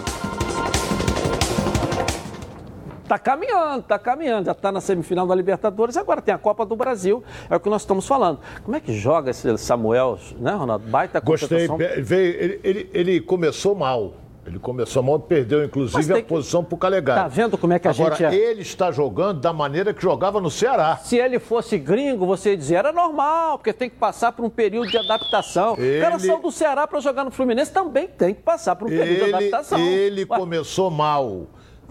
Tá 3.08 3.18
caminhando, 3.18 3.82
tá 3.82 3.98
caminhando. 3.98 4.46
Já 4.46 4.54
tá 4.54 4.72
na 4.72 4.80
semifinal 4.80 5.26
da 5.26 5.34
Libertadores, 5.34 5.96
agora 5.96 6.22
tem 6.22 6.34
a 6.34 6.38
Copa 6.38 6.64
do 6.64 6.74
Brasil. 6.74 7.22
É 7.50 7.56
o 7.56 7.60
que 7.60 7.68
nós 7.68 7.82
estamos 7.82 8.06
falando. 8.06 8.38
Como 8.64 8.76
é 8.76 8.80
que 8.80 8.92
joga 8.94 9.30
esse 9.30 9.56
Samuel, 9.58 10.18
né, 10.38 10.52
Ronaldo? 10.52 10.86
Baita 10.88 11.20
Gostei. 11.20 11.68
Veio, 11.98 12.34
ele, 12.40 12.60
ele, 12.64 12.90
ele 12.94 13.20
começou 13.20 13.74
mal. 13.74 14.14
Ele 14.46 14.58
começou 14.58 15.02
mal, 15.02 15.18
perdeu 15.18 15.64
inclusive 15.64 16.12
a 16.12 16.16
que- 16.16 16.22
posição 16.28 16.62
pro 16.62 16.76
Calegari. 16.76 17.18
Tá 17.18 17.28
vendo 17.28 17.56
como 17.56 17.72
é 17.72 17.78
que 17.78 17.88
a 17.88 17.90
Agora, 17.92 18.14
gente 18.14 18.34
é? 18.34 18.34
ele 18.36 18.60
está 18.60 18.90
jogando 18.92 19.40
da 19.40 19.54
maneira 19.54 19.94
que 19.94 20.02
jogava 20.02 20.38
no 20.38 20.50
Ceará. 20.50 20.98
Se 21.02 21.16
ele 21.16 21.38
fosse 21.38 21.78
gringo, 21.78 22.26
você 22.26 22.50
ia 22.50 22.56
dizer, 22.56 22.74
era 22.74 22.92
normal, 22.92 23.56
porque 23.56 23.72
tem 23.72 23.88
que 23.88 23.96
passar 23.96 24.32
por 24.32 24.44
um 24.44 24.50
período 24.50 24.90
de 24.90 24.98
adaptação. 24.98 25.76
Ele- 25.78 25.96
O 25.98 26.02
cara 26.02 26.18
saiu 26.18 26.40
do 26.40 26.52
Ceará 26.52 26.86
para 26.86 27.00
jogar 27.00 27.24
no 27.24 27.30
Fluminense, 27.30 27.72
também 27.72 28.06
tem 28.06 28.34
que 28.34 28.42
passar 28.42 28.76
por 28.76 28.84
um 28.86 28.90
período 28.90 29.16
de 29.16 29.22
Ele, 29.22 29.34
adaptação. 29.34 29.78
ele 29.80 30.26
Ué, 30.28 30.38
começou 30.38 30.90
mal. 30.90 31.46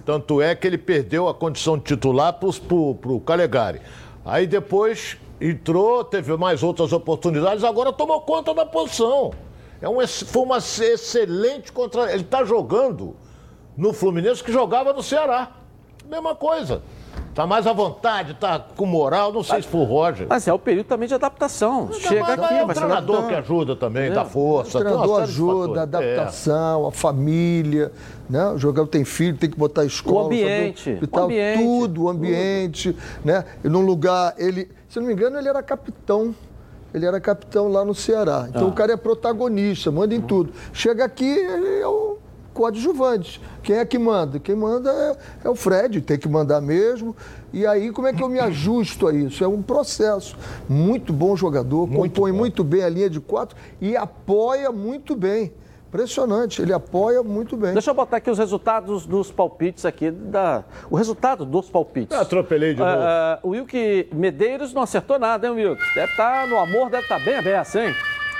Tanto 0.05 0.41
é 0.41 0.53
que 0.55 0.67
ele 0.67 0.77
perdeu 0.77 1.27
a 1.29 1.33
condição 1.33 1.77
de 1.77 1.83
titular 1.83 2.33
para 2.33 2.47
o 2.47 3.21
Calegari. 3.25 3.81
Aí 4.25 4.45
depois 4.45 5.17
entrou, 5.39 6.03
teve 6.03 6.35
mais 6.37 6.63
outras 6.63 6.93
oportunidades, 6.93 7.63
agora 7.63 7.91
tomou 7.91 8.21
conta 8.21 8.53
da 8.53 8.65
posição. 8.65 9.31
É 9.81 9.89
um, 9.89 10.05
foi 10.07 10.41
uma 10.43 10.57
excelente 10.57 11.71
contra. 11.71 12.11
Ele 12.11 12.23
está 12.23 12.43
jogando 12.45 13.15
no 13.75 13.91
Fluminense 13.91 14.43
que 14.43 14.51
jogava 14.51 14.93
no 14.93 15.03
Ceará. 15.03 15.51
Mesma 16.05 16.35
coisa. 16.35 16.81
Tá 17.33 17.47
mais 17.47 17.65
à 17.65 17.73
vontade, 17.73 18.35
tá 18.35 18.63
com 18.75 18.85
moral, 18.85 19.33
não 19.33 19.41
sei 19.43 19.61
se 19.63 19.67
foi 19.67 19.81
o 19.81 19.85
Roger. 19.85 20.27
Mas 20.29 20.47
é 20.47 20.53
o 20.53 20.59
período 20.59 20.85
também 20.85 21.07
de 21.07 21.15
adaptação. 21.15 21.91
Chega 21.91 22.21
mas, 22.21 22.29
aqui, 22.31 22.41
mas 22.41 22.51
é 22.51 22.63
o 22.63 22.67
se 22.67 22.73
treinador 22.75 23.15
adaptando. 23.15 23.27
que 23.27 23.35
ajuda 23.35 23.75
também, 23.75 24.03
É. 24.03 24.09
dá 24.11 24.21
O 24.21 24.25
força. 24.27 24.77
uma 24.77 24.85
treinador 24.85 25.21
ajuda, 25.23 25.73
a. 25.73 25.79
É. 25.79 25.83
adaptação, 25.83 26.87
a 26.87 26.91
família, 26.91 27.91
né? 28.29 28.45
O 28.51 28.57
jogador 28.59 28.87
tem 28.87 29.03
filho, 29.03 29.35
tem 29.35 29.49
que 29.49 29.57
botar 29.57 29.81
a 29.81 29.85
escola, 29.85 30.23
O 30.23 30.25
ambiente, 30.27 30.83
saber- 30.83 31.01
e 31.01 31.03
o 31.03 31.07
tal, 31.07 31.23
ambiente, 31.25 31.63
tudo, 31.63 32.03
o 32.03 32.09
ambiente, 32.09 32.95
né? 33.25 33.43
E 33.63 33.67
num 33.67 33.81
lugar, 33.81 34.35
ele, 34.37 34.69
se 34.87 34.99
eu 34.99 35.01
não 35.01 35.07
me 35.07 35.13
engano, 35.15 35.35
ele 35.37 35.49
era 35.49 35.63
capitão. 35.63 36.35
Ele 36.93 37.07
era 37.07 37.19
capitão 37.19 37.67
lá 37.67 37.83
no 37.83 37.95
Ceará. 37.95 38.45
Então 38.47 38.65
Ah. 38.65 38.69
o 38.69 38.71
cara 38.73 38.93
é 38.93 38.95
protagonista, 38.97 39.91
manda 39.91 40.13
em 40.13 40.21
tudo. 40.21 40.53
Chega 40.71 41.03
aqui, 41.03 41.25
ele 41.27 41.81
é 41.81 41.87
o 41.87 42.17
coadjuvante. 42.53 43.41
Quem 43.61 43.77
é 43.77 43.85
que 43.85 43.97
manda? 43.97 44.39
Quem 44.39 44.55
manda 44.55 44.91
é, 44.91 45.47
é 45.47 45.49
o 45.49 45.55
Fred, 45.55 46.01
tem 46.01 46.17
que 46.17 46.29
mandar 46.29 46.61
mesmo. 46.61 47.15
E 47.51 47.65
aí, 47.65 47.91
como 47.91 48.07
é 48.07 48.13
que 48.13 48.21
eu 48.21 48.29
me 48.29 48.39
ajusto 48.39 49.07
a 49.07 49.13
isso? 49.13 49.43
É 49.43 49.47
um 49.47 49.61
processo. 49.61 50.37
Muito 50.67 51.11
bom 51.11 51.35
jogador, 51.35 51.89
compõe 51.89 52.31
muito 52.31 52.63
bem 52.63 52.83
a 52.83 52.89
linha 52.89 53.09
de 53.09 53.19
quatro 53.19 53.57
e 53.81 53.95
apoia 53.95 54.71
muito 54.71 55.15
bem. 55.15 55.53
Impressionante, 55.87 56.59
ele 56.59 56.73
apoia 56.73 57.21
muito 57.21 57.55
bem. 57.55 57.73
Deixa 57.73 57.91
eu 57.91 57.93
botar 57.93 58.17
aqui 58.17 58.31
os 58.31 58.39
resultados 58.39 59.05
dos 59.05 59.31
palpites 59.31 59.85
aqui. 59.85 60.09
Da... 60.09 60.63
O 60.89 60.95
resultado 60.95 61.45
dos 61.45 61.69
palpites. 61.69 62.17
Eu 62.17 62.23
atropelei 62.23 62.73
de 62.73 62.79
novo. 62.79 62.91
Ah, 62.91 63.39
o 63.43 63.49
Wilke 63.49 64.09
Medeiros 64.11 64.73
não 64.73 64.81
acertou 64.81 65.19
nada, 65.19 65.45
hein, 65.45 65.53
Wilke? 65.53 65.83
Deve 65.93 66.11
estar 66.11 66.47
no 66.47 66.57
amor, 66.57 66.89
deve 66.89 67.03
estar 67.03 67.19
bem 67.23 67.35
aberto, 67.35 67.77
hein? 67.77 67.93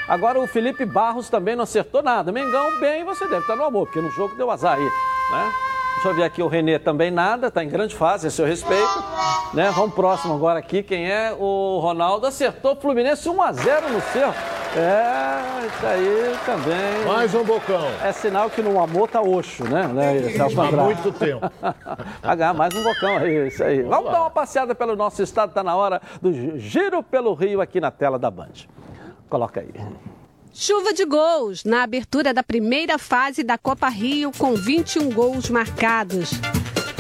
Agora 0.08 0.40
o 0.40 0.48
Felipe 0.48 0.86
Barros 0.86 1.30
também 1.30 1.56
não 1.56 1.64
acertou 1.64 2.04
nada. 2.04 2.32
Mengão, 2.32 2.80
bem, 2.80 3.04
você 3.04 3.26
deve 3.26 3.42
estar 3.42 3.56
no 3.56 3.64
amor, 3.64 3.86
porque 3.86 4.02
no 4.02 4.12
jogo 4.12 4.36
deu 4.36 4.52
azar 4.52 4.78
aí, 4.78 4.84
né? 4.84 5.54
Deixa 5.94 6.10
eu 6.10 6.16
ver 6.16 6.24
aqui 6.24 6.44
o 6.44 6.48
Renê 6.48 6.78
também 6.78 7.10
nada, 7.10 7.48
está 7.48 7.64
em 7.64 7.70
grande 7.70 7.96
fase, 7.96 8.28
a 8.28 8.32
seu 8.32 8.46
respeito. 8.46 9.04
Né? 9.54 9.72
Vamos 9.74 9.96
próximo 9.96 10.34
agora 10.34 10.60
aqui, 10.60 10.84
quem 10.84 11.10
é? 11.10 11.32
O 11.32 11.80
Ronaldo 11.80 12.28
acertou 12.28 12.76
Fluminense 12.76 13.30
1 13.30 13.42
a 13.42 13.52
0 13.54 13.90
no 13.90 14.02
seu. 14.02 14.28
É, 14.76 15.68
isso 15.68 15.86
aí 15.86 16.36
também. 16.46 17.06
Mais 17.06 17.34
um 17.36 17.44
bocão. 17.44 17.88
É 18.04 18.12
sinal 18.12 18.50
que 18.50 18.62
no 18.62 18.82
amor 18.82 19.08
tá 19.08 19.22
oxo, 19.22 19.64
né? 19.64 19.88
né 19.88 20.14
Há 20.40 20.84
muito 20.84 21.12
tempo. 21.14 21.50
Ganhar 22.36 22.54
mais 22.54 22.76
um 22.76 22.84
bocão 22.84 23.18
aí, 23.18 23.48
isso 23.48 23.64
aí. 23.64 23.84
Vamos 23.84 24.12
dar 24.12 24.22
uma 24.22 24.32
passeada 24.32 24.74
pelo 24.74 24.96
nosso 24.96 25.22
estado, 25.22 25.54
tá 25.54 25.64
na 25.64 25.76
hora 25.76 26.02
do 26.22 26.58
Giro 26.60 27.04
pelo 27.04 27.34
Rio 27.34 27.62
aqui 27.62 27.80
na 27.80 27.92
tela 27.92 28.18
da 28.18 28.32
Band. 28.32 28.68
Coloca 29.34 29.62
aí. 29.62 29.74
Chuva 30.54 30.94
de 30.94 31.06
gols 31.06 31.64
na 31.64 31.82
abertura 31.82 32.36
da 32.36 32.44
primeira 32.44 33.00
fase 33.00 33.42
da 33.42 33.58
Copa 33.58 33.90
Rio 33.90 34.32
com 34.38 34.54
21 34.54 35.10
gols 35.10 35.50
marcados. 35.50 36.30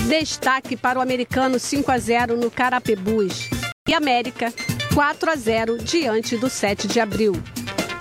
Destaque 0.09 0.75
para 0.75 0.97
o 0.97 1.01
americano 1.03 1.59
5 1.59 1.91
a 1.91 1.97
0 1.99 2.35
no 2.35 2.49
Carapebus 2.49 3.51
e 3.87 3.93
América 3.93 4.51
4 4.95 5.29
a 5.29 5.35
0 5.35 5.77
diante 5.77 6.35
do 6.35 6.49
7 6.49 6.87
de 6.87 6.99
abril. 6.99 7.33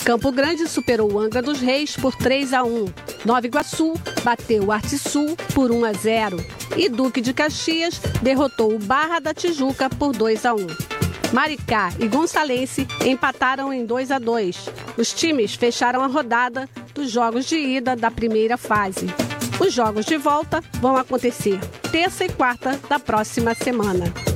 Campo 0.03 0.33
Grande 0.33 0.67
superou 0.67 1.13
o 1.13 1.19
Angra 1.19 1.43
dos 1.43 1.61
Reis 1.61 1.95
por 1.95 2.17
3 2.17 2.55
a 2.55 2.65
1. 2.65 2.87
Nova 3.27 3.47
Iguaçu 3.47 3.93
bateu 4.25 4.65
o 4.65 4.73
Arte 4.73 4.97
Sul 4.97 5.37
por 5.55 5.71
1 5.71 5.85
a 5.85 5.93
0 5.93 6.39
e 6.75 6.89
Duque 6.89 7.21
de 7.21 7.35
Caxias 7.35 8.01
derrotou 8.23 8.75
o 8.75 8.79
Barra 8.79 9.19
da 9.19 9.35
Tijuca 9.35 9.91
por 9.91 10.17
2 10.17 10.47
a 10.47 10.55
1. 10.55 11.02
Maricá 11.33 11.93
e 11.99 12.07
Gonçalense 12.07 12.87
empataram 13.05 13.73
em 13.73 13.87
2 13.87 14.11
a 14.11 14.19
2. 14.19 14.69
Os 14.97 15.13
times 15.13 15.55
fecharam 15.55 16.03
a 16.03 16.07
rodada 16.07 16.69
dos 16.95 17.11
jogos 17.11 17.47
de 17.47 17.57
ida 17.57 17.97
da 17.97 18.11
primeira 18.11 18.57
fase. 18.57 19.07
Os 19.59 19.73
jogos 19.73 20.05
de 20.05 20.17
volta 20.17 20.63
vão 20.81 20.97
acontecer 20.97 21.59
terça 21.91 22.25
e 22.25 22.29
quarta 22.29 22.79
da 22.89 22.99
próxima 22.99 23.55
semana. 23.55 24.32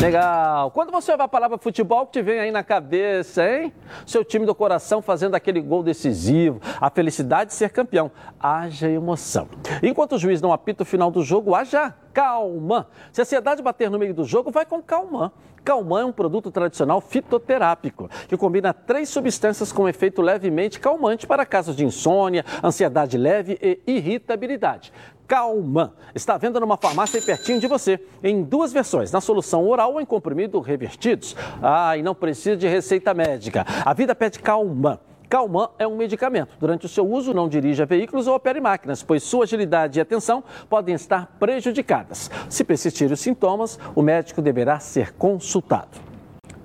Legal. 0.00 0.70
Quando 0.70 0.90
você 0.90 1.12
ouve 1.12 1.24
a 1.24 1.28
palavra 1.28 1.58
futebol, 1.58 2.04
o 2.04 2.06
que 2.06 2.12
te 2.12 2.22
vem 2.22 2.40
aí 2.40 2.50
na 2.50 2.64
cabeça, 2.64 3.46
hein? 3.46 3.70
Seu 4.06 4.24
time 4.24 4.46
do 4.46 4.54
coração 4.54 5.02
fazendo 5.02 5.34
aquele 5.34 5.60
gol 5.60 5.82
decisivo, 5.82 6.58
a 6.80 6.88
felicidade 6.88 7.50
de 7.50 7.54
ser 7.54 7.68
campeão. 7.68 8.10
Haja 8.40 8.88
emoção. 8.88 9.46
Enquanto 9.82 10.12
o 10.12 10.18
juiz 10.18 10.40
não 10.40 10.54
apita 10.54 10.84
o 10.84 10.86
final 10.86 11.10
do 11.10 11.22
jogo, 11.22 11.54
haja 11.54 11.94
calma. 12.14 12.88
Se 13.12 13.20
a 13.20 13.24
ansiedade 13.24 13.62
bater 13.62 13.90
no 13.90 13.98
meio 13.98 14.14
do 14.14 14.24
jogo, 14.24 14.50
vai 14.50 14.64
com 14.64 14.80
calma. 14.80 15.34
Calmã 15.62 16.00
é 16.00 16.04
um 16.06 16.12
produto 16.12 16.50
tradicional 16.50 17.02
fitoterápico 17.02 18.08
que 18.26 18.38
combina 18.38 18.72
três 18.72 19.10
substâncias 19.10 19.70
com 19.70 19.86
efeito 19.86 20.22
levemente 20.22 20.80
calmante 20.80 21.26
para 21.26 21.44
casos 21.44 21.76
de 21.76 21.84
insônia, 21.84 22.42
ansiedade 22.64 23.18
leve 23.18 23.58
e 23.60 23.78
irritabilidade. 23.86 24.90
Calmã 25.30 25.92
está 26.12 26.34
à 26.34 26.38
venda 26.38 26.58
numa 26.58 26.76
farmácia 26.76 27.22
pertinho 27.22 27.60
de 27.60 27.68
você, 27.68 28.00
em 28.20 28.42
duas 28.42 28.72
versões, 28.72 29.12
na 29.12 29.20
solução 29.20 29.64
oral 29.68 29.92
ou 29.92 30.00
em 30.00 30.04
comprimido 30.04 30.58
revertidos. 30.58 31.36
Ah, 31.62 31.96
e 31.96 32.02
não 32.02 32.16
precisa 32.16 32.56
de 32.56 32.66
receita 32.66 33.14
médica. 33.14 33.64
A 33.84 33.94
vida 33.94 34.12
pede 34.12 34.40
Calmã. 34.40 34.98
Calmã 35.28 35.68
é 35.78 35.86
um 35.86 35.96
medicamento. 35.96 36.56
Durante 36.58 36.86
o 36.86 36.88
seu 36.88 37.08
uso, 37.08 37.32
não 37.32 37.48
dirija 37.48 37.86
veículos 37.86 38.26
ou 38.26 38.34
opere 38.34 38.60
máquinas, 38.60 39.04
pois 39.04 39.22
sua 39.22 39.44
agilidade 39.44 40.00
e 40.00 40.02
atenção 40.02 40.42
podem 40.68 40.96
estar 40.96 41.36
prejudicadas. 41.38 42.28
Se 42.48 42.64
persistirem 42.64 43.14
os 43.14 43.20
sintomas, 43.20 43.78
o 43.94 44.02
médico 44.02 44.42
deverá 44.42 44.80
ser 44.80 45.12
consultado. 45.12 46.09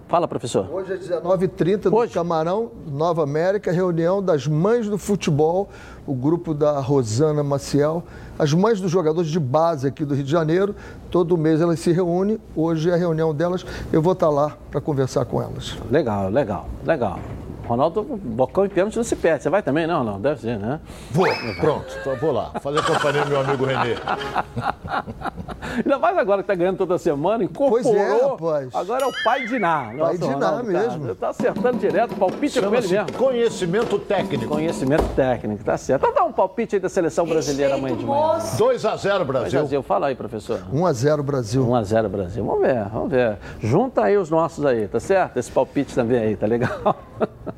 Fala, 0.08 0.28
professor. 0.28 0.70
Hoje 0.72 0.94
é 0.94 0.98
19h30 0.98 1.86
no 1.86 2.10
Camarão, 2.10 2.72
Nova 2.88 3.24
América, 3.24 3.72
reunião 3.72 4.22
das 4.22 4.46
mães 4.46 4.88
do 4.88 5.00
futebol, 5.00 5.68
o 6.06 6.14
grupo 6.14 6.54
da 6.54 6.80
Rosana 6.80 7.44
Maciel, 7.44 8.04
as 8.38 8.54
mães 8.54 8.80
dos 8.80 8.92
jogadores 8.92 9.32
de 9.32 9.40
base 9.40 9.88
aqui 9.88 10.06
do 10.06 10.14
Rio 10.14 10.24
de 10.24 10.30
Janeiro. 10.30 10.76
Todo 11.10 11.36
mês 11.36 11.60
elas 11.60 11.80
se 11.80 11.92
reúnem, 11.92 12.40
hoje 12.56 12.92
é 12.92 12.94
a 12.94 12.98
reunião 12.98 13.34
delas, 13.34 13.66
eu 13.92 14.00
vou 14.00 14.14
estar 14.14 14.30
lá 14.30 14.56
para 14.70 14.80
conversar 14.80 15.26
com 15.26 15.42
elas. 15.42 15.76
Legal, 15.90 16.30
legal, 16.30 16.70
legal. 16.86 17.20
Ronaldo, 17.66 18.04
bocão 18.04 18.66
e 18.66 18.70
pênalti 18.70 18.96
não 18.96 19.04
se 19.04 19.16
perde. 19.16 19.44
Você 19.44 19.50
vai 19.50 19.62
também? 19.62 19.88
Não, 19.88 20.04
não, 20.04 20.20
deve 20.20 20.42
ser, 20.42 20.58
né? 20.58 20.80
Vou, 21.12 21.28
pronto, 21.60 21.86
então 22.00 22.16
vou 22.18 22.32
lá. 22.32 22.52
Fazer 22.62 22.84
companhia 22.84 23.22
ao 23.22 23.28
meu 23.28 23.40
amigo 23.42 23.66
Renê. 23.66 23.96
Ainda 25.78 26.00
mais 26.00 26.18
agora 26.18 26.42
que 26.42 26.48
tá 26.48 26.56
ganhando 26.56 26.78
toda 26.78 26.98
semana, 26.98 27.44
incorporou. 27.44 27.84
Pois 27.84 27.96
é, 27.96 28.26
rapaz. 28.26 28.76
Agora 28.76 29.04
é 29.04 29.08
o 29.08 29.12
pai 29.24 29.46
de 29.46 29.60
Ná. 29.60 29.92
Pai 29.98 30.18
de 30.18 30.36
Ná 30.36 30.64
mesmo. 30.64 31.08
Tá, 31.08 31.16
tá 31.16 31.30
acertando 31.30 31.78
direto, 31.78 32.16
palpite 32.16 32.60
é 32.60 32.62
com 32.62 32.76
ele 32.76 32.88
mesmo. 32.88 33.14
conhecimento 33.14 34.00
técnico. 34.00 34.48
Conhecimento 34.48 35.04
técnico, 35.16 35.64
tá 35.64 35.78
certo. 35.78 36.04
Então 36.04 36.16
dá 36.16 36.24
um 36.24 36.32
palpite 36.32 36.76
aí 36.76 36.80
da 36.80 36.90
seleção 36.90 37.26
brasileira 37.26 37.76
amanhã 37.76 37.96
de 37.96 38.06
manhã. 38.06 38.40
2 38.58 38.86
a 38.86 38.96
0 38.96 39.26
Brasil. 39.26 39.60
Brasil, 39.60 39.84
fala 39.84 40.08
aí, 40.08 40.16
professor. 40.16 40.62
1 40.72 40.86
a 40.86 40.94
0 40.94 41.24
Brasil. 41.24 41.68
1 41.68 41.76
a 41.76 41.84
0 41.84 42.10
Brasil. 42.10 42.46
Vamos 42.46 42.62
ver, 42.62 42.86
vamos 42.86 43.10
ver. 43.10 43.38
Junta 43.60 44.04
aí 44.04 44.18
os 44.18 44.30
nossos 44.30 44.66
aí, 44.66 44.88
tá 44.88 45.00
certo? 45.00 45.38
Esse 45.38 45.52
palpite 45.52 45.94
também 45.94 46.20
aí, 46.20 46.36
tá 46.36 46.46
legal? 46.48 46.96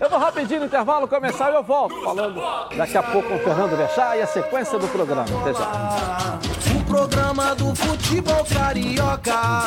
Eu 0.00 0.08
vou 0.08 0.18
rapidinho. 0.18 0.60
no 0.60 0.66
intervalo 0.66 1.08
começar 1.08 1.52
eu 1.52 1.62
volto 1.62 2.00
falando 2.02 2.40
daqui 2.76 2.96
a 2.96 3.02
pouco 3.02 3.28
com 3.28 3.34
o 3.34 3.38
Fernando 3.38 3.76
Vechá 3.76 4.16
e 4.16 4.22
a 4.22 4.26
sequência 4.26 4.78
do 4.78 4.88
programa. 4.88 5.24
Até 5.40 5.54
já. 5.54 6.38
O 6.78 6.84
programa 6.84 7.54
do 7.54 7.74
futebol 7.74 8.44
carioca. 8.44 9.64